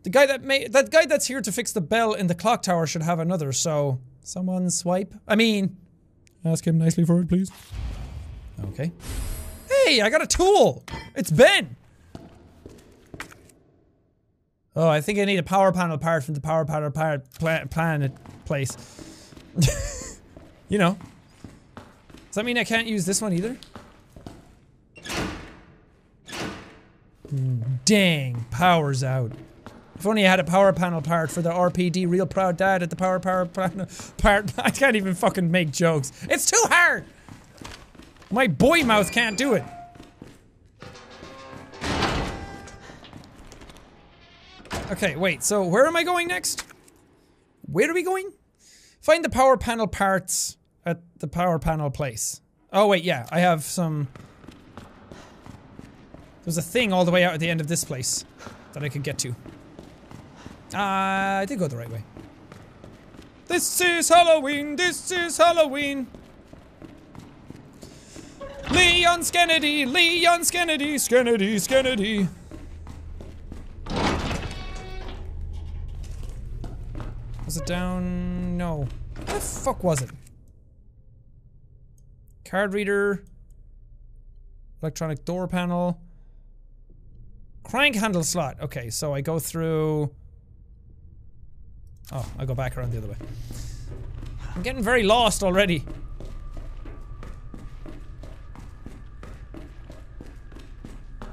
The 0.09 0.13
guy 0.13 0.25
that 0.25 0.73
that 0.73 0.91
guy 0.91 1.05
that's 1.05 1.27
here 1.27 1.43
to 1.43 1.53
fix 1.53 1.71
the 1.73 1.83
bell 1.83 2.15
in 2.15 2.29
the 2.29 2.35
clock 2.35 2.63
tower 2.63 2.87
should 2.87 3.03
have 3.03 3.19
another. 3.19 3.53
So 3.53 4.01
someone 4.23 4.71
swipe. 4.71 5.13
I 5.29 5.37
mean, 5.37 5.77
ask 6.47 6.67
him 6.67 6.79
nicely 6.79 7.05
for 7.05 7.21
it, 7.21 7.29
please. 7.29 7.53
Okay. 8.69 8.91
Hey, 9.69 10.01
I 10.01 10.09
got 10.09 10.23
a 10.23 10.27
tool. 10.27 10.83
It's 11.15 11.31
Ben. 11.31 11.77
Oh, 14.75 14.89
I 14.89 15.03
think 15.03 15.19
I 15.19 15.27
need 15.27 15.41
a 15.41 15.43
power 15.43 15.73
panel 15.73 15.99
part 15.99 16.25
from 16.25 16.33
the 16.33 16.41
power 16.41 16.65
panel 16.65 16.91
part 16.91 17.31
pla- 17.39 17.67
planet 17.67 18.13
place. 18.47 19.31
you 20.71 20.79
know. 20.79 20.97
Does 21.75 22.37
that 22.37 22.47
mean 22.47 22.57
I 22.57 22.65
can't 22.65 22.87
use 22.87 23.05
this 23.05 23.21
one 23.21 23.35
either? 23.35 23.59
Dang, 27.85 28.47
power's 28.51 29.05
out. 29.05 29.33
If 29.99 30.07
only 30.07 30.25
I 30.25 30.31
had 30.31 30.39
a 30.39 30.45
power 30.45 30.73
panel 30.73 31.03
part 31.03 31.29
for 31.29 31.43
the 31.43 31.51
RPD 31.51 32.09
Real 32.09 32.27
Proud 32.27 32.57
Dad 32.57 32.85
at 32.85 32.91
the 32.91 32.97
power 32.97 33.19
power 33.19 33.47
panel 33.47 33.89
part. 34.17 34.53
I 34.59 34.71
can't 34.71 34.95
even 34.95 35.15
fucking 35.15 35.51
make 35.51 35.73
jokes. 35.73 36.13
It's 36.31 36.49
too 36.49 36.63
hard. 36.69 37.05
My 38.31 38.47
boy 38.47 38.85
mouth 38.85 39.11
can't 39.11 39.37
do 39.37 39.55
it. 39.55 39.65
Okay, 44.93 45.17
wait. 45.17 45.43
So 45.43 45.65
where 45.65 45.87
am 45.87 45.97
I 45.97 46.05
going 46.05 46.29
next? 46.29 46.65
Where 47.63 47.91
are 47.91 47.95
we 47.95 48.03
going? 48.03 48.31
Find 49.01 49.25
the 49.25 49.29
power 49.29 49.57
panel 49.57 49.87
parts 49.87 50.57
at 50.87 51.01
the 51.19 51.27
power 51.27 51.59
panel 51.59 51.91
place. 51.91 52.41
Oh 52.73 52.87
wait, 52.87 53.03
yeah, 53.03 53.27
I 53.33 53.41
have 53.41 53.65
some. 53.65 54.09
There's 56.45 56.57
a 56.57 56.63
thing 56.63 56.93
all 56.93 57.05
the 57.05 57.11
way 57.11 57.25
out 57.25 57.35
at 57.35 57.41
the 57.41 57.51
end 57.51 57.61
of 57.61 57.67
this 57.67 57.85
place 57.85 58.25
that 58.73 58.83
I 58.83 58.89
could 58.89 59.03
get 59.03 59.19
to. 59.19 59.35
I 60.75 61.45
did 61.47 61.59
go 61.59 61.69
the 61.69 61.77
right 61.77 61.91
way. 61.91 62.03
This 63.47 63.81
is 63.81 64.09
Halloween. 64.09 64.77
This 64.77 65.11
is 65.11 65.39
Halloween. 65.39 66.07
Leon 68.71 69.23
Skennedy, 69.23 69.87
Leon 69.87 70.45
Skennedy, 70.45 70.99
Skennedy, 70.99 71.59
Skennedy. 71.59 72.29
Was 77.47 77.57
it 77.57 77.65
down? 77.65 78.59
No. 78.59 78.87
Where 79.25 79.35
the 79.35 79.41
fuck 79.41 79.83
was 79.83 80.03
it? 80.03 80.11
Card 82.45 82.75
reader. 82.75 83.25
Electronic 84.83 85.25
door 85.25 85.49
panel. 85.49 85.99
Crank 87.63 87.97
handle 87.97 88.23
slot. 88.23 88.59
Okay, 88.61 88.91
so 88.91 89.15
I 89.15 89.23
go 89.23 89.39
through. 89.39 90.11
Oh, 92.13 92.27
I 92.39 92.45
go 92.45 92.55
back 92.55 92.77
around 92.77 92.93
the 92.93 92.99
other 92.99 93.09
way. 93.09 93.17
I'm 94.55 94.63
getting 94.63 94.83
very 94.83 95.03
lost 95.03 95.43
already. 95.43 95.85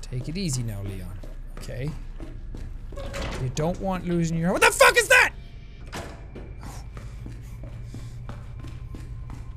Take 0.01 0.29
it 0.29 0.37
easy 0.37 0.63
now, 0.63 0.81
Leon. 0.83 1.19
Okay. 1.57 1.89
You 3.41 3.51
don't 3.55 3.79
want 3.79 4.05
losing 4.05 4.37
your. 4.37 4.51
What 4.51 4.61
the 4.61 4.71
fuck 4.71 4.97
is 4.97 5.07
that? 5.07 5.33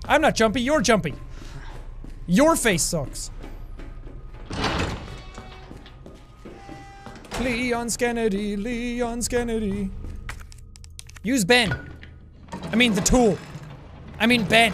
I'm 0.07 0.23
not 0.23 0.35
jumpy, 0.35 0.63
you're 0.63 0.81
jumpy. 0.81 1.15
Your 2.27 2.57
face 2.57 2.83
sucks. 2.83 3.31
Leon 7.41 7.91
Kennedy, 7.91 8.57
Leon 8.57 9.23
Kennedy. 9.23 9.91
Use 11.23 11.45
Ben. 11.45 11.77
I 12.73 12.77
mean 12.77 12.95
the 12.95 13.01
tool. 13.01 13.39
I 14.19 14.27
mean 14.27 14.45
Ben. 14.45 14.73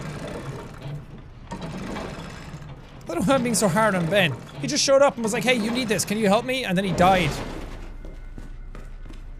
I 3.08 3.14
don't 3.14 3.26
know 3.26 3.34
I'm 3.34 3.42
being 3.42 3.54
so 3.54 3.68
hard 3.68 3.94
on 3.94 4.06
Ben. 4.06 4.34
He 4.60 4.66
just 4.66 4.82
showed 4.82 5.02
up 5.02 5.14
and 5.14 5.22
was 5.22 5.32
like, 5.32 5.44
hey, 5.44 5.54
you 5.54 5.70
need 5.70 5.88
this, 5.88 6.04
can 6.04 6.18
you 6.18 6.26
help 6.26 6.44
me? 6.44 6.64
And 6.64 6.76
then 6.76 6.84
he 6.84 6.92
died. 6.92 7.30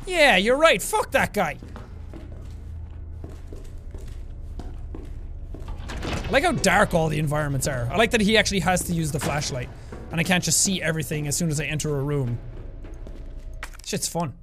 Yeah, 0.07 0.37
you're 0.37 0.57
right, 0.57 0.83
fuck 0.83 1.11
that 1.13 1.33
guy. 1.33 1.59
I 6.25 6.31
like 6.31 6.45
how 6.45 6.53
dark 6.53 6.95
all 6.95 7.09
the 7.09 7.19
environments 7.19 7.67
are. 7.67 7.89
I 7.91 7.97
like 7.97 8.11
that 8.11 8.21
he 8.21 8.37
actually 8.37 8.61
has 8.61 8.85
to 8.85 8.93
use 8.93 9.13
the 9.13 9.21
flashlight. 9.21 9.69
And 10.11 10.21
I 10.21 10.25
can't 10.25 10.45
just 10.45 10.61
see 10.61 10.81
everything 10.81 11.27
as 11.27 11.37
soon 11.37 11.51
as 11.51 11.59
I 11.59 11.65
enter 11.65 11.99
a 11.99 12.03
room. 12.03 12.39
Shit's 13.85 14.09
fun. 14.09 14.35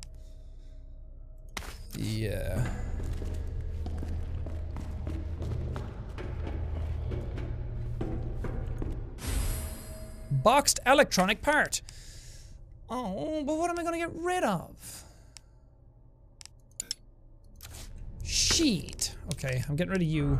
Yeah. 1.97 2.67
Boxed 10.31 10.79
electronic 10.85 11.41
part. 11.41 11.81
Oh, 12.89 13.43
but 13.43 13.57
what 13.57 13.69
am 13.69 13.79
I 13.79 13.83
gonna 13.83 13.97
get 13.97 14.13
rid 14.13 14.43
of? 14.43 15.03
Sheet. 18.23 19.15
Okay, 19.33 19.63
I'm 19.67 19.75
getting 19.75 19.91
rid 19.91 20.01
of 20.01 20.07
you. 20.07 20.39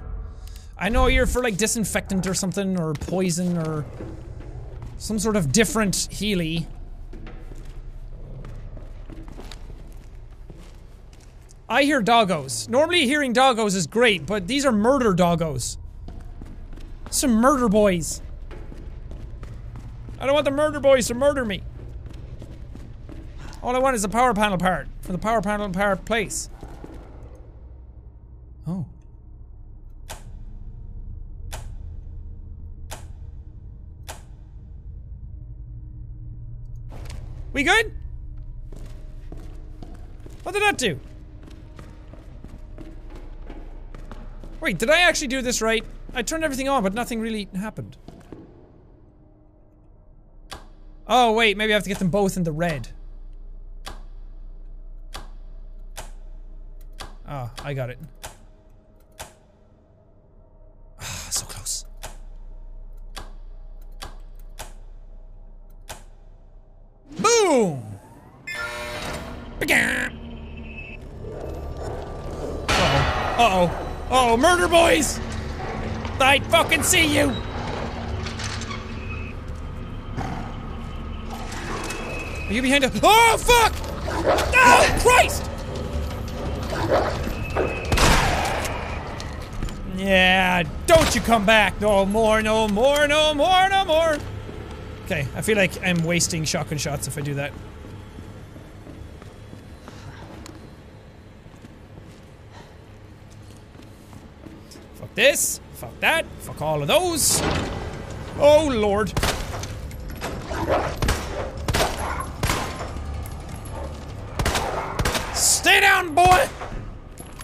I 0.77 0.89
know 0.89 1.07
you're 1.07 1.27
for 1.27 1.43
like 1.43 1.57
disinfectant 1.57 2.25
or 2.25 2.33
something, 2.33 2.79
or 2.79 2.93
poison, 2.93 3.57
or 3.57 3.85
some 4.97 5.19
sort 5.19 5.35
of 5.35 5.51
different 5.51 6.07
Healy. 6.09 6.67
I 11.71 11.83
hear 11.83 12.01
doggos. 12.01 12.67
Normally 12.67 13.05
hearing 13.05 13.33
doggos 13.33 13.77
is 13.77 13.87
great, 13.87 14.25
but 14.25 14.45
these 14.45 14.65
are 14.65 14.73
murder 14.73 15.13
doggos. 15.13 15.77
Some 17.09 17.31
murder 17.31 17.69
boys. 17.69 18.21
I 20.19 20.25
don't 20.25 20.33
want 20.33 20.43
the 20.43 20.51
murder 20.51 20.81
boys 20.81 21.07
to 21.07 21.13
murder 21.13 21.45
me. 21.45 21.63
All 23.63 23.73
I 23.73 23.79
want 23.79 23.95
is 23.95 24.03
a 24.03 24.09
power 24.09 24.33
panel 24.33 24.57
part 24.57 24.89
from 24.99 25.13
the 25.13 25.17
power 25.17 25.41
panel 25.41 25.69
part 25.69 26.03
place. 26.03 26.49
Oh. 28.67 28.85
We 37.53 37.63
good? 37.63 37.93
What 40.43 40.51
did 40.51 40.63
that 40.63 40.77
do? 40.77 40.99
Wait, 44.61 44.77
did 44.77 44.91
I 44.91 44.99
actually 44.99 45.27
do 45.27 45.41
this 45.41 45.59
right? 45.59 45.83
I 46.13 46.21
turned 46.21 46.43
everything 46.43 46.69
on, 46.69 46.83
but 46.83 46.93
nothing 46.93 47.19
really 47.19 47.49
happened. 47.55 47.97
Oh, 51.07 51.31
wait, 51.33 51.57
maybe 51.57 51.73
I 51.73 51.75
have 51.75 51.83
to 51.83 51.89
get 51.89 51.97
them 51.97 52.11
both 52.11 52.37
in 52.37 52.43
the 52.43 52.51
red. 52.51 52.89
Oh, 57.27 57.51
I 57.63 57.73
got 57.73 57.89
it. 57.89 57.97
Ah, 60.99 61.27
so 61.31 61.45
close. 61.47 61.85
Boom! 67.17 67.83
Uh-oh. 72.69 73.31
Uh-oh. 73.39 73.90
Uh-oh, 74.11 74.35
murder 74.35 74.67
boys! 74.67 75.21
I 76.19 76.39
fucking 76.49 76.83
see 76.83 77.17
you! 77.17 77.29
Are 82.47 82.53
you 82.53 82.61
behind 82.61 82.83
a- 82.83 82.91
Oh, 83.01 83.37
fuck! 83.39 83.73
Oh, 84.53 84.99
Christ! 84.99 85.49
Yeah, 89.95 90.63
don't 90.87 91.15
you 91.15 91.21
come 91.21 91.45
back 91.45 91.79
no 91.79 92.05
more, 92.05 92.41
no 92.41 92.67
more, 92.67 93.07
no 93.07 93.33
more, 93.33 93.69
no 93.69 93.85
more! 93.85 94.17
Okay, 95.05 95.25
I 95.37 95.41
feel 95.41 95.55
like 95.55 95.71
I'm 95.85 96.03
wasting 96.03 96.43
shotgun 96.43 96.77
shots 96.77 97.07
if 97.07 97.17
I 97.17 97.21
do 97.21 97.35
that. 97.35 97.53
This, 105.21 105.59
fuck 105.73 105.99
that, 105.99 106.25
fuck 106.39 106.59
all 106.63 106.81
of 106.81 106.87
those. 106.87 107.39
Oh 108.39 108.67
lord. 108.73 109.09
Stay 115.35 115.79
down, 115.79 116.15
boy! 116.15 116.49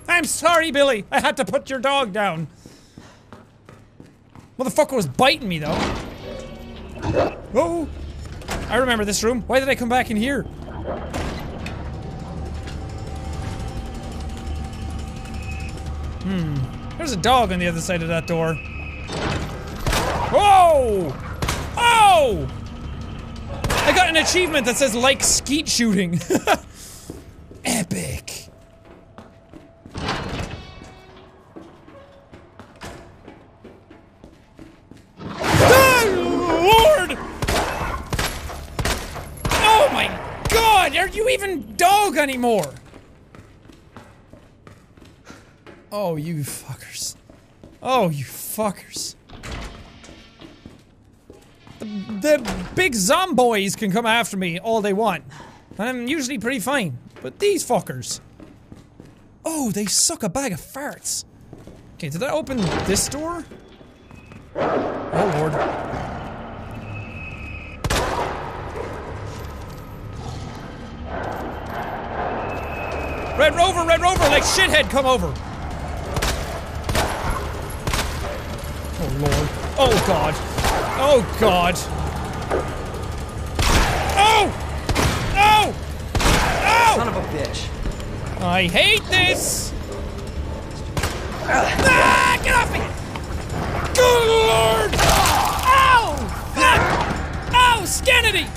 I'm 0.07 0.23
sorry, 0.23 0.71
Billy. 0.71 1.05
I 1.11 1.19
had 1.19 1.37
to 1.37 1.45
put 1.45 1.69
your 1.69 1.77
dog 1.77 2.13
down. 2.13 2.47
Motherfucker 4.57 4.95
was 4.95 5.05
biting 5.05 5.47
me, 5.47 5.59
though. 5.59 5.77
Oh! 7.53 7.87
I 8.69 8.77
remember 8.77 9.05
this 9.05 9.23
room. 9.23 9.43
Why 9.45 9.59
did 9.59 9.69
I 9.69 9.75
come 9.75 9.89
back 9.89 10.09
in 10.09 10.17
here? 10.17 10.47
There's 17.07 17.17
a 17.17 17.21
dog 17.21 17.53
on 17.53 17.59
the 17.59 17.67
other 17.67 17.79
side 17.79 18.01
of 18.01 18.09
that 18.09 18.27
door. 18.27 18.55
Whoa! 20.29 21.15
Oh! 21.77 22.47
I 23.85 23.93
got 23.95 24.09
an 24.09 24.17
achievement 24.17 24.65
that 24.65 24.75
says 24.75 24.93
like 24.93 25.23
skeet 25.23 25.69
shooting. 25.69 26.19
Epic. 27.63 28.49
Oh, 35.49 37.05
Lord! 37.07 37.17
Oh 39.49 39.89
my 39.93 40.43
god, 40.49 40.97
are 40.97 41.07
you 41.07 41.29
even 41.29 41.73
dog 41.77 42.17
anymore? 42.17 42.73
Oh, 45.89 46.17
you. 46.17 46.43
Oh, 47.89 48.09
you 48.09 48.25
fuckers. 48.25 49.15
The, 51.79 51.85
the 52.19 52.67
big 52.75 52.91
zomboys 52.91 53.77
can 53.77 53.93
come 53.93 54.05
after 54.05 54.35
me 54.35 54.59
all 54.59 54.81
they 54.81 54.91
want. 54.91 55.23
I'm 55.79 56.05
usually 56.05 56.37
pretty 56.37 56.59
fine. 56.59 56.97
But 57.21 57.39
these 57.39 57.65
fuckers. 57.65 58.19
Oh, 59.45 59.71
they 59.71 59.85
suck 59.85 60.23
a 60.23 60.27
bag 60.27 60.51
of 60.51 60.59
farts. 60.59 61.23
Okay, 61.93 62.09
did 62.09 62.23
I 62.23 62.31
open 62.31 62.57
this 62.87 63.07
door? 63.07 63.45
Oh 64.57 65.33
lord. 65.37 65.53
Red 73.39 73.55
Rover, 73.55 73.85
Red 73.85 74.01
Rover, 74.01 74.25
like 74.25 74.43
shithead, 74.43 74.89
come 74.89 75.05
over. 75.05 75.33
Oh 79.09 79.13
lord. 79.19 79.49
Oh 79.79 80.03
god. 80.05 80.33
Oh 80.99 81.37
god. 81.39 81.75
Oh! 84.19 84.51
Oh! 85.35 85.73
Oh! 86.65 86.93
Son 86.95 87.07
of 87.07 87.15
a 87.15 87.21
bitch. 87.29 87.69
I 88.41 88.67
hate 88.67 89.03
this! 89.05 89.73
Ah, 91.49 92.39
get 92.43 92.55
off 92.55 92.71
me! 92.73 92.79
Good 93.95 94.27
lord! 94.47 94.93
Ow! 95.65 96.15
Fuck! 96.55 96.81
Ow! 97.53 97.83
Scannity! 97.85 98.47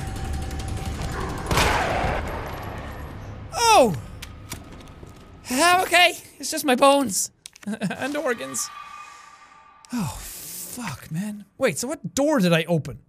Oh! 3.55 3.95
Ah, 5.51 5.83
okay. 5.83 6.19
It's 6.39 6.51
just 6.51 6.65
my 6.65 6.75
bones. 6.75 7.31
and 7.67 8.17
organs. 8.17 8.69
Oh, 9.93 10.19
fuck, 10.81 11.11
man. 11.11 11.45
Wait, 11.59 11.79
so 11.79 11.89
what 11.89 12.15
door 12.15 12.39
did 12.39 12.53
I 12.53 12.65
open? 12.65 13.01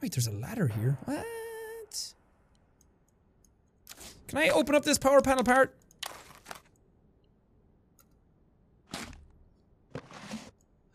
Wait, 0.00 0.12
there's 0.12 0.26
a 0.26 0.32
ladder 0.32 0.68
here. 0.68 0.98
What? 1.04 1.24
Can 4.28 4.38
I 4.38 4.48
open 4.48 4.74
up 4.74 4.84
this 4.84 4.98
power 4.98 5.20
panel 5.20 5.44
part? 5.44 5.76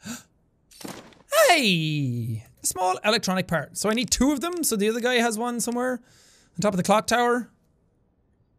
hey! 1.48 2.44
A 2.62 2.66
small 2.66 2.98
electronic 3.06 3.48
part. 3.48 3.78
So 3.78 3.90
I 3.90 3.94
need 3.94 4.10
two 4.10 4.32
of 4.32 4.42
them, 4.42 4.64
so 4.64 4.76
the 4.76 4.90
other 4.90 5.00
guy 5.00 5.16
has 5.16 5.38
one 5.38 5.60
somewhere 5.60 5.94
on 5.94 6.62
top 6.62 6.74
of 6.74 6.78
the 6.78 6.84
clock 6.84 7.08
tower. 7.08 7.50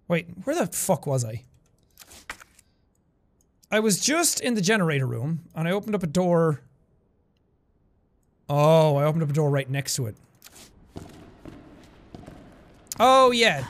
Wait, 0.07 0.29
where 0.45 0.57
the 0.57 0.67
fuck 0.69 1.07
was 1.07 1.25
I? 1.25 1.43
I 3.71 3.81
was 3.81 4.01
just 4.01 4.41
in 4.41 4.55
the 4.55 4.63
generator 4.63 5.07
room, 5.07 5.41
and 5.55 5.69
I 5.69 5.73
opened 5.73 5.95
up 5.95 6.03
a 6.03 6.07
door. 6.07 6.63
Oh, 8.49 8.97
I 8.97 9.05
opened 9.05 9.23
up 9.23 9.29
a 9.31 9.35
door 9.35 9.51
right 9.51 9.69
next 9.69 9.95
to 9.97 10.07
it. 10.07 10.17
Oh, 12.99 13.31
yeah. 13.31 13.65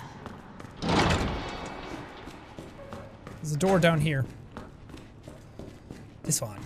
There's 3.43 3.53
a 3.53 3.59
door 3.59 3.81
down 3.81 4.01
here. 4.01 4.25
This 6.23 6.41
one. 6.41 6.61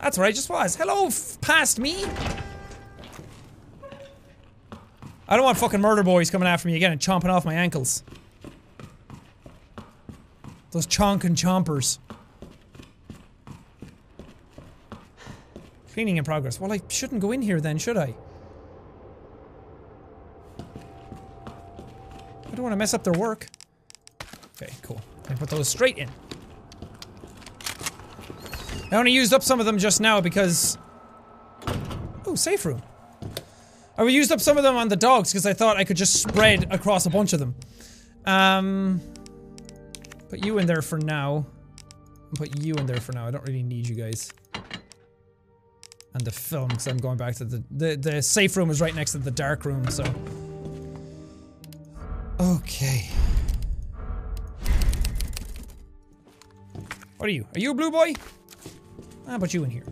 That's 0.00 0.18
where 0.18 0.26
I 0.26 0.32
just 0.32 0.50
was. 0.50 0.74
Hello, 0.74 1.08
past 1.40 1.78
me. 1.78 2.04
I 5.28 5.36
don't 5.36 5.44
want 5.44 5.58
fucking 5.58 5.80
murder 5.80 6.02
boys 6.02 6.30
coming 6.30 6.48
after 6.48 6.66
me 6.68 6.74
again 6.76 6.92
and 6.92 7.00
chomping 7.00 7.28
off 7.28 7.44
my 7.44 7.54
ankles. 7.54 8.02
Those 10.72 10.86
chonk 10.86 11.24
and 11.24 11.36
chompers. 11.36 11.98
Cleaning 15.96 16.18
in 16.18 16.24
progress. 16.24 16.60
Well, 16.60 16.70
I 16.70 16.80
shouldn't 16.90 17.22
go 17.22 17.32
in 17.32 17.40
here 17.40 17.58
then, 17.58 17.78
should 17.78 17.96
I? 17.96 18.14
I 22.44 22.50
don't 22.50 22.62
want 22.62 22.74
to 22.74 22.76
mess 22.76 22.92
up 22.92 23.02
their 23.02 23.14
work. 23.14 23.46
Okay, 24.60 24.70
cool. 24.82 25.00
I 25.30 25.32
put 25.32 25.48
those 25.48 25.70
straight 25.70 25.96
in. 25.96 26.10
I 28.92 28.96
only 28.96 29.10
used 29.10 29.32
up 29.32 29.42
some 29.42 29.58
of 29.58 29.64
them 29.64 29.78
just 29.78 30.02
now 30.02 30.20
because... 30.20 30.76
Oh, 32.26 32.34
safe 32.34 32.66
room. 32.66 32.82
I 33.96 34.02
used 34.02 34.30
up 34.30 34.42
some 34.42 34.58
of 34.58 34.64
them 34.64 34.76
on 34.76 34.88
the 34.88 34.96
dogs 34.96 35.32
because 35.32 35.46
I 35.46 35.54
thought 35.54 35.78
I 35.78 35.84
could 35.84 35.96
just 35.96 36.22
spread 36.22 36.70
across 36.70 37.06
a 37.06 37.10
bunch 37.10 37.32
of 37.32 37.38
them. 37.38 37.54
Um... 38.26 39.00
Put 40.28 40.44
you 40.44 40.58
in 40.58 40.66
there 40.66 40.82
for 40.82 40.98
now. 40.98 41.46
Put 42.34 42.62
you 42.62 42.74
in 42.74 42.84
there 42.84 43.00
for 43.00 43.12
now. 43.12 43.26
I 43.26 43.30
don't 43.30 43.46
really 43.46 43.62
need 43.62 43.88
you 43.88 43.94
guys. 43.94 44.30
And 46.16 46.24
the 46.24 46.30
film, 46.30 46.68
because 46.68 46.86
I'm 46.86 46.96
going 46.96 47.18
back 47.18 47.34
to 47.34 47.44
the, 47.44 47.62
the... 47.70 47.96
The 47.96 48.22
safe 48.22 48.56
room 48.56 48.70
is 48.70 48.80
right 48.80 48.94
next 48.94 49.12
to 49.12 49.18
the 49.18 49.30
dark 49.30 49.66
room, 49.66 49.86
so... 49.90 50.02
Okay. 52.40 53.10
What 57.18 57.26
are 57.26 57.32
you? 57.32 57.46
Are 57.54 57.60
you 57.60 57.72
a 57.72 57.74
blue 57.74 57.90
boy? 57.90 58.14
How 59.26 59.34
about 59.34 59.52
you 59.52 59.62
in 59.64 59.70
here? 59.70 59.84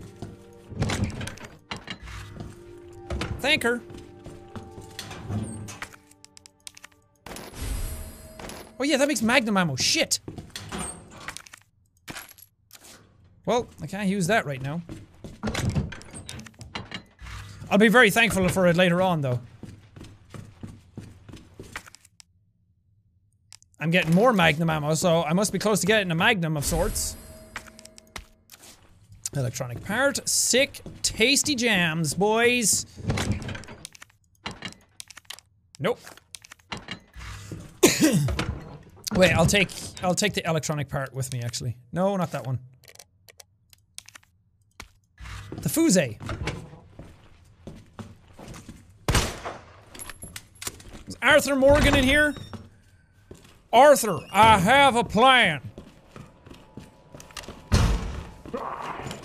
Thank 3.40 3.62
her. 3.64 3.82
Oh 8.80 8.84
yeah, 8.84 8.96
that 8.96 9.08
makes 9.08 9.20
magnum 9.20 9.58
ammo. 9.58 9.76
Shit! 9.76 10.20
Well, 13.44 13.68
I 13.82 13.86
can't 13.86 14.08
use 14.08 14.26
that 14.28 14.46
right 14.46 14.62
now. 14.62 14.80
I'll 17.74 17.78
be 17.78 17.88
very 17.88 18.10
thankful 18.10 18.48
for 18.50 18.68
it 18.68 18.76
later 18.76 19.02
on, 19.02 19.20
though. 19.20 19.40
I'm 23.80 23.90
getting 23.90 24.14
more 24.14 24.32
magnum 24.32 24.70
ammo, 24.70 24.94
so 24.94 25.24
I 25.24 25.32
must 25.32 25.52
be 25.52 25.58
close 25.58 25.80
to 25.80 25.86
getting 25.88 26.12
a 26.12 26.14
magnum 26.14 26.56
of 26.56 26.64
sorts. 26.64 27.16
Electronic 29.34 29.84
part. 29.84 30.20
Sick, 30.28 30.82
tasty 31.02 31.56
jams, 31.56 32.14
boys. 32.14 32.86
Nope. 35.80 35.98
Wait, 39.16 39.32
I'll 39.32 39.46
take 39.46 39.70
I'll 40.00 40.14
take 40.14 40.34
the 40.34 40.48
electronic 40.48 40.88
part 40.88 41.12
with 41.12 41.32
me 41.32 41.42
actually. 41.42 41.76
No, 41.92 42.16
not 42.16 42.30
that 42.30 42.46
one. 42.46 42.60
The 45.56 45.68
fuse. 45.68 46.53
Is 51.06 51.16
Arthur 51.20 51.56
Morgan 51.56 51.94
in 51.94 52.04
here? 52.04 52.34
Arthur, 53.72 54.20
I 54.32 54.58
have 54.58 54.96
a 54.96 55.04
plan. 55.04 55.60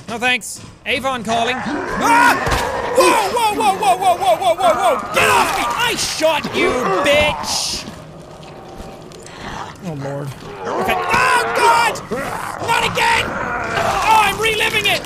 No 0.08 0.18
thanks. 0.18 0.60
Avon 0.86 1.24
calling. 1.24 1.56
Ah! 1.56 2.60
Whoa, 2.98 3.30
whoa, 3.32 3.54
whoa, 3.56 3.76
whoa, 3.78 3.96
whoa, 3.98 4.16
whoa, 4.18 4.36
whoa, 4.36 4.56
whoa, 4.56 4.74
whoa! 4.74 5.14
Get 5.14 5.30
off 5.30 5.58
me! 5.58 5.64
I 5.68 5.96
shot 5.96 6.44
you, 6.56 6.72
bitch! 7.06 7.86
Oh 9.86 9.94
lord. 9.94 10.28
Okay. 10.28 10.96
Oh 10.98 11.44
god! 11.56 11.94
Not 12.68 12.84
again! 12.92 13.26
Oh, 13.26 14.20
I'm 14.26 14.38
reliving 14.42 14.86
it! 14.86 15.02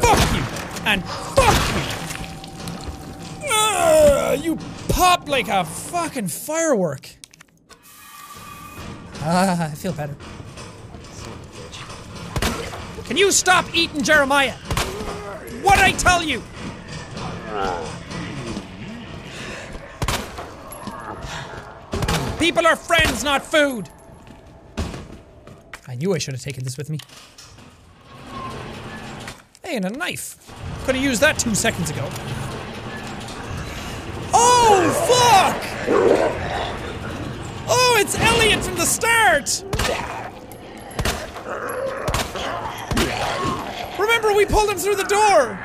Fuck 0.00 0.20
you! 0.34 0.42
And 0.86 1.04
fuck! 1.04 1.61
You 4.34 4.56
pop 4.88 5.28
like 5.28 5.48
a 5.48 5.64
fucking 5.64 6.28
firework. 6.28 7.10
Ah, 9.20 9.70
I 9.70 9.74
feel 9.74 9.92
better. 9.92 10.16
Can 13.04 13.16
you 13.16 13.30
stop 13.30 13.66
eating 13.74 14.02
Jeremiah? 14.02 14.54
What 15.62 15.76
did 15.76 15.84
I 15.84 15.92
tell 15.92 16.22
you? 16.22 16.42
People 22.38 22.66
are 22.66 22.74
friends, 22.74 23.22
not 23.22 23.44
food. 23.44 23.88
I 25.86 25.94
knew 25.94 26.14
I 26.14 26.18
should 26.18 26.34
have 26.34 26.42
taken 26.42 26.64
this 26.64 26.76
with 26.76 26.90
me. 26.90 26.98
Hey, 29.62 29.76
and 29.76 29.84
a 29.84 29.90
knife. 29.90 30.36
Could 30.84 30.96
have 30.96 31.04
used 31.04 31.20
that 31.20 31.38
two 31.38 31.54
seconds 31.54 31.90
ago. 31.90 32.08
Oh, 34.64 34.90
fuck! 35.08 35.60
Oh, 37.68 37.96
it's 37.98 38.16
Elliot 38.18 38.64
from 38.64 38.76
the 38.76 38.86
start! 38.86 39.64
Remember, 43.98 44.32
we 44.32 44.46
pulled 44.46 44.70
him 44.70 44.78
through 44.78 44.96
the 44.96 45.04
door! 45.04 45.58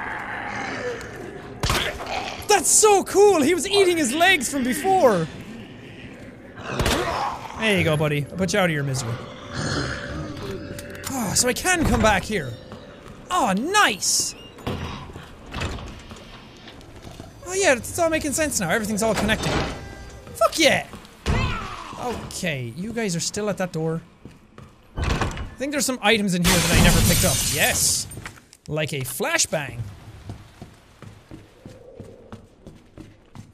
That's 2.48 2.70
so 2.70 3.04
cool! 3.04 3.42
He 3.42 3.54
was 3.54 3.68
eating 3.68 3.98
his 3.98 4.14
legs 4.14 4.52
from 4.52 4.64
before! 4.64 5.28
There 7.60 7.78
you 7.78 7.84
go, 7.84 7.98
buddy. 7.98 8.26
I'll 8.30 8.38
put 8.38 8.54
you 8.54 8.60
out 8.60 8.66
of 8.66 8.74
your 8.74 8.84
misery. 8.84 9.14
Oh, 11.12 11.34
so 11.36 11.48
I 11.48 11.54
can 11.54 11.86
come 11.86 12.02
back 12.02 12.24
here. 12.24 12.54
Oh, 13.30 13.54
nice! 13.54 14.34
Oh 17.48 17.54
yeah, 17.54 17.76
it's 17.76 17.98
all 17.98 18.10
making 18.10 18.34
sense 18.34 18.60
now. 18.60 18.70
Everything's 18.70 19.02
all 19.02 19.16
connected. 19.16 19.52
Fuck 20.36 20.60
yeah! 20.60 20.86
Okay, 22.00 22.74
you 22.76 22.92
guys 22.92 23.16
are 23.16 23.22
still 23.22 23.50
at 23.50 23.58
that 23.58 23.72
door. 23.72 24.02
I 24.98 25.60
think 25.60 25.72
there's 25.72 25.86
some 25.86 25.98
items 26.02 26.36
in 26.36 26.44
here 26.44 26.54
that 26.54 26.80
I 26.80 26.84
never 26.84 27.00
picked 27.08 27.26
up. 27.26 27.38
Yes! 27.54 28.06
Like 28.68 28.94
a 28.94 29.00
flashbang. 29.00 29.80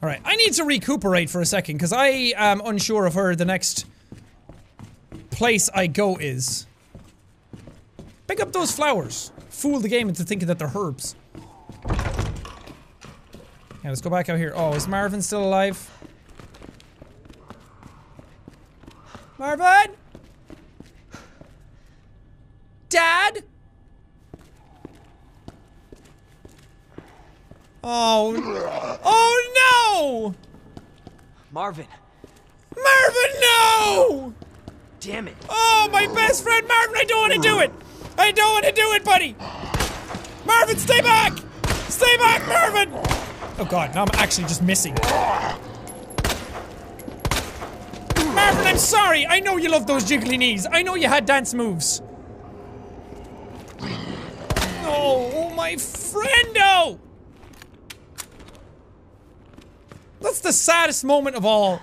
Alright, 0.02 0.20
I 0.24 0.36
need 0.36 0.52
to 0.54 0.64
recuperate 0.64 1.30
for 1.30 1.40
a 1.40 1.46
second, 1.46 1.76
because 1.76 1.92
I 1.92 2.08
am 2.36 2.60
unsure 2.62 3.06
of 3.06 3.14
where 3.14 3.34
the 3.34 3.46
next 3.46 3.86
place 5.30 5.70
I 5.72 5.86
go 5.86 6.16
is. 6.16 6.66
Pick 8.26 8.40
up 8.40 8.52
those 8.52 8.72
flowers. 8.72 9.32
Fool 9.48 9.78
the 9.80 9.88
game 9.88 10.08
into 10.08 10.24
thinking 10.24 10.48
that 10.48 10.58
they're 10.58 10.72
herbs. 10.74 11.14
Yeah, 13.84 13.90
let's 13.90 14.00
go 14.00 14.08
back 14.08 14.30
out 14.30 14.38
here. 14.38 14.54
Oh, 14.56 14.72
is 14.72 14.88
Marvin 14.88 15.20
still 15.20 15.44
alive? 15.44 15.90
Marvin? 19.36 19.94
Dad? 22.88 23.44
Oh. 27.82 28.98
Oh 29.04 30.32
no! 30.32 30.34
Marvin. 31.52 31.86
Marvin, 32.74 33.40
no! 33.42 34.34
damn 35.00 35.28
it. 35.28 35.36
Oh, 35.50 35.90
my 35.92 36.06
best 36.06 36.42
friend 36.42 36.66
Marvin, 36.66 36.96
I 36.96 37.04
don't 37.04 37.20
want 37.20 37.34
to 37.34 37.38
do 37.46 37.58
it! 37.58 37.70
I 38.16 38.32
don't 38.32 38.50
want 38.50 38.64
to 38.64 38.72
do 38.72 38.92
it, 38.92 39.04
buddy! 39.04 39.36
Marvin, 40.46 40.78
stay 40.78 41.02
back! 41.02 41.36
Stay 41.90 42.16
back, 42.16 42.48
Marvin! 42.48 43.23
Oh 43.56 43.64
god, 43.64 43.94
now 43.94 44.02
I'm 44.02 44.10
actually 44.14 44.48
just 44.48 44.62
missing. 44.62 44.94
Marvin, 48.34 48.66
I'm 48.66 48.78
sorry! 48.78 49.26
I 49.26 49.38
know 49.38 49.56
you 49.56 49.70
love 49.70 49.86
those 49.86 50.04
jiggly 50.04 50.36
knees. 50.36 50.66
I 50.70 50.82
know 50.82 50.96
you 50.96 51.06
had 51.06 51.24
dance 51.24 51.54
moves. 51.54 52.02
Oh, 54.86 55.30
oh 55.34 55.50
my 55.54 55.74
friendo! 55.74 56.98
That's 60.20 60.40
the 60.40 60.52
saddest 60.52 61.04
moment 61.04 61.36
of 61.36 61.44
all. 61.44 61.80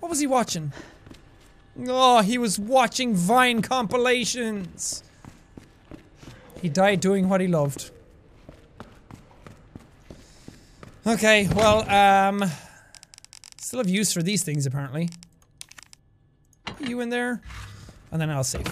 What 0.00 0.10
was 0.10 0.20
he 0.20 0.26
watching? 0.26 0.72
Oh, 1.88 2.20
he 2.20 2.36
was 2.36 2.58
watching 2.58 3.14
Vine 3.14 3.62
compilations. 3.62 5.02
He 6.60 6.68
died 6.68 7.00
doing 7.00 7.30
what 7.30 7.40
he 7.40 7.46
loved. 7.46 7.90
Okay, 11.06 11.48
well, 11.54 11.88
um... 11.90 12.44
Still 13.58 13.80
have 13.80 13.88
use 13.88 14.12
for 14.12 14.22
these 14.22 14.42
things, 14.42 14.66
apparently. 14.66 15.08
You 16.80 17.00
in 17.00 17.08
there? 17.08 17.40
And 18.10 18.20
then 18.20 18.30
I'll 18.30 18.44
save. 18.44 18.66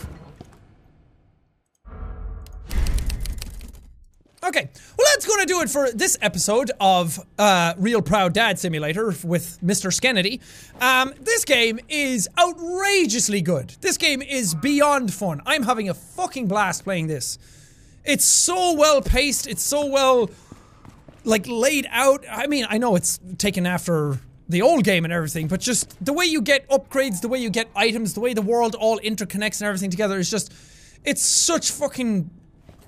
Okay, 4.44 4.68
well 4.98 5.06
that's 5.14 5.24
gonna 5.24 5.46
do 5.46 5.60
it 5.60 5.70
for 5.70 5.92
this 5.92 6.18
episode 6.20 6.72
of 6.80 7.18
uh, 7.38 7.74
Real 7.78 8.02
Proud 8.02 8.34
Dad 8.34 8.58
Simulator 8.58 9.14
with 9.24 9.58
Mr. 9.64 9.92
Skennedy. 9.92 10.40
Um, 10.80 11.14
this 11.20 11.44
game 11.44 11.78
is 11.88 12.28
outrageously 12.38 13.40
good. 13.40 13.70
This 13.80 13.96
game 13.96 14.20
is 14.20 14.54
beyond 14.56 15.14
fun. 15.14 15.42
I'm 15.46 15.62
having 15.62 15.88
a 15.88 15.94
fucking 15.94 16.48
blast 16.48 16.82
playing 16.82 17.06
this. 17.06 17.38
It's 18.04 18.24
so 18.24 18.74
well 18.74 19.00
paced, 19.00 19.46
it's 19.46 19.62
so 19.62 19.86
well, 19.86 20.28
like, 21.24 21.46
laid 21.46 21.86
out. 21.90 22.24
I 22.30 22.46
mean, 22.46 22.66
I 22.68 22.78
know 22.78 22.96
it's 22.96 23.18
taken 23.38 23.66
after 23.66 24.18
the 24.48 24.62
old 24.62 24.84
game 24.84 25.04
and 25.04 25.12
everything, 25.12 25.48
but 25.48 25.60
just 25.60 26.04
the 26.04 26.12
way 26.12 26.24
you 26.24 26.40
get 26.40 26.68
upgrades, 26.68 27.20
the 27.20 27.28
way 27.28 27.38
you 27.38 27.50
get 27.50 27.68
items, 27.74 28.14
the 28.14 28.20
way 28.20 28.34
the 28.34 28.42
world 28.42 28.74
all 28.74 28.98
interconnects 28.98 29.60
and 29.60 29.68
everything 29.68 29.90
together 29.90 30.18
is 30.18 30.30
just, 30.30 30.52
it's 31.04 31.22
such 31.22 31.70
fucking 31.70 32.30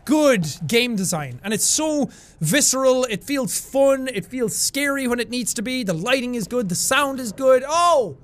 good 0.05 0.47
game 0.67 0.97
design. 0.97 1.41
And 1.43 1.55
it's 1.55 1.65
so 1.65 2.11
visceral 2.41 3.05
it 3.05 3.25
feels 3.25 3.59
fun 3.59 4.09
it 4.09 4.27
feels 4.27 4.55
scary 4.55 5.09
when 5.09 5.19
it 5.19 5.31
needs 5.31 5.55
to 5.55 5.63
be 5.63 5.83
the 5.83 5.95
lighting 5.95 6.35
is 6.35 6.47
good 6.47 6.69
the 6.69 6.75
sound 6.75 7.21
is 7.21 7.33
good. 7.33 7.65
Oh! 7.67 8.19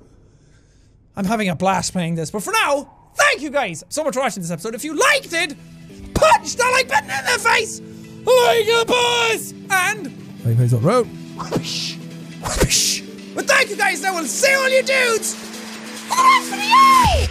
I'm 1.17 1.25
having 1.25 1.49
a 1.49 1.57
blast 1.57 1.93
playing 1.93 2.15
this 2.17 2.31
but 2.31 2.43
for 2.43 2.53
now 2.53 2.93
thank 3.15 3.41
you 3.41 3.51
guys 3.51 3.83
so 3.89 4.05
much 4.05 4.15
for 4.15 4.21
watching 4.21 4.43
this 4.43 4.51
episode. 4.51 4.75
If 4.75 4.85
you 4.85 4.95
liked 4.95 5.33
it 5.33 5.57
punch 6.15 6.57
the 6.57 6.65
like 6.73 6.89
button 6.89 7.11
in 7.11 7.25
the 7.25 7.39
face 7.39 7.81
like 8.47 8.66
a 8.68 8.85
boss 8.87 9.53
and 9.70 10.07
hey 10.45 10.55
guys 10.55 10.74
up 10.74 10.83
road. 10.83 11.07
Whoosh 11.37 11.97
whoosh 12.43 13.03
but 13.35 13.47
thank 13.47 13.70
you 13.70 13.76
guys 13.76 14.05
I 14.05 14.11
will 14.11 14.24
see 14.24 14.53
all 14.55 14.68
you 14.68 14.83
dudes! 14.83 15.35
For 15.35 16.16
the 16.16 16.22
rest 16.22 16.53
of 16.53 16.59
the 16.59 16.64
year 16.66 17.28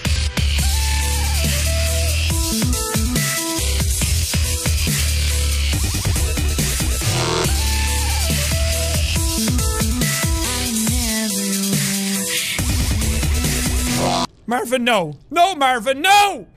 Marvin, 14.49 14.83
no. 14.83 15.13
No, 15.29 15.53
Marvin, 15.53 16.01
no! 16.01 16.47